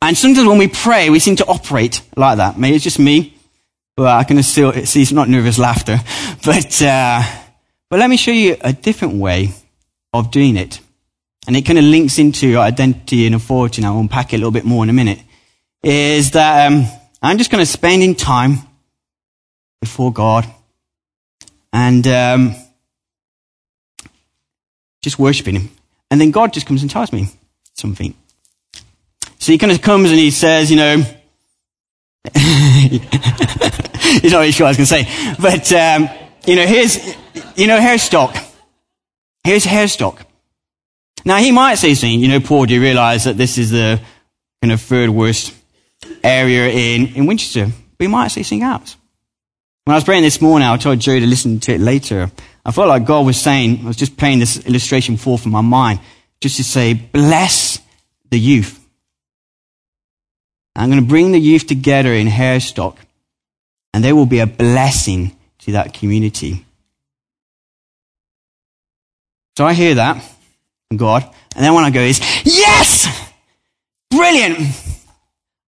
And 0.01 0.17
sometimes 0.17 0.47
when 0.47 0.57
we 0.57 0.69
pray, 0.69 1.09
we 1.09 1.19
seem 1.19 1.35
to 1.35 1.45
operate 1.45 2.01
like 2.15 2.37
that. 2.37 2.57
Maybe 2.57 2.75
it's 2.75 2.85
just 2.85 2.99
me. 2.99 3.35
Well, 3.97 4.15
I 4.15 4.23
can 4.23 4.41
still 4.43 4.71
see 4.85 5.01
it's 5.01 5.11
not 5.11 5.27
nervous 5.27 5.59
laughter, 5.59 5.97
but 6.45 6.81
uh, 6.83 7.21
but 7.89 7.99
let 7.99 8.09
me 8.09 8.15
show 8.15 8.31
you 8.31 8.55
a 8.61 8.71
different 8.71 9.15
way 9.15 9.49
of 10.13 10.31
doing 10.31 10.55
it, 10.55 10.79
and 11.47 11.57
it 11.57 11.63
kind 11.63 11.79
of 11.79 11.85
links 11.85 12.19
into 12.19 12.57
identity 12.57 13.25
and 13.25 13.33
authority. 13.33 13.81
And 13.81 13.87
I'll 13.87 13.99
unpack 13.99 14.33
it 14.33 14.35
a 14.35 14.37
little 14.37 14.51
bit 14.51 14.65
more 14.65 14.83
in 14.83 14.91
a 14.91 14.93
minute. 14.93 15.19
Is 15.83 16.31
that 16.31 16.71
um, 16.71 16.85
I'm 17.21 17.37
just 17.37 17.51
going 17.51 17.61
to 17.61 17.65
spending 17.65 18.15
time 18.15 18.59
before 19.79 20.11
God 20.11 20.45
and 21.71 22.05
um, 22.07 22.55
just 25.01 25.19
worshiping 25.19 25.55
Him, 25.55 25.69
and 26.09 26.19
then 26.19 26.31
God 26.31 26.53
just 26.53 26.65
comes 26.65 26.81
and 26.81 26.89
tells 26.91 27.13
me 27.13 27.27
something. 27.73 28.13
So 29.39 29.51
He 29.51 29.57
kind 29.57 29.71
of 29.71 29.81
comes 29.81 30.09
and 30.09 30.19
He 30.19 30.31
says, 30.31 30.71
you 30.71 30.77
know. 30.77 31.03
He's 34.21 34.31
not 34.31 34.39
really 34.39 34.51
sure 34.51 34.65
what 34.65 34.77
I 34.77 34.81
was 34.81 34.89
going 34.89 35.03
to 35.03 35.09
say. 35.09 35.35
But, 35.39 35.71
um, 35.73 36.09
you 36.45 36.55
know, 36.55 36.65
here's, 36.65 36.97
you 37.55 37.67
know, 37.67 37.79
Harestock. 37.79 38.37
Here's 39.43 39.65
Harestock. 39.65 40.25
Now, 41.23 41.37
he 41.37 41.51
might 41.51 41.75
say 41.75 41.93
something, 41.93 42.19
you 42.19 42.27
know, 42.27 42.39
Paul, 42.39 42.65
do 42.65 42.73
you 42.73 42.81
realize 42.81 43.25
that 43.25 43.37
this 43.37 43.57
is 43.57 43.71
the 43.71 44.01
kind 44.61 44.71
of 44.71 44.81
third 44.81 45.09
worst 45.09 45.53
area 46.23 46.69
in, 46.69 47.15
in 47.15 47.25
Winchester? 47.25 47.67
We 47.99 48.07
might 48.07 48.29
say 48.29 48.43
something 48.43 48.63
else. 48.63 48.95
When 49.85 49.93
I 49.93 49.97
was 49.97 50.03
praying 50.03 50.23
this 50.23 50.41
morning, 50.41 50.67
I 50.67 50.77
told 50.77 50.99
Joe 50.99 51.19
to 51.19 51.25
listen 51.25 51.59
to 51.61 51.73
it 51.73 51.79
later. 51.79 52.29
I 52.65 52.71
felt 52.71 52.89
like 52.89 53.05
God 53.05 53.25
was 53.25 53.39
saying, 53.39 53.79
I 53.83 53.87
was 53.87 53.95
just 53.95 54.17
playing 54.17 54.39
this 54.39 54.65
illustration 54.65 55.17
forth 55.17 55.45
in 55.45 55.51
my 55.51 55.61
mind, 55.61 55.99
just 56.41 56.57
to 56.57 56.63
say, 56.63 56.93
bless 56.93 57.79
the 58.29 58.39
youth. 58.39 58.85
I'm 60.75 60.89
going 60.89 61.01
to 61.01 61.07
bring 61.07 61.31
the 61.31 61.39
youth 61.39 61.65
together 61.65 62.13
in 62.13 62.27
Harestock 62.27 62.97
and 63.97 64.03
they 64.03 64.13
will 64.13 64.27
be 64.27 64.39
a 64.39 64.45
blessing 64.45 65.35
to 65.59 65.71
that 65.71 65.91
community. 65.91 66.63
So 69.57 69.65
I 69.65 69.73
hear 69.73 69.95
that 69.95 70.23
from 70.87 70.97
God, 70.97 71.23
and 71.55 71.65
then 71.65 71.73
when 71.73 71.83
I 71.83 71.89
go 71.89 72.01
is, 72.01 72.19
yes! 72.45 73.07
Brilliant! 74.11 74.59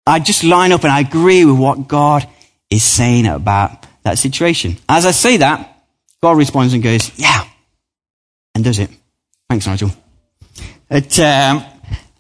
I 0.07 0.19
just 0.19 0.45
line 0.45 0.73
up 0.73 0.83
and 0.83 0.93
I 0.93 1.01
agree 1.01 1.45
with 1.45 1.59
what 1.59 1.89
God 1.89 2.29
is 2.71 2.83
saying 2.83 3.27
about 3.27 3.87
that 4.03 4.19
situation. 4.19 4.79
As 4.89 5.07
I 5.07 5.11
say 5.11 5.39
that, 5.39 5.85
God 6.23 6.37
responds 6.37 6.75
and 6.75 6.83
goes, 6.83 7.19
yeah, 7.19 7.45
and 8.55 8.65
does 8.65 8.79
it. 8.79 8.91
Thanks, 9.49 9.67
Nigel. 9.67 9.91
It, 10.91 11.19
um, 11.21 11.65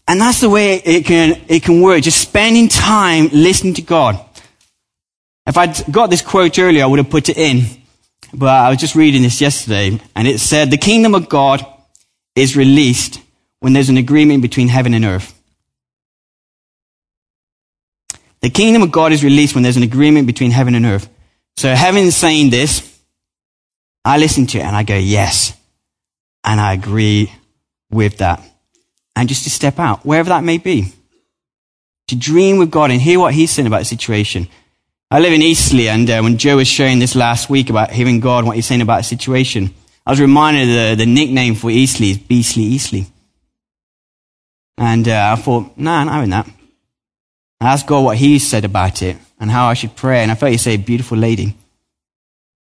and 0.06 0.20
that's 0.20 0.40
the 0.40 0.50
way 0.50 0.74
it 0.76 1.04
can, 1.04 1.40
it 1.48 1.62
can 1.62 1.80
work. 1.80 2.02
Just 2.02 2.20
spending 2.20 2.68
time 2.68 3.28
listening 3.32 3.74
to 3.74 3.82
God. 3.82 4.18
If 5.46 5.56
I'd 5.56 5.84
got 5.90 6.10
this 6.10 6.22
quote 6.22 6.58
earlier, 6.58 6.84
I 6.84 6.86
would 6.86 6.98
have 6.98 7.10
put 7.10 7.28
it 7.28 7.36
in. 7.36 7.64
But 8.32 8.48
I 8.48 8.68
was 8.70 8.78
just 8.78 8.94
reading 8.94 9.22
this 9.22 9.40
yesterday, 9.40 10.00
and 10.14 10.28
it 10.28 10.38
said, 10.38 10.70
The 10.70 10.78
kingdom 10.78 11.14
of 11.14 11.28
God 11.28 11.64
is 12.36 12.56
released 12.56 13.20
when 13.58 13.72
there's 13.72 13.88
an 13.88 13.96
agreement 13.96 14.42
between 14.42 14.68
heaven 14.68 14.94
and 14.94 15.04
earth. 15.04 15.39
The 18.42 18.50
kingdom 18.50 18.82
of 18.82 18.92
God 18.92 19.12
is 19.12 19.22
released 19.22 19.54
when 19.54 19.62
there's 19.62 19.76
an 19.76 19.82
agreement 19.82 20.26
between 20.26 20.50
heaven 20.50 20.74
and 20.74 20.86
earth. 20.86 21.08
So 21.56 21.74
heaven's 21.74 22.16
saying 22.16 22.50
this, 22.50 23.00
I 24.04 24.18
listen 24.18 24.46
to 24.48 24.58
it 24.58 24.64
and 24.64 24.74
I 24.74 24.82
go, 24.82 24.96
yes. 24.96 25.56
And 26.42 26.58
I 26.58 26.72
agree 26.72 27.32
with 27.90 28.18
that. 28.18 28.42
And 29.14 29.28
just 29.28 29.44
to 29.44 29.50
step 29.50 29.78
out, 29.78 30.06
wherever 30.06 30.30
that 30.30 30.44
may 30.44 30.58
be. 30.58 30.92
To 32.08 32.16
dream 32.16 32.58
with 32.58 32.70
God 32.70 32.90
and 32.90 33.00
hear 33.00 33.20
what 33.20 33.34
He's 33.34 33.50
saying 33.50 33.66
about 33.66 33.80
the 33.80 33.84
situation. 33.84 34.48
I 35.12 35.18
live 35.18 35.32
in 35.32 35.42
Eastleigh, 35.42 35.88
and 35.88 36.08
uh, 36.08 36.20
when 36.20 36.38
Joe 36.38 36.56
was 36.56 36.68
sharing 36.68 37.00
this 37.00 37.16
last 37.16 37.50
week 37.50 37.68
about 37.68 37.90
hearing 37.90 38.20
God 38.20 38.44
what 38.44 38.54
he's 38.54 38.66
saying 38.66 38.80
about 38.80 39.00
a 39.00 39.02
situation, 39.02 39.74
I 40.06 40.10
was 40.10 40.20
reminded 40.20 40.68
the, 40.68 41.04
the 41.04 41.06
nickname 41.06 41.56
for 41.56 41.68
Eastleigh 41.68 42.10
is 42.10 42.18
Beastly 42.18 42.62
Eastleigh. 42.62 43.06
And 44.78 45.08
uh, 45.08 45.34
I 45.36 45.40
thought, 45.40 45.76
nah, 45.76 46.04
not 46.04 46.14
having 46.14 46.30
that. 46.30 46.48
I 47.60 47.72
asked 47.72 47.86
God 47.86 48.04
what 48.04 48.16
he 48.16 48.38
said 48.38 48.64
about 48.64 49.02
it 49.02 49.16
and 49.38 49.50
how 49.50 49.66
I 49.66 49.74
should 49.74 49.94
pray, 49.94 50.22
and 50.22 50.30
I 50.30 50.34
felt 50.34 50.52
he 50.52 50.58
said, 50.58 50.86
beautiful 50.86 51.18
lady. 51.18 51.54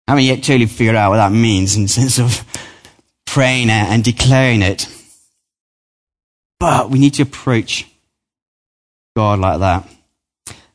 I 0.07 0.11
haven't 0.11 0.25
yet 0.25 0.43
totally 0.43 0.65
figured 0.65 0.95
out 0.95 1.09
what 1.09 1.17
that 1.17 1.31
means 1.31 1.75
in 1.75 1.81
the 1.83 1.87
sense 1.89 2.19
of 2.19 2.43
praying 3.25 3.69
it 3.69 3.71
and 3.89 4.03
declaring 4.03 4.61
it. 4.61 4.87
But 6.59 6.89
we 6.89 6.99
need 6.99 7.13
to 7.15 7.23
approach 7.23 7.85
God 9.15 9.39
like 9.39 9.59
that. 9.59 9.87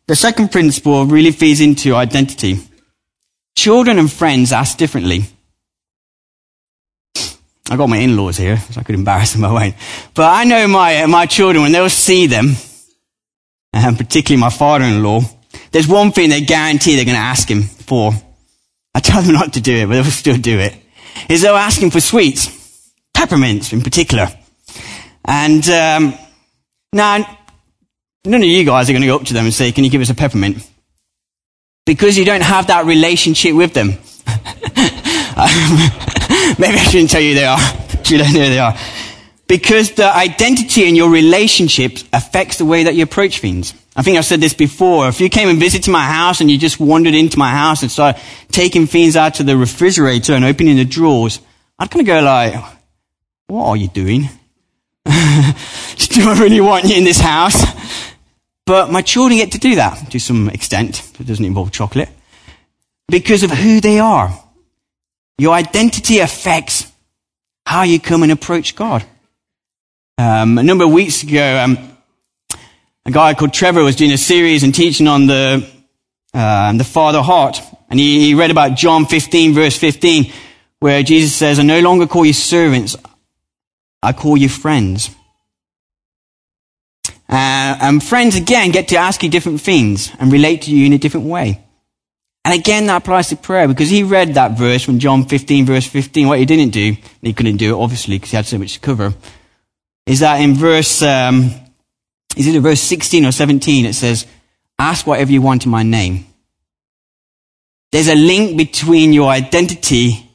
The 0.07 0.17
second 0.17 0.53
principle 0.53 1.07
really 1.07 1.33
feeds 1.33 1.61
into 1.61 1.95
identity. 1.95 2.59
Children 3.57 3.99
and 3.99 4.13
friends 4.13 4.53
ask 4.53 4.77
differently. 4.77 5.25
I 7.71 7.77
got 7.77 7.89
my 7.89 7.97
in-laws 7.97 8.37
here, 8.37 8.59
so 8.59 8.81
I 8.81 8.85
could 8.85 8.95
embarrass 8.97 9.33
them, 9.33 9.45
I 9.45 9.53
won't. 9.53 9.75
But 10.15 10.31
I 10.31 10.45
know 10.45 10.69
my, 10.69 11.07
my 11.07 11.27
children, 11.27 11.63
when 11.63 11.73
they'll 11.73 11.89
see 11.89 12.27
them, 12.27 12.57
and 13.73 13.97
particularly 13.99 14.41
my 14.41 14.51
father-in-law, 14.51 15.21
there's 15.71 15.89
one 15.89 16.13
thing 16.13 16.31
they 16.31 16.41
guarantee 16.41 16.97
they're 16.97 17.05
going 17.05 17.17
to 17.17 17.21
ask 17.21 17.49
him 17.49 17.63
for. 17.63 18.13
I 18.95 19.01
tell 19.01 19.23
them 19.23 19.35
not 19.35 19.55
to 19.55 19.61
do 19.61 19.75
it, 19.75 19.87
but 19.87 19.95
they'll 19.95 20.05
still 20.05 20.37
do 20.37 20.59
it. 20.59 20.77
Is 21.29 21.43
they'll 21.43 21.57
ask 21.57 21.81
him 21.81 21.91
for 21.91 22.01
sweets. 22.01 22.93
Peppermints 23.15 23.73
in 23.73 23.81
particular. 23.81 24.29
And, 25.25 25.67
um, 25.69 26.15
now, 26.93 27.39
none 28.25 28.43
of 28.43 28.47
you 28.47 28.65
guys 28.65 28.89
are 28.89 28.93
going 28.93 29.03
to 29.03 29.09
go 29.09 29.17
up 29.17 29.25
to 29.25 29.35
them 29.35 29.45
and 29.45 29.55
say, 29.55 29.73
can 29.73 29.85
you 29.85 29.91
give 29.91 30.01
us 30.01 30.11
a 30.11 30.15
peppermint? 30.15 30.69
Because 31.87 32.19
you 32.19 32.25
don't 32.25 32.43
have 32.43 32.67
that 32.69 32.87
relationship 32.87 33.55
with 33.55 33.75
them. 33.75 33.99
Maybe 36.59 36.79
I 36.79 36.85
shouldn't 36.91 37.11
tell 37.11 37.21
you 37.21 37.35
they 37.35 37.45
are. 37.45 37.59
You 38.07 38.19
don't 38.19 38.33
know 38.33 38.41
who 38.41 38.51
they 38.51 38.59
are. 38.59 38.75
Because 39.49 39.93
the 39.93 40.15
identity 40.15 40.89
in 40.89 40.97
your 40.97 41.11
relationships 41.11 42.05
affects 42.13 42.59
the 42.59 42.65
way 42.65 42.85
that 42.85 42.95
you 42.95 43.03
approach 43.03 43.41
things. 43.41 43.75
I 43.95 44.03
think 44.03 44.17
I've 44.17 44.25
said 44.25 44.41
this 44.41 44.55
before. 44.55 45.09
If 45.09 45.21
you 45.21 45.29
came 45.29 45.49
and 45.49 45.59
visited 45.59 45.91
my 45.91 46.05
house 46.05 46.41
and 46.41 46.51
you 46.51 46.57
just 46.57 46.81
wandered 46.81 47.15
into 47.15 47.39
my 47.39 47.51
house 47.51 47.83
and 47.83 47.91
started 47.91 48.21
taking 48.51 48.87
things 48.87 49.17
out 49.17 49.41
of 49.41 49.47
the 49.47 49.57
refrigerator 49.57 50.33
and 50.33 50.45
opening 50.45 50.77
the 50.77 50.85
drawers, 50.85 51.41
I'd 51.79 51.91
kind 51.91 52.01
of 52.01 52.07
go 52.07 52.23
like, 52.23 52.55
what 53.49 53.67
are 53.67 53.77
you 53.77 53.89
doing? 53.89 54.23
do 55.05 55.11
I 55.11 56.37
really 56.39 56.61
want 56.61 56.85
you 56.85 56.97
in 56.97 57.05
this 57.05 57.21
house? 57.21 57.63
But 58.65 58.91
my 58.91 59.03
children 59.03 59.39
get 59.39 59.53
to 59.53 59.59
do 59.59 59.75
that 59.75 60.11
to 60.11 60.19
some 60.19 60.49
extent. 60.49 61.03
It 61.19 61.27
doesn't 61.27 61.45
involve 61.45 61.73
chocolate. 61.73 62.09
Because 63.09 63.43
of 63.43 63.51
who 63.51 63.81
they 63.81 63.99
are. 63.99 64.33
Your 65.39 65.55
identity 65.55 66.21
affects 66.21 66.91
how 67.67 67.83
you 67.83 67.99
come 67.99 68.23
and 68.23 68.33
approach 68.33 68.77
God. 68.77 69.05
Um, 70.19 70.59
a 70.59 70.63
number 70.63 70.85
of 70.85 70.91
weeks 70.91 71.23
ago, 71.23 71.59
um, 71.59 71.79
a 73.07 73.11
guy 73.11 73.35
called 73.35 73.53
Trevor 73.53 73.83
was 73.83 73.97
doing 73.97 74.13
a 74.13 74.19
series 74.19 74.63
and 74.63 74.75
teaching 74.75 75.09
on 75.09 75.27
the 75.27 75.69
uh, 76.35 76.73
the 76.73 76.85
Father 76.85 77.23
heart, 77.23 77.61
and 77.91 77.99
he, 77.99 78.27
he 78.27 78.35
read 78.35 78.51
about 78.51 78.77
John 78.77 79.05
15, 79.05 79.53
verse 79.53 79.77
15, 79.77 80.33
where 80.81 81.03
Jesus 81.03 81.35
says, 81.35 81.59
"I 81.59 81.63
no 81.63 81.81
longer 81.81 82.07
call 82.07 82.25
you 82.25 82.33
servants; 82.33 82.97
I 84.03 84.13
call 84.13 84.37
you 84.37 84.49
friends." 84.49 85.11
Uh, 87.29 87.79
and 87.81 88.03
friends 88.03 88.37
again 88.37 88.71
get 88.71 88.89
to 88.89 88.97
ask 88.97 89.23
you 89.23 89.31
different 89.31 89.63
things 89.63 90.13
and 90.19 90.31
relate 90.31 90.63
to 90.63 90.71
you 90.71 90.85
in 90.85 90.93
a 90.93 90.99
different 90.99 91.27
way. 91.27 91.65
And 92.45 92.53
again, 92.53 92.87
that 92.87 93.03
applies 93.03 93.29
to 93.29 93.37
prayer 93.37 93.69
because 93.69 93.89
he 93.89 94.03
read 94.03 94.35
that 94.35 94.59
verse 94.59 94.83
from 94.83 94.99
John 94.99 95.25
15, 95.25 95.65
verse 95.65 95.87
15. 95.87 96.29
What 96.29 96.39
he 96.39 96.45
didn't 96.45 96.73
do, 96.73 96.97
he 97.23 97.33
couldn't 97.33 97.57
do 97.57 97.75
it 97.75 97.81
obviously 97.81 98.17
because 98.17 98.33
he 98.33 98.37
had 98.37 98.47
so 98.47 98.59
much 98.59 98.75
to 98.75 98.81
cover, 98.81 99.15
is 100.07 100.21
that 100.21 100.41
in 100.41 100.55
verse, 100.55 101.03
um, 101.03 101.51
is 102.37 102.47
it 102.47 102.55
in 102.55 102.63
verse 102.63 102.81
16 102.81 103.25
or 103.25 103.33
17? 103.33 103.87
It 103.87 103.95
says, 103.95 104.27
ask 104.79 105.07
whatever 105.07 105.33
you 105.33 105.43
want 105.43 105.65
in 105.65 105.71
my 105.71 105.83
name. 105.83 106.27
There's 107.93 108.09
a 108.09 108.15
link 108.15 108.57
between 108.57 109.13
your 109.13 109.31
identity 109.31 110.31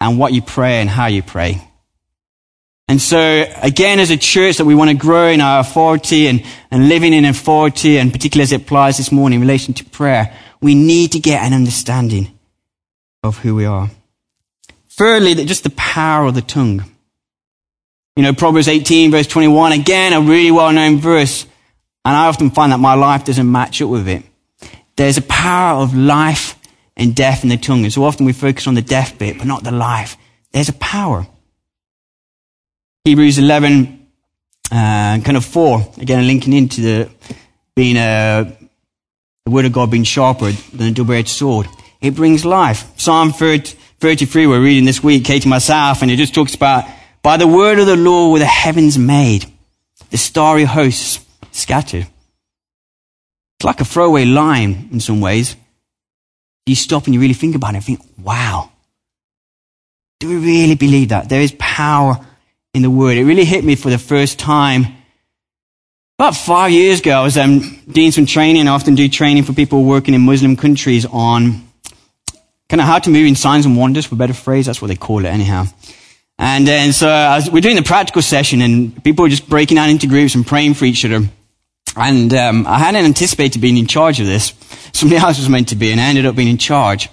and 0.00 0.18
what 0.18 0.32
you 0.32 0.42
pray 0.42 0.80
and 0.80 0.90
how 0.90 1.06
you 1.06 1.22
pray. 1.22 1.62
And 2.88 3.00
so, 3.00 3.46
again, 3.62 4.00
as 4.00 4.10
a 4.10 4.16
church 4.16 4.58
that 4.58 4.66
we 4.66 4.74
want 4.74 4.90
to 4.90 4.96
grow 4.96 5.28
in 5.28 5.40
our 5.40 5.60
authority 5.60 6.26
and, 6.26 6.44
and 6.70 6.88
living 6.88 7.14
in 7.14 7.24
authority, 7.24 7.98
and 7.98 8.12
particularly 8.12 8.42
as 8.42 8.52
it 8.52 8.62
applies 8.62 8.98
this 8.98 9.10
morning 9.10 9.36
in 9.36 9.40
relation 9.40 9.72
to 9.74 9.84
prayer, 9.86 10.36
we 10.60 10.74
need 10.74 11.12
to 11.12 11.18
get 11.18 11.42
an 11.42 11.54
understanding 11.54 12.38
of 13.22 13.38
who 13.38 13.54
we 13.54 13.64
are. 13.64 13.90
Thirdly, 14.90 15.32
that 15.34 15.46
just 15.46 15.64
the 15.64 15.70
power 15.70 16.26
of 16.26 16.34
the 16.34 16.42
tongue. 16.42 16.84
You 18.16 18.22
know, 18.22 18.32
Proverbs 18.32 18.68
18 18.68 19.10
verse 19.10 19.26
21, 19.26 19.72
again, 19.72 20.12
a 20.12 20.20
really 20.20 20.50
well-known 20.50 20.98
verse. 20.98 21.44
And 22.04 22.16
I 22.16 22.26
often 22.26 22.50
find 22.50 22.72
that 22.72 22.78
my 22.78 22.94
life 22.94 23.24
doesn't 23.24 23.50
match 23.50 23.80
up 23.80 23.88
with 23.88 24.08
it. 24.08 24.24
There's 24.96 25.16
a 25.16 25.22
power 25.22 25.80
of 25.80 25.94
life 25.94 26.58
and 26.96 27.14
death 27.14 27.42
in 27.42 27.48
the 27.48 27.56
tongue. 27.56 27.84
And 27.84 27.92
so 27.92 28.04
often 28.04 28.26
we 28.26 28.32
focus 28.32 28.66
on 28.66 28.74
the 28.74 28.82
death 28.82 29.18
bit, 29.18 29.38
but 29.38 29.46
not 29.46 29.64
the 29.64 29.70
life. 29.70 30.16
There's 30.52 30.68
a 30.68 30.74
power. 30.74 31.26
Hebrews 33.04 33.38
11, 33.38 34.06
uh, 34.70 35.20
kind 35.24 35.36
of 35.36 35.44
4, 35.44 35.94
again, 36.00 36.26
linking 36.26 36.52
into 36.52 36.80
the 36.80 37.10
being 37.74 37.96
a, 37.96 38.56
the 39.44 39.50
word 39.50 39.64
of 39.64 39.72
God 39.72 39.90
being 39.90 40.04
sharper 40.04 40.52
than 40.52 40.88
a 40.88 40.92
double-edged 40.92 41.28
sword. 41.28 41.66
It 42.00 42.14
brings 42.14 42.44
life. 42.44 42.92
Psalm 42.98 43.32
33, 43.32 44.46
we're 44.46 44.62
reading 44.62 44.84
this 44.84 45.02
week, 45.02 45.24
Katie 45.24 45.48
myself, 45.48 46.02
and 46.02 46.10
it 46.10 46.16
just 46.16 46.34
talks 46.34 46.54
about, 46.54 46.84
by 47.22 47.36
the 47.36 47.46
word 47.46 47.78
of 47.78 47.86
the 47.86 47.96
Lord 47.96 48.32
were 48.32 48.38
the 48.38 48.46
heavens 48.46 48.98
made, 48.98 49.46
the 50.10 50.16
starry 50.16 50.64
hosts 50.64 51.24
scattered. 51.52 52.06
It's 53.56 53.64
like 53.64 53.80
a 53.80 53.84
throwaway 53.84 54.24
line 54.24 54.88
in 54.92 55.00
some 55.00 55.20
ways. 55.20 55.56
You 56.66 56.74
stop 56.74 57.06
and 57.06 57.14
you 57.14 57.20
really 57.20 57.34
think 57.34 57.54
about 57.54 57.74
it 57.74 57.76
and 57.76 57.84
think, 57.84 58.00
wow. 58.18 58.70
Do 60.20 60.28
we 60.28 60.36
really 60.36 60.74
believe 60.76 61.08
that? 61.08 61.28
There 61.28 61.40
is 61.40 61.54
power 61.58 62.24
in 62.74 62.82
the 62.82 62.90
word. 62.90 63.16
It 63.16 63.24
really 63.24 63.44
hit 63.44 63.64
me 63.64 63.74
for 63.74 63.90
the 63.90 63.98
first 63.98 64.38
time 64.38 64.86
about 66.22 66.36
five 66.36 66.70
years 66.70 67.00
ago, 67.00 67.18
I 67.18 67.22
was 67.24 67.36
um, 67.36 67.80
doing 67.90 68.12
some 68.12 68.26
training. 68.26 68.68
I 68.68 68.70
often 68.70 68.94
do 68.94 69.08
training 69.08 69.42
for 69.42 69.54
people 69.54 69.82
working 69.82 70.14
in 70.14 70.20
Muslim 70.20 70.54
countries 70.54 71.04
on 71.04 71.68
kind 72.68 72.80
of 72.80 72.86
how 72.86 73.00
to 73.00 73.10
move 73.10 73.26
in 73.26 73.34
signs 73.34 73.66
and 73.66 73.76
wonders, 73.76 74.06
for 74.06 74.14
better 74.14 74.32
phrase. 74.32 74.66
That's 74.66 74.80
what 74.80 74.86
they 74.86 74.94
call 74.94 75.24
it, 75.24 75.28
anyhow. 75.28 75.64
And 76.44 76.66
then 76.66 76.92
so 76.92 77.06
was, 77.06 77.48
we're 77.48 77.60
doing 77.60 77.76
the 77.76 77.84
practical 77.84 78.20
session, 78.20 78.62
and 78.62 79.04
people 79.04 79.22
were 79.22 79.28
just 79.28 79.48
breaking 79.48 79.78
out 79.78 79.88
into 79.88 80.08
groups 80.08 80.34
and 80.34 80.44
praying 80.44 80.74
for 80.74 80.86
each 80.86 81.04
other. 81.04 81.20
And 81.96 82.34
um, 82.34 82.66
I 82.66 82.80
hadn't 82.80 83.04
anticipated 83.04 83.62
being 83.62 83.76
in 83.76 83.86
charge 83.86 84.18
of 84.18 84.26
this. 84.26 84.52
Somebody 84.92 85.22
else 85.22 85.38
was 85.38 85.48
meant 85.48 85.68
to 85.68 85.76
be, 85.76 85.92
and 85.92 86.00
I 86.00 86.06
ended 86.06 86.26
up 86.26 86.34
being 86.34 86.48
in 86.48 86.58
charge. 86.58 87.08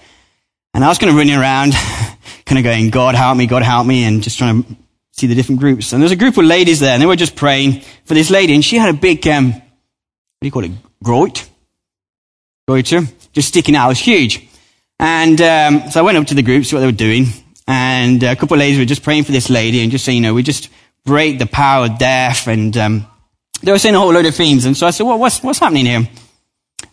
And 0.74 0.84
I 0.84 0.88
was 0.88 0.98
kind 0.98 1.12
of 1.12 1.16
running 1.16 1.36
around, 1.36 1.74
kind 2.48 2.58
of 2.58 2.64
going, 2.64 2.90
God 2.90 3.14
help 3.14 3.38
me, 3.38 3.46
God 3.46 3.62
help 3.62 3.86
me, 3.86 4.04
and 4.04 4.24
just 4.24 4.40
trying 4.40 4.64
to 4.64 4.76
see 5.12 5.28
the 5.28 5.36
different 5.36 5.62
groups. 5.62 5.94
And 5.94 6.02
there 6.02 6.06
was 6.06 6.12
a 6.12 6.16
group 6.16 6.36
of 6.36 6.46
ladies 6.46 6.80
there, 6.80 6.94
and 6.94 7.02
they 7.02 7.06
were 7.06 7.16
just 7.16 7.36
praying 7.36 7.82
for 8.06 8.16
this 8.16 8.32
lady, 8.32 8.56
and 8.56 8.66
she 8.66 8.78
had 8.78 8.90
a 8.90 8.98
big, 8.98 9.28
um, 9.28 9.52
what 9.52 9.62
do 10.42 10.48
you 10.48 10.52
call 10.52 10.64
it, 10.64 10.72
groit? 11.04 11.48
Goiter, 12.68 13.02
just 13.34 13.50
sticking 13.50 13.76
out. 13.76 13.86
It 13.86 13.90
was 13.90 14.00
huge. 14.00 14.50
And 15.00 15.40
um, 15.40 15.92
so 15.92 16.00
I 16.00 16.04
went 16.04 16.18
up 16.18 16.26
to 16.26 16.34
the 16.34 16.42
group, 16.42 16.66
see 16.66 16.76
what 16.76 16.80
they 16.80 16.88
were 16.88 16.92
doing, 16.92 17.28
and 17.70 18.24
a 18.24 18.36
couple 18.36 18.56
of 18.56 18.60
ladies 18.60 18.80
were 18.80 18.86
just 18.86 19.04
praying 19.04 19.26
for 19.26 19.32
this 19.32 19.48
lady, 19.48 19.82
and 19.82 19.92
just 19.92 20.04
saying, 20.04 20.18
you 20.18 20.24
know, 20.24 20.34
we 20.34 20.42
just 20.42 20.70
break 21.06 21.38
the 21.38 21.46
power 21.46 21.86
of 21.86 22.00
death, 22.00 22.48
and 22.48 22.76
um, 22.76 23.06
they 23.62 23.72
were 23.72 23.78
saying 23.78 23.94
a 23.94 24.00
whole 24.00 24.12
load 24.12 24.26
of 24.26 24.34
things. 24.34 24.66
And 24.66 24.76
so 24.76 24.88
I 24.88 24.90
said, 24.90 25.06
well, 25.06 25.20
what's, 25.20 25.44
what's 25.44 25.60
happening 25.60 25.86
here? 25.86 26.10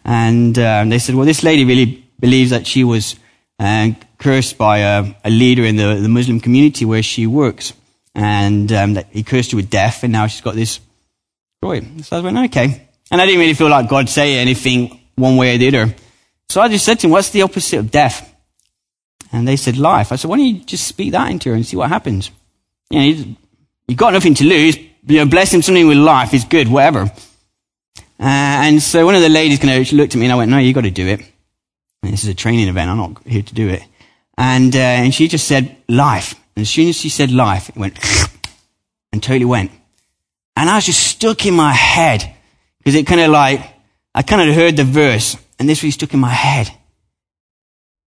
And 0.05 0.57
uh, 0.59 0.85
they 0.87 0.99
said, 0.99 1.15
well, 1.15 1.25
this 1.25 1.43
lady 1.43 1.65
really 1.65 2.05
believes 2.21 2.51
that 2.51 2.67
she 2.67 2.85
was 2.85 3.17
uh, 3.59 3.93
cursed 4.19 4.59
by 4.59 4.79
a, 4.79 5.15
a 5.25 5.31
leader 5.31 5.65
in 5.65 5.77
the, 5.77 5.95
the 5.95 6.11
Muslim 6.11 6.41
community 6.41 6.85
where 6.85 7.03
she 7.03 7.27
works 7.27 7.73
and 8.15 8.71
um, 8.73 8.95
that 8.95 9.07
he 9.13 9.23
cursed 9.23 9.53
her 9.53 9.57
with 9.57 9.71
death, 9.71 10.05
and 10.05 10.13
now 10.13 10.27
she's 10.27 10.43
got 10.43 10.57
this 10.57 10.79
joy. 11.65 11.81
So 12.03 12.19
I 12.19 12.21
went, 12.21 12.37
okay. 12.51 12.89
And 13.11 13.23
I 13.23 13.25
didn't 13.25 13.41
really 13.41 13.55
feel 13.55 13.71
like 13.71 13.89
God 13.89 14.11
say 14.11 14.37
anything 14.37 15.01
one 15.15 15.39
way 15.39 15.55
or 15.55 15.59
the 15.59 15.69
other. 15.69 15.95
So 16.51 16.61
I 16.61 16.69
just 16.69 16.85
said 16.85 17.01
to 17.01 17.07
him, 17.07 17.13
what's 17.13 17.31
the 17.31 17.43
opposite 17.43 17.79
of 17.79 17.91
death? 17.91 18.36
And 19.33 19.47
they 19.47 19.57
said 19.57 19.77
life. 19.77 20.13
I 20.13 20.17
said, 20.17 20.29
why 20.29 20.37
don't 20.37 20.47
you 20.47 20.61
just 20.61 20.87
speak 20.87 21.13
that 21.13 21.31
into 21.31 21.51
her 21.51 21.55
and 21.55 21.67
see 21.67 21.77
what 21.77 21.89
happens? 21.89 22.31
You 22.91 22.99
know, 22.99 23.37
you've 23.89 23.99
got 23.99 24.13
nothing 24.13 24.35
to 24.35 24.45
lose. 24.45 24.77
You 24.77 25.19
know, 25.19 25.27
blessing 25.27 25.63
something 25.63 25.87
with 25.87 25.99
life 25.99 26.35
is 26.35 26.45
good, 26.45 26.69
whatever. 26.69 27.11
Uh, 28.19 28.23
and 28.23 28.83
so 28.83 29.05
one 29.05 29.15
of 29.15 29.23
the 29.23 29.29
ladies 29.29 29.59
kind 29.59 29.81
of 29.81 29.93
looked 29.93 30.15
at 30.15 30.19
me 30.19 30.27
and 30.27 30.33
I 30.33 30.37
went, 30.37 30.51
no, 30.51 30.59
you've 30.59 30.75
got 30.75 30.83
to 30.83 30.91
do 30.91 31.07
it. 31.07 31.21
And 32.03 32.13
this 32.13 32.25
is 32.25 32.31
a 32.31 32.35
training 32.35 32.69
event. 32.69 32.91
I'm 32.91 32.97
not 32.97 33.27
here 33.27 33.43
to 33.43 33.55
do 33.55 33.69
it. 33.69 33.83
And, 34.39 34.75
uh, 34.75 34.79
and 34.79 35.15
she 35.15 35.29
just 35.29 35.47
said 35.47 35.77
life. 35.89 36.35
And 36.55 36.63
as 36.63 36.71
soon 36.71 36.89
as 36.89 36.97
she 36.97 37.09
said 37.09 37.31
life, 37.31 37.69
it 37.69 37.77
went 37.77 37.99
and 39.13 39.23
totally 39.23 39.45
went. 39.45 39.71
And 40.57 40.71
I 40.71 40.77
was 40.77 40.87
just 40.87 41.07
stuck 41.07 41.45
in 41.45 41.55
my 41.55 41.73
head 41.73 42.35
because 42.79 42.95
it 42.95 43.07
kind 43.07 43.21
of 43.21 43.31
like, 43.31 43.61
I 44.15 44.23
kind 44.23 44.49
of 44.49 44.55
heard 44.55 44.77
the 44.77 44.85
verse 44.85 45.37
and 45.59 45.69
this 45.69 45.83
really 45.83 45.91
stuck 45.91 46.15
in 46.15 46.21
my 46.21 46.31
head. 46.31 46.71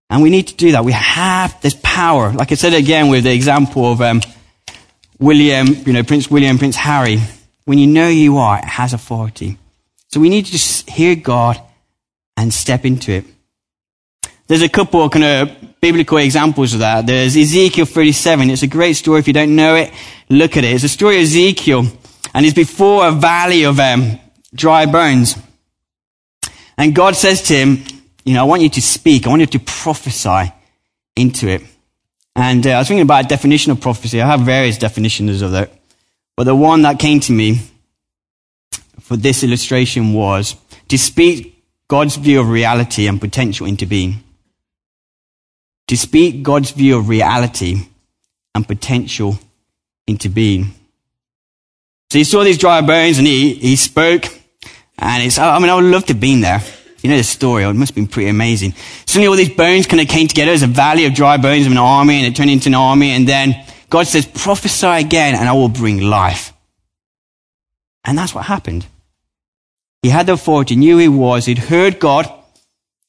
And 0.09 0.21
we 0.21 0.29
need 0.29 0.47
to 0.47 0.55
do 0.55 0.71
that. 0.71 0.85
We 0.85 0.93
have 0.93 1.59
this 1.61 1.75
power. 1.83 2.31
Like 2.31 2.51
I 2.51 2.55
said 2.55 2.73
again 2.73 3.09
with 3.09 3.25
the 3.25 3.33
example 3.33 3.91
of 3.91 4.01
um, 4.01 4.21
William, 5.19 5.67
you 5.67 5.93
know, 5.93 6.03
Prince 6.03 6.31
William, 6.31 6.57
Prince 6.57 6.75
Harry. 6.77 7.19
When 7.65 7.77
you 7.77 7.87
know 7.87 8.07
you 8.07 8.37
are, 8.37 8.57
it 8.59 8.65
has 8.65 8.93
authority. 8.93 9.57
So 10.07 10.21
we 10.21 10.29
need 10.29 10.45
to 10.45 10.51
just 10.51 10.89
hear 10.89 11.15
God 11.15 11.61
and 12.37 12.53
step 12.53 12.85
into 12.85 13.11
it. 13.11 13.25
There's 14.47 14.61
a 14.61 14.69
couple 14.69 15.03
of 15.03 15.11
kind 15.11 15.25
of 15.25 15.81
biblical 15.81 16.17
examples 16.19 16.73
of 16.73 16.79
that. 16.79 17.05
There's 17.05 17.35
Ezekiel 17.35 17.85
37. 17.85 18.49
It's 18.49 18.63
a 18.63 18.67
great 18.67 18.93
story. 18.93 19.19
If 19.19 19.27
you 19.27 19.33
don't 19.33 19.55
know 19.57 19.75
it, 19.75 19.91
look 20.29 20.55
at 20.55 20.63
it. 20.63 20.71
It's 20.71 20.85
a 20.85 20.89
story 20.89 21.17
of 21.17 21.23
Ezekiel, 21.23 21.85
and 22.33 22.45
it's 22.45 22.55
before 22.55 23.05
a 23.05 23.11
valley 23.11 23.63
of 23.63 23.77
um, 23.79 24.19
dry 24.55 24.85
bones. 24.85 25.35
And 26.77 26.95
God 26.95 27.17
says 27.17 27.41
to 27.43 27.55
him, 27.55 27.83
you 28.27 28.33
know, 28.33 28.41
I 28.41 28.43
want 28.43 28.61
you 28.61 28.69
to 28.69 28.81
speak. 28.81 29.25
I 29.25 29.29
want 29.29 29.39
you 29.39 29.45
to 29.47 29.59
prophesy 29.59 30.51
into 31.15 31.47
it. 31.47 31.61
And 32.35 32.67
uh, 32.67 32.71
I 32.71 32.79
was 32.79 32.89
thinking 32.89 33.03
about 33.03 33.23
a 33.23 33.27
definition 33.29 33.71
of 33.71 33.79
prophecy. 33.79 34.21
I 34.21 34.27
have 34.27 34.41
various 34.41 34.77
definitions 34.77 35.41
of 35.41 35.51
that. 35.53 35.71
But 36.35 36.43
the 36.43 36.53
one 36.53 36.81
that 36.81 36.99
came 36.99 37.21
to 37.21 37.31
me 37.31 37.61
for 38.99 39.15
this 39.15 39.43
illustration 39.45 40.11
was 40.11 40.57
to 40.89 40.97
speak 40.97 41.63
God's 41.87 42.17
view 42.17 42.41
of 42.41 42.49
reality 42.49 43.07
and 43.07 43.21
potential 43.21 43.65
into 43.65 43.85
being. 43.85 44.21
To 45.87 45.95
speak 45.95 46.43
God's 46.43 46.71
view 46.71 46.97
of 46.97 47.07
reality 47.07 47.77
and 48.53 48.67
potential 48.67 49.39
into 50.05 50.27
being. 50.27 50.73
So 52.09 52.17
he 52.17 52.25
saw 52.25 52.43
these 52.43 52.57
dry 52.57 52.81
bones 52.81 53.19
and 53.19 53.25
he, 53.25 53.53
he 53.53 53.77
spoke. 53.77 54.25
And 54.99 55.23
it's, 55.23 55.37
I 55.37 55.57
mean, 55.59 55.69
I 55.69 55.75
would 55.75 55.85
love 55.85 56.05
to 56.07 56.13
have 56.13 56.19
been 56.19 56.41
there. 56.41 56.61
You 57.01 57.09
know 57.11 57.17
the 57.17 57.23
story. 57.23 57.63
It 57.63 57.73
must 57.73 57.91
have 57.91 57.95
been 57.95 58.07
pretty 58.07 58.29
amazing. 58.29 58.73
Suddenly 59.05 59.27
all 59.27 59.35
these 59.35 59.49
bones 59.49 59.85
kind 59.85 60.01
of 60.01 60.07
came 60.07 60.27
together 60.27 60.51
as 60.51 60.63
a 60.63 60.67
valley 60.67 61.05
of 61.05 61.13
dry 61.13 61.37
bones 61.37 61.65
of 61.65 61.71
an 61.71 61.77
army 61.77 62.17
and 62.17 62.25
it 62.25 62.35
turned 62.35 62.49
into 62.49 62.69
an 62.69 62.75
army. 62.75 63.11
And 63.11 63.27
then 63.27 63.55
God 63.89 64.07
says, 64.07 64.25
prophesy 64.25 64.87
again 64.87 65.35
and 65.35 65.47
I 65.47 65.53
will 65.53 65.69
bring 65.69 66.01
life. 66.01 66.53
And 68.03 68.17
that's 68.17 68.33
what 68.33 68.45
happened. 68.45 68.85
He 70.01 70.09
had 70.09 70.25
the 70.25 70.33
authority, 70.33 70.75
knew 70.75 70.97
he 70.97 71.07
was, 71.07 71.45
he'd 71.45 71.57
heard 71.57 71.99
God. 71.99 72.31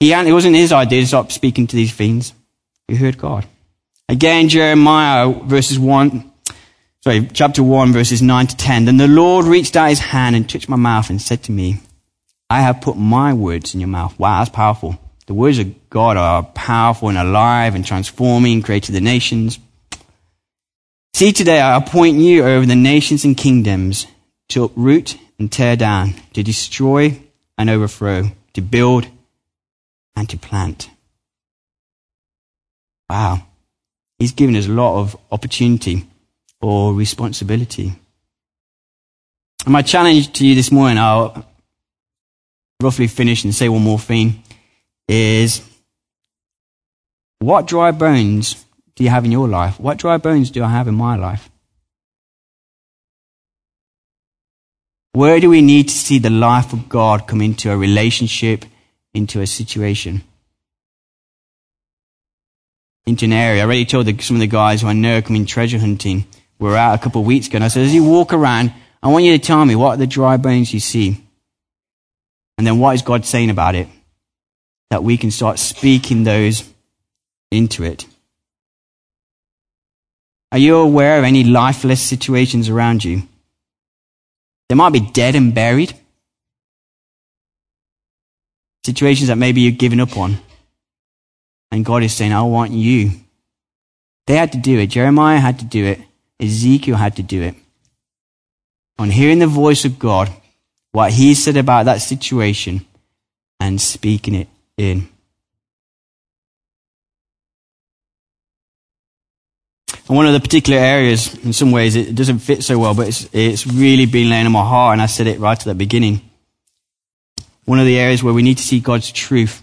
He 0.01 0.12
it 0.12 0.33
wasn't 0.33 0.57
his 0.57 0.72
idea 0.72 1.01
to 1.01 1.07
stop 1.07 1.33
speaking 1.33 1.66
to 1.66 1.77
these 1.77 1.92
fiends. 1.92 2.33
He 2.87 2.96
heard 2.96 3.18
God. 3.18 3.46
Again, 4.09 4.48
Jeremiah 4.48 5.29
verses 5.29 5.79
1, 5.79 6.33
sorry, 7.03 7.29
chapter 7.33 7.62
1 7.62 7.92
verses 7.92 8.22
9 8.22 8.46
to 8.48 8.57
10. 8.57 8.85
Then 8.87 8.96
the 8.96 9.09
Lord 9.09 9.46
reached 9.46 9.77
out 9.77 9.88
his 9.88 9.98
hand 9.98 10.37
and 10.37 10.48
touched 10.48 10.68
my 10.68 10.77
mouth 10.77 11.11
and 11.11 11.20
said 11.20 11.42
to 11.44 11.53
me, 11.53 11.79
I 12.50 12.62
have 12.62 12.80
put 12.80 12.96
my 12.96 13.34
words 13.34 13.74
in 13.74 13.80
your 13.80 13.88
mouth. 13.88 14.18
Wow, 14.18 14.38
that's 14.38 14.50
powerful. 14.50 14.98
The 15.26 15.34
words 15.34 15.58
of 15.58 15.90
God 15.90 16.16
are 16.16 16.42
powerful 16.42 17.11
and 17.11 17.18
alive 17.18 17.74
and 17.74 17.84
transforming, 17.84 18.62
created 18.62 18.94
the 18.94 19.00
nations. 19.00 19.58
See, 21.12 21.32
today 21.32 21.61
I 21.61 21.76
appoint 21.76 22.18
you 22.18 22.44
over 22.44 22.64
the 22.64 22.76
nations 22.76 23.24
and 23.24 23.37
kingdoms 23.37 24.06
to 24.48 24.64
uproot 24.64 25.18
and 25.38 25.52
tear 25.52 25.76
down, 25.76 26.14
to 26.32 26.42
destroy 26.42 27.20
and 27.58 27.68
overthrow, 27.68 28.30
to 28.54 28.61
build 28.62 29.06
and 30.16 30.28
to 30.30 30.38
plant. 30.38 30.88
Wow. 33.11 33.42
He's 34.18 34.32
given 34.32 34.56
us 34.56 34.66
a 34.66 34.70
lot 34.70 35.00
of 35.00 35.16
opportunity 35.30 36.06
or 36.61 36.94
responsibility. 36.94 37.92
And 39.64 39.72
my 39.72 39.82
challenge 39.82 40.32
to 40.34 40.46
you 40.46 40.54
this 40.54 40.72
morning, 40.72 40.98
I'll 40.98 41.44
roughly 42.82 43.06
finish 43.06 43.44
and 43.44 43.54
say 43.54 43.68
one 43.68 43.82
more 43.82 43.98
thing, 43.98 44.42
is 45.08 45.62
what 47.38 47.66
dry 47.66 47.90
bones 47.90 48.64
do 48.94 49.04
you 49.04 49.10
have 49.10 49.24
in 49.24 49.32
your 49.32 49.48
life? 49.48 49.78
What 49.80 49.98
dry 49.98 50.16
bones 50.16 50.50
do 50.50 50.62
I 50.62 50.68
have 50.68 50.88
in 50.88 50.94
my 50.94 51.16
life? 51.16 51.48
Where 55.12 55.40
do 55.40 55.50
we 55.50 55.62
need 55.62 55.88
to 55.88 55.94
see 55.94 56.18
the 56.18 56.30
life 56.30 56.72
of 56.72 56.88
God 56.88 57.26
come 57.26 57.40
into 57.40 57.70
a 57.70 57.76
relationship, 57.76 58.64
into 59.14 59.40
a 59.40 59.46
situation? 59.46 60.22
into 63.08 63.24
an 63.24 63.32
area. 63.32 63.62
I 63.62 63.64
already 63.64 63.84
told 63.84 64.06
the, 64.06 64.16
some 64.18 64.36
of 64.36 64.40
the 64.40 64.46
guys 64.46 64.82
who 64.82 64.88
I 64.88 64.92
know 64.92 65.22
coming 65.22 65.46
treasure 65.46 65.78
hunting. 65.78 66.26
We 66.58 66.68
were 66.68 66.76
out 66.76 66.94
a 66.94 67.02
couple 67.02 67.22
of 67.22 67.26
weeks 67.26 67.46
ago, 67.46 67.56
and 67.56 67.64
I 67.64 67.68
said, 67.68 67.86
as 67.86 67.94
you 67.94 68.04
walk 68.04 68.32
around, 68.32 68.72
I 69.02 69.08
want 69.08 69.24
you 69.24 69.32
to 69.32 69.38
tell 69.38 69.64
me 69.64 69.74
what 69.74 69.94
are 69.94 69.96
the 69.96 70.06
dry 70.06 70.36
bones 70.36 70.74
you 70.74 70.80
see, 70.80 71.24
and 72.59 72.66
then 72.66 72.81
what 72.81 72.97
is 72.97 73.03
God 73.03 73.25
saying 73.25 73.51
about 73.51 73.77
it, 73.77 73.87
that 74.90 75.05
we 75.05 75.16
can 75.16 75.31
start 75.31 75.61
speaking 75.61 76.25
those 76.25 76.68
into 77.51 77.85
it. 77.85 78.05
Are 80.51 80.59
you 80.59 80.77
aware 80.77 81.18
of 81.18 81.25
any 81.25 81.44
lifeless 81.44 82.03
situations 82.03 82.68
around 82.68 83.05
you? 83.05 83.23
They 84.68 84.75
might 84.75 84.92
be 84.92 85.01
dead 85.01 85.35
and 85.35 85.55
buried. 85.55 85.94
Situations 88.85 89.29
that 89.29 89.37
maybe 89.37 89.61
you've 89.61 89.79
given 89.79 90.01
up 90.01 90.16
on. 90.16 90.38
And 91.71 91.85
God 91.85 92.03
is 92.03 92.12
saying, 92.12 92.33
I 92.33 92.42
want 92.42 92.73
you. 92.73 93.12
They 94.27 94.37
had 94.37 94.53
to 94.53 94.59
do 94.59 94.79
it. 94.79 94.88
Jeremiah 94.88 95.38
had 95.38 95.59
to 95.61 95.64
do 95.64 95.85
it. 95.85 96.01
Ezekiel 96.40 96.97
had 96.97 97.16
to 97.16 97.23
do 97.23 97.42
it. 97.42 97.55
On 98.99 99.11
hearing 99.11 99.38
the 99.38 99.47
voice 99.47 99.85
of 99.85 99.99
God, 99.99 100.31
what 100.98 101.12
he 101.12 101.32
said 101.32 101.56
about 101.56 101.84
that 101.84 102.02
situation, 102.02 102.84
and 103.61 103.80
speaking 103.80 104.34
it 104.34 104.48
in. 104.76 105.08
And 110.08 110.16
one 110.16 110.26
of 110.26 110.32
the 110.32 110.40
particular 110.40 110.80
areas, 110.80 111.37
in 111.44 111.52
some 111.52 111.70
ways, 111.70 111.94
it 111.94 112.16
doesn't 112.16 112.40
fit 112.40 112.64
so 112.64 112.76
well, 112.80 112.94
but 112.94 113.06
it's, 113.06 113.28
it's 113.32 113.64
really 113.64 114.06
been 114.06 114.28
laying 114.28 114.46
on 114.46 114.50
my 114.50 114.64
heart, 114.64 114.94
and 114.94 115.00
I 115.00 115.06
said 115.06 115.28
it 115.28 115.38
right 115.38 115.56
at 115.56 115.64
the 115.64 115.72
beginning. 115.76 116.20
One 117.64 117.78
of 117.78 117.87
the 117.87 117.96
areas 117.96 118.24
where 118.24 118.34
we 118.34 118.42
need 118.42 118.56
to 118.56 118.64
see 118.64 118.80
God's 118.80 119.12
truth 119.12 119.62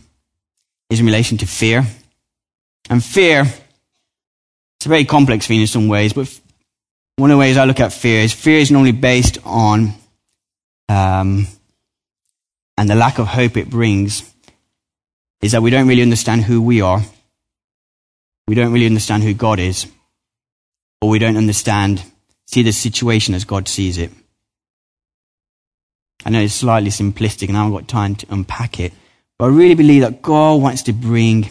is 0.90 1.02
in 1.02 1.06
relation 1.06 1.38
to 1.40 1.46
fear. 1.46 1.86
And 2.90 3.04
fear, 3.04 3.42
it's 3.42 4.86
a 4.86 4.90
very 4.90 5.04
complex 5.04 5.48
thing 5.48 5.60
in 5.60 5.68
some 5.68 5.90
ways, 5.90 6.14
but 6.14 6.40
one 7.18 7.30
of 7.30 7.36
the 7.36 7.40
ways 7.40 7.58
I 7.58 7.66
look 7.66 7.82
at 7.82 7.92
fear 7.92 8.22
is 8.22 8.32
fear 8.32 8.60
is 8.60 8.72
normally 8.72 8.94
based 8.94 9.38
on, 9.44 9.96
um, 10.90 11.48
and 12.78 12.90
the 12.90 12.96
lack 12.96 13.20
of 13.20 13.28
hope 13.28 13.58
it 13.58 13.70
brings 13.70 14.34
is 15.42 15.52
that 15.54 15.62
we 15.62 15.70
don't 15.70 15.88
really 15.88 16.02
understand 16.02 16.44
who 16.44 16.62
we 16.62 16.82
are. 16.82 17.02
We 18.48 18.56
don't 18.56 18.72
really 18.72 18.86
understand 18.86 19.24
who 19.24 19.34
God 19.34 19.60
is. 19.60 19.88
Or 21.02 21.10
we 21.10 21.20
don't 21.20 21.38
understand, 21.38 22.04
see 22.48 22.64
the 22.64 22.72
situation 22.72 23.34
as 23.34 23.46
God 23.46 23.68
sees 23.68 23.98
it. 23.98 24.12
I 26.26 26.30
know 26.30 26.42
it's 26.42 26.56
slightly 26.56 26.90
simplistic 26.90 27.48
and 27.48 27.58
I 27.58 27.64
haven't 27.64 27.78
got 27.78 27.88
time 27.88 28.16
to 28.16 28.28
unpack 28.30 28.80
it. 28.80 28.94
But 29.38 29.46
I 29.46 29.50
really 29.50 29.76
believe 29.76 30.02
that 30.02 30.22
God 30.22 30.62
wants 30.62 30.84
to 30.84 30.94
bring 30.94 31.50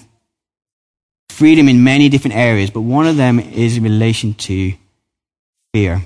freedom 1.28 1.68
in 1.68 1.84
many 1.84 2.08
different 2.08 2.36
areas, 2.36 2.70
but 2.70 2.80
one 2.80 3.06
of 3.06 3.16
them 3.16 3.38
is 3.38 3.76
in 3.76 3.82
relation 3.82 4.34
to 4.34 4.72
fear. 5.72 6.02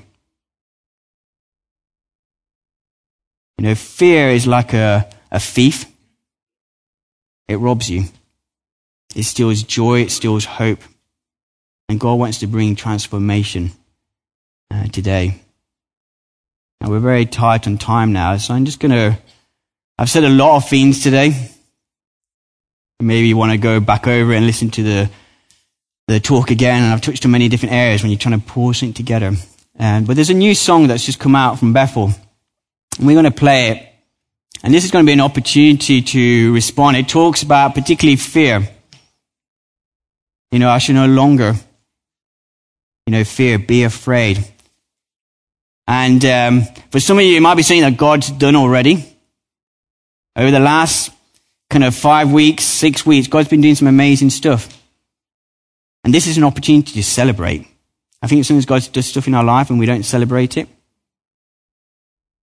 You 3.58 3.64
know, 3.64 3.74
fear 3.74 4.30
is 4.30 4.46
like 4.46 4.72
a, 4.72 5.08
a 5.32 5.40
thief. 5.40 5.84
It 7.48 7.56
robs 7.56 7.90
you. 7.90 8.04
It 9.16 9.24
steals 9.24 9.62
joy, 9.64 10.02
it 10.02 10.10
steals 10.10 10.44
hope. 10.44 10.80
And 11.88 11.98
God 11.98 12.14
wants 12.14 12.38
to 12.38 12.46
bring 12.46 12.76
transformation 12.76 13.72
uh, 14.70 14.86
today. 14.88 15.40
Now, 16.80 16.90
we're 16.90 17.00
very 17.00 17.26
tight 17.26 17.66
on 17.66 17.78
time 17.78 18.12
now, 18.12 18.36
so 18.36 18.54
I'm 18.54 18.64
just 18.64 18.78
going 18.78 18.92
to. 18.92 19.18
I've 19.98 20.10
said 20.10 20.22
a 20.22 20.28
lot 20.28 20.56
of 20.56 20.68
things 20.68 21.02
today. 21.02 21.50
Maybe 23.00 23.26
you 23.26 23.36
want 23.36 23.50
to 23.52 23.58
go 23.58 23.80
back 23.80 24.06
over 24.06 24.32
and 24.32 24.46
listen 24.46 24.70
to 24.70 24.82
the, 24.84 25.10
the 26.06 26.20
talk 26.20 26.52
again. 26.52 26.84
And 26.84 26.92
I've 26.92 27.00
touched 27.00 27.24
on 27.24 27.32
many 27.32 27.48
different 27.48 27.74
areas 27.74 28.02
when 28.02 28.12
you're 28.12 28.18
trying 28.18 28.38
to 28.38 28.46
pull 28.46 28.72
something 28.74 28.94
together. 28.94 29.32
Um, 29.78 30.04
but 30.04 30.14
there's 30.14 30.30
a 30.30 30.34
new 30.34 30.54
song 30.54 30.86
that's 30.86 31.04
just 31.04 31.18
come 31.18 31.34
out 31.34 31.58
from 31.58 31.72
Bethel. 31.72 32.12
We're 32.98 33.14
going 33.14 33.24
to 33.24 33.30
play 33.30 33.68
it. 33.68 33.88
And 34.62 34.74
this 34.74 34.84
is 34.84 34.90
going 34.90 35.04
to 35.04 35.08
be 35.08 35.12
an 35.12 35.20
opportunity 35.20 36.02
to 36.02 36.52
respond. 36.52 36.96
It 36.96 37.08
talks 37.08 37.42
about 37.42 37.74
particularly 37.74 38.16
fear. 38.16 38.68
You 40.50 40.58
know, 40.58 40.68
I 40.68 40.78
should 40.78 40.96
no 40.96 41.06
longer, 41.06 41.54
you 43.06 43.12
know, 43.12 43.24
fear, 43.24 43.58
be 43.58 43.84
afraid. 43.84 44.44
And 45.86 46.24
um, 46.24 46.62
for 46.90 47.00
some 47.00 47.18
of 47.18 47.24
you, 47.24 47.36
it 47.36 47.40
might 47.40 47.54
be 47.54 47.62
something 47.62 47.82
that 47.82 47.96
God's 47.96 48.30
done 48.30 48.56
already. 48.56 49.04
Over 50.34 50.50
the 50.50 50.60
last 50.60 51.10
kind 51.70 51.84
of 51.84 51.94
five 51.94 52.32
weeks, 52.32 52.64
six 52.64 53.06
weeks, 53.06 53.28
God's 53.28 53.48
been 53.48 53.60
doing 53.60 53.74
some 53.74 53.88
amazing 53.88 54.30
stuff. 54.30 54.74
And 56.04 56.12
this 56.12 56.26
is 56.26 56.36
an 56.36 56.44
opportunity 56.44 56.92
to 56.92 57.02
celebrate. 57.02 57.66
I 58.20 58.26
think 58.26 58.44
sometimes 58.44 58.66
God 58.66 58.88
does 58.92 59.06
stuff 59.06 59.28
in 59.28 59.34
our 59.34 59.44
life 59.44 59.70
and 59.70 59.78
we 59.78 59.86
don't 59.86 60.02
celebrate 60.02 60.56
it. 60.56 60.68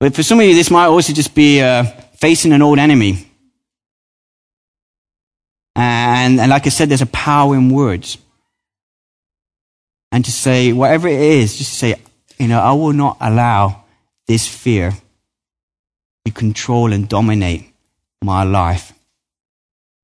But 0.00 0.14
for 0.14 0.22
some 0.22 0.40
of 0.40 0.46
you, 0.46 0.54
this 0.54 0.70
might 0.70 0.86
also 0.86 1.12
just 1.12 1.34
be 1.34 1.62
uh, 1.62 1.84
facing 2.16 2.52
an 2.52 2.62
old 2.62 2.78
enemy. 2.78 3.28
And, 5.76 6.40
and 6.40 6.50
like 6.50 6.66
I 6.66 6.70
said, 6.70 6.88
there's 6.88 7.02
a 7.02 7.06
power 7.06 7.54
in 7.54 7.70
words. 7.70 8.18
And 10.12 10.24
to 10.24 10.30
say, 10.30 10.72
whatever 10.72 11.08
it 11.08 11.20
is, 11.20 11.56
just 11.56 11.74
say, 11.74 11.96
you 12.38 12.48
know, 12.48 12.60
I 12.60 12.72
will 12.72 12.92
not 12.92 13.16
allow 13.20 13.84
this 14.26 14.46
fear 14.46 14.92
to 16.24 16.32
control 16.32 16.92
and 16.92 17.08
dominate 17.08 17.72
my 18.22 18.44
life 18.44 18.92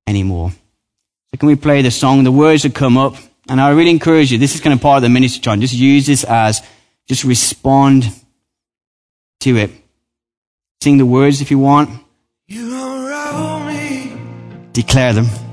anymore. 0.07 0.51
So 0.51 1.38
can 1.38 1.47
we 1.47 1.57
play 1.57 1.82
the 1.82 1.91
song? 1.91 2.24
The 2.24 2.32
words 2.32 2.64
that 2.64 2.74
come 2.74 2.99
up. 2.99 3.14
And 3.49 3.61
I 3.61 3.70
really 3.70 3.91
encourage 3.91 4.32
you, 4.32 4.38
this 4.38 4.55
is 4.55 4.61
kind 4.61 4.74
of 4.74 4.80
part 4.80 4.99
of 4.99 5.03
the 5.03 5.09
ministry, 5.09 5.41
John. 5.41 5.61
Just 5.61 5.74
use 5.74 6.07
this 6.07 6.24
as, 6.24 6.62
just 7.09 7.24
respond 7.24 8.05
to 9.41 9.57
it. 9.57 9.70
Sing 10.83 10.97
the 10.97 11.05
words 11.05 11.43
if 11.43 11.51
you 11.51 11.59
want. 11.59 11.91
You. 12.49 12.81
Declare 14.72 15.12
them. 15.12 15.49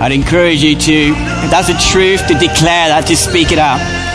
I'd 0.00 0.12
encourage 0.12 0.64
you 0.64 0.76
to, 0.76 0.92
if 1.12 1.50
that's 1.50 1.68
the 1.68 1.74
truth, 1.74 2.26
to 2.28 2.34
declare 2.34 2.88
that, 2.88 3.04
to 3.08 3.16
speak 3.16 3.52
it 3.52 3.58
out. 3.58 4.09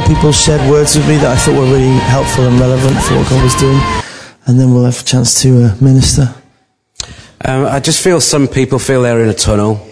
of 0.00 0.08
people 0.08 0.32
shared 0.32 0.70
words 0.70 0.96
with 0.96 1.08
me 1.08 1.16
that 1.16 1.32
I 1.32 1.36
thought 1.36 1.54
were 1.54 1.72
really 1.72 1.98
helpful 1.98 2.46
and 2.46 2.58
relevant 2.58 2.96
for 3.02 3.16
what 3.16 3.28
God 3.28 3.42
was 3.42 3.54
doing. 3.56 3.80
And 4.46 4.58
then 4.58 4.72
we'll 4.72 4.84
have 4.84 5.00
a 5.00 5.04
chance 5.04 5.42
to 5.42 5.64
uh, 5.64 5.76
minister. 5.80 6.34
Um, 7.44 7.66
I 7.66 7.80
just 7.80 8.02
feel 8.02 8.20
some 8.20 8.46
people 8.46 8.78
feel 8.78 9.02
they're 9.02 9.22
in 9.22 9.28
a 9.28 9.34
tunnel, 9.34 9.86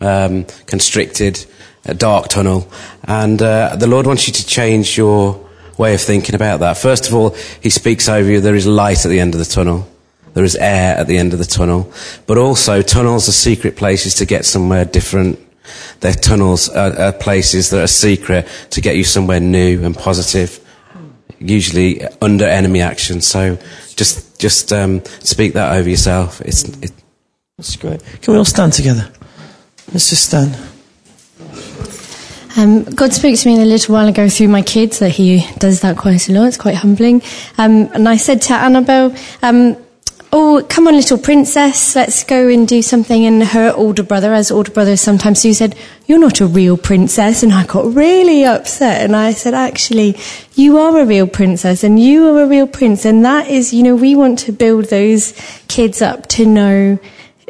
um, 0.00 0.44
constricted, 0.66 1.44
a 1.84 1.94
dark 1.94 2.28
tunnel. 2.28 2.70
And 3.04 3.40
uh, 3.40 3.76
the 3.76 3.86
Lord 3.86 4.06
wants 4.06 4.26
you 4.26 4.34
to 4.34 4.46
change 4.46 4.96
your 4.96 5.48
way 5.76 5.94
of 5.94 6.00
thinking 6.00 6.34
about 6.34 6.60
that. 6.60 6.76
First 6.76 7.08
of 7.08 7.14
all, 7.14 7.30
He 7.60 7.70
speaks 7.70 8.08
over 8.08 8.30
you. 8.30 8.40
There 8.40 8.54
is 8.54 8.66
light 8.66 9.04
at 9.04 9.08
the 9.08 9.20
end 9.20 9.34
of 9.34 9.38
the 9.38 9.46
tunnel. 9.46 9.88
There 10.34 10.44
is 10.44 10.56
air 10.56 10.96
at 10.96 11.06
the 11.06 11.16
end 11.16 11.32
of 11.32 11.38
the 11.38 11.44
tunnel. 11.44 11.92
But 12.26 12.38
also, 12.38 12.82
tunnels 12.82 13.28
are 13.28 13.32
secret 13.32 13.76
places 13.76 14.14
to 14.16 14.26
get 14.26 14.44
somewhere 14.44 14.84
different 14.84 15.38
they're 16.00 16.12
tunnels 16.12 16.68
are, 16.68 16.98
are 16.98 17.12
places 17.12 17.70
that 17.70 17.82
are 17.82 17.88
secret 17.88 18.48
to 18.70 18.80
get 18.80 18.96
you 18.96 19.04
somewhere 19.04 19.40
new 19.40 19.84
and 19.84 19.96
positive. 19.96 20.60
Usually 21.40 22.02
under 22.20 22.44
enemy 22.44 22.80
action. 22.80 23.20
So 23.20 23.58
just 23.96 24.40
just 24.40 24.72
um, 24.72 25.04
speak 25.20 25.52
that 25.54 25.76
over 25.76 25.88
yourself. 25.88 26.40
It's 26.40 26.64
it, 26.82 26.92
That's 27.56 27.76
great. 27.76 28.02
Can 28.22 28.32
we 28.32 28.38
all 28.38 28.44
stand 28.44 28.72
together? 28.72 29.10
Let's 29.92 30.10
just 30.10 30.26
stand. 30.26 30.56
Um, 32.56 32.82
God 32.82 33.12
spoke 33.12 33.36
to 33.36 33.48
me 33.48 33.62
a 33.62 33.64
little 33.64 33.94
while 33.94 34.08
ago 34.08 34.28
through 34.28 34.48
my 34.48 34.62
kids 34.62 34.98
that 34.98 35.10
He 35.10 35.46
does 35.58 35.80
that 35.82 35.96
quite 35.96 36.28
a 36.28 36.32
lot. 36.32 36.46
It's 36.46 36.56
quite 36.56 36.74
humbling. 36.74 37.22
Um, 37.56 37.88
and 37.94 38.08
I 38.08 38.16
said 38.16 38.42
to 38.42 38.54
Annabelle, 38.54 39.14
um, 39.42 39.76
"Oh, 40.30 40.62
come 40.68 40.86
on, 40.86 40.94
little 40.94 41.18
princess, 41.18 41.96
let's 41.96 42.22
go 42.22 42.48
and 42.48 42.68
do 42.68 42.82
something." 42.82 43.24
And 43.24 43.42
her 43.42 43.72
older 43.74 44.02
brother, 44.02 44.34
as 44.34 44.50
older 44.50 44.70
brothers 44.70 45.00
sometimes 45.00 45.42
do, 45.42 45.52
said, 45.54 45.74
"You're 46.06 46.18
not 46.18 46.40
a 46.40 46.46
real 46.46 46.76
princess." 46.76 47.42
And 47.42 47.52
I 47.52 47.64
got 47.64 47.94
really 47.94 48.44
upset. 48.44 49.02
And 49.02 49.16
I 49.16 49.32
said, 49.32 49.54
"Actually, 49.54 50.16
you 50.54 50.78
are 50.78 50.98
a 50.98 51.06
real 51.06 51.26
princess, 51.26 51.82
and 51.82 51.98
you 51.98 52.28
are 52.28 52.42
a 52.42 52.46
real 52.46 52.66
prince, 52.66 53.04
and 53.04 53.24
that 53.24 53.48
is, 53.48 53.72
you 53.72 53.82
know, 53.82 53.94
we 53.94 54.14
want 54.14 54.38
to 54.40 54.52
build 54.52 54.86
those 54.86 55.32
kids 55.68 56.02
up 56.02 56.26
to 56.28 56.44
know." 56.44 56.98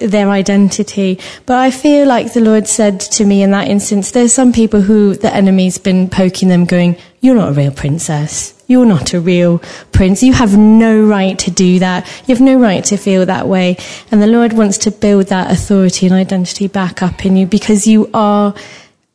their 0.00 0.30
identity. 0.30 1.18
But 1.46 1.56
I 1.56 1.72
feel 1.72 2.06
like 2.06 2.32
the 2.32 2.40
Lord 2.40 2.68
said 2.68 3.00
to 3.00 3.24
me 3.24 3.42
in 3.42 3.50
that 3.50 3.66
instance, 3.66 4.12
there's 4.12 4.32
some 4.32 4.52
people 4.52 4.80
who 4.80 5.14
the 5.14 5.34
enemy's 5.34 5.78
been 5.78 6.08
poking 6.08 6.48
them 6.48 6.64
going, 6.66 6.96
you're 7.20 7.34
not 7.34 7.50
a 7.50 7.52
real 7.52 7.70
princess. 7.70 8.54
You're 8.66 8.86
not 8.86 9.14
a 9.14 9.20
real 9.20 9.60
prince. 9.92 10.22
You 10.22 10.34
have 10.34 10.56
no 10.56 11.02
right 11.02 11.38
to 11.40 11.50
do 11.50 11.78
that. 11.78 12.06
You 12.26 12.34
have 12.34 12.44
no 12.44 12.58
right 12.58 12.84
to 12.84 12.96
feel 12.96 13.26
that 13.26 13.48
way. 13.48 13.76
And 14.10 14.22
the 14.22 14.26
Lord 14.26 14.52
wants 14.52 14.78
to 14.78 14.90
build 14.90 15.26
that 15.28 15.50
authority 15.50 16.06
and 16.06 16.14
identity 16.14 16.68
back 16.68 17.02
up 17.02 17.24
in 17.24 17.36
you 17.36 17.46
because 17.46 17.86
you 17.86 18.10
are 18.12 18.54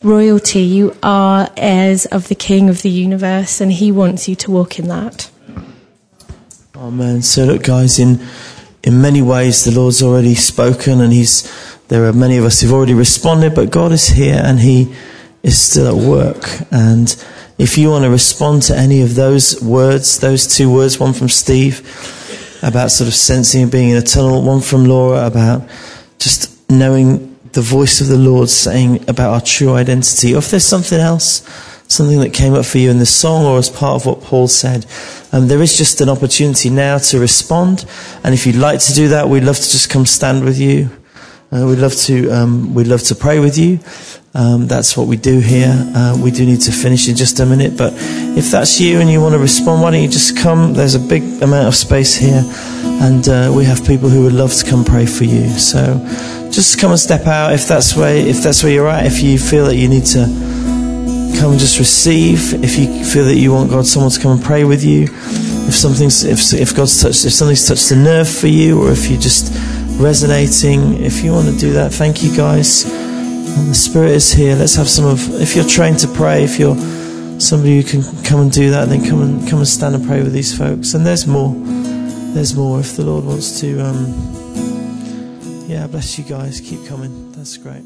royalty. 0.01 0.61
You 0.61 0.95
are 1.03 1.49
heirs 1.55 2.05
of 2.07 2.27
the 2.27 2.35
King 2.35 2.69
of 2.69 2.81
the 2.81 2.89
universe 2.89 3.61
and 3.61 3.71
He 3.71 3.91
wants 3.91 4.27
you 4.27 4.35
to 4.37 4.51
walk 4.51 4.79
in 4.79 4.87
that. 4.87 5.29
Amen. 6.75 7.21
So 7.21 7.45
look, 7.45 7.63
guys, 7.63 7.99
in 7.99 8.19
in 8.83 9.01
many 9.01 9.21
ways, 9.21 9.63
the 9.63 9.71
Lord's 9.71 10.03
already 10.03 10.35
spoken, 10.35 10.99
and 10.99 11.13
He's. 11.13 11.49
There 11.87 12.05
are 12.05 12.13
many 12.13 12.37
of 12.37 12.45
us 12.45 12.61
who've 12.61 12.73
already 12.73 12.93
responded, 12.93 13.53
but 13.55 13.69
God 13.69 13.91
is 13.91 14.07
here, 14.07 14.41
and 14.43 14.59
He 14.59 14.93
is 15.43 15.59
still 15.59 15.87
at 15.87 16.03
work. 16.03 16.43
And 16.71 17.15
if 17.57 17.77
you 17.77 17.89
want 17.89 18.03
to 18.03 18.09
respond 18.09 18.63
to 18.63 18.77
any 18.77 19.01
of 19.01 19.15
those 19.15 19.61
words, 19.61 20.19
those 20.19 20.47
two 20.47 20.71
words, 20.71 20.99
one 20.99 21.13
from 21.13 21.29
Steve 21.29 21.79
about 22.63 22.91
sort 22.91 23.07
of 23.07 23.13
sensing 23.13 23.63
and 23.63 23.71
being 23.71 23.89
in 23.89 23.97
a 23.97 24.01
tunnel, 24.01 24.41
one 24.41 24.61
from 24.61 24.85
Laura 24.85 25.27
about 25.27 25.67
just 26.17 26.69
knowing 26.69 27.37
the 27.51 27.61
voice 27.61 28.01
of 28.01 28.07
the 28.07 28.17
Lord 28.17 28.49
saying 28.49 29.07
about 29.09 29.33
our 29.33 29.41
true 29.41 29.73
identity, 29.73 30.33
or 30.33 30.39
if 30.39 30.49
there's 30.49 30.65
something 30.65 30.99
else, 30.99 31.47
something 31.87 32.19
that 32.21 32.33
came 32.33 32.53
up 32.53 32.65
for 32.65 32.79
you 32.79 32.89
in 32.89 32.99
the 32.99 33.05
song 33.05 33.45
or 33.45 33.57
as 33.57 33.69
part 33.69 34.01
of 34.01 34.05
what 34.05 34.21
Paul 34.21 34.47
said, 34.47 34.85
um, 35.31 35.47
there 35.47 35.61
is 35.61 35.77
just 35.77 36.01
an 36.01 36.09
opportunity 36.09 36.69
now 36.69 36.97
to 36.97 37.19
respond. 37.19 37.85
And 38.23 38.33
if 38.33 38.47
you'd 38.47 38.55
like 38.55 38.79
to 38.81 38.93
do 38.93 39.09
that, 39.09 39.29
we'd 39.29 39.43
love 39.43 39.57
to 39.57 39.61
just 39.61 39.89
come 39.89 40.05
stand 40.05 40.43
with 40.43 40.57
you. 40.57 40.89
Uh, 41.53 41.67
we'd 41.67 41.77
love 41.77 41.93
to 41.93 42.31
um, 42.31 42.73
we'd 42.73 42.87
love 42.87 43.03
to 43.03 43.13
pray 43.13 43.37
with 43.39 43.59
you. 43.59 43.77
Um, 44.33 44.65
that's 44.65 44.97
what 44.97 45.07
we 45.07 45.17
do 45.17 45.39
here. 45.39 45.71
Uh, 45.95 46.17
we 46.19 46.31
do 46.31 46.47
need 46.47 46.61
to 46.61 46.71
finish 46.71 47.07
in 47.07 47.15
just 47.15 47.39
a 47.39 47.45
minute, 47.45 47.77
but 47.77 47.93
if 48.35 48.49
that's 48.49 48.81
you 48.81 48.99
and 48.99 49.07
you 49.07 49.21
want 49.21 49.33
to 49.33 49.39
respond, 49.39 49.83
why 49.83 49.91
don't 49.91 50.01
you 50.01 50.07
just 50.07 50.35
come? 50.35 50.73
There's 50.73 50.95
a 50.95 50.99
big 50.99 51.21
amount 51.43 51.67
of 51.67 51.75
space 51.75 52.15
here, 52.15 52.43
and 53.03 53.29
uh, 53.29 53.53
we 53.55 53.65
have 53.65 53.85
people 53.85 54.09
who 54.09 54.23
would 54.23 54.33
love 54.33 54.51
to 54.51 54.65
come 54.67 54.83
pray 54.83 55.05
for 55.05 55.25
you. 55.25 55.47
So 55.49 55.99
just 56.49 56.79
come 56.79 56.89
and 56.89 56.99
step 56.99 57.27
out 57.27 57.53
if 57.53 57.67
that's 57.67 57.95
where 57.95 58.15
if 58.15 58.41
that's 58.41 58.63
where 58.63 58.71
you're 58.71 58.89
at. 58.89 59.05
If 59.05 59.21
you 59.21 59.37
feel 59.37 59.65
that 59.65 59.75
you 59.75 59.87
need 59.87 60.05
to 60.17 60.25
come 61.39 61.57
just 61.59 61.77
receive. 61.77 62.63
If 62.63 62.79
you 62.79 63.05
feel 63.05 63.25
that 63.25 63.35
you 63.35 63.51
want 63.51 63.69
God, 63.69 63.85
someone 63.85 64.09
to 64.11 64.19
come 64.19 64.31
and 64.31 64.43
pray 64.43 64.63
with 64.63 64.83
you. 64.83 65.03
If 65.67 65.75
something's 65.75 66.23
if 66.23 66.53
if 66.53 66.75
God's 66.75 66.99
touched 66.99 67.25
if 67.25 67.33
something's 67.33 67.67
touched 67.67 67.91
a 67.91 67.95
nerve 67.95 68.29
for 68.29 68.47
you, 68.47 68.81
or 68.81 68.91
if 68.91 69.07
you're 69.09 69.21
just 69.21 69.53
resonating, 69.99 71.03
if 71.03 71.23
you 71.23 71.31
want 71.31 71.49
to 71.49 71.57
do 71.57 71.73
that, 71.73 71.93
thank 71.93 72.23
you 72.23 72.35
guys. 72.35 72.83
The 72.83 73.73
Spirit 73.73 74.11
is 74.11 74.31
here. 74.31 74.55
Let's 74.55 74.75
have 74.75 74.89
some 74.89 75.05
of. 75.05 75.19
If 75.41 75.55
you're 75.55 75.67
trained 75.67 75.99
to 75.99 76.07
pray, 76.07 76.43
if 76.43 76.59
you're 76.59 76.75
somebody 77.39 77.81
who 77.81 77.83
can 77.83 78.23
come 78.23 78.41
and 78.41 78.51
do 78.51 78.71
that, 78.71 78.89
then 78.89 79.07
come 79.07 79.21
and 79.21 79.47
come 79.47 79.59
and 79.59 79.67
stand 79.67 79.95
and 79.95 80.05
pray 80.05 80.23
with 80.23 80.33
these 80.33 80.57
folks. 80.57 80.93
And 80.93 81.05
there's 81.05 81.27
more. 81.27 81.53
There's 82.33 82.55
more. 82.55 82.79
If 82.79 82.95
the 82.95 83.05
Lord 83.05 83.25
wants 83.25 83.59
to, 83.61 83.79
um, 83.79 85.65
yeah, 85.67 85.85
bless 85.87 86.17
you 86.17 86.23
guys. 86.23 86.59
Keep 86.61 86.87
coming. 86.87 87.31
That's 87.31 87.57
great. 87.57 87.83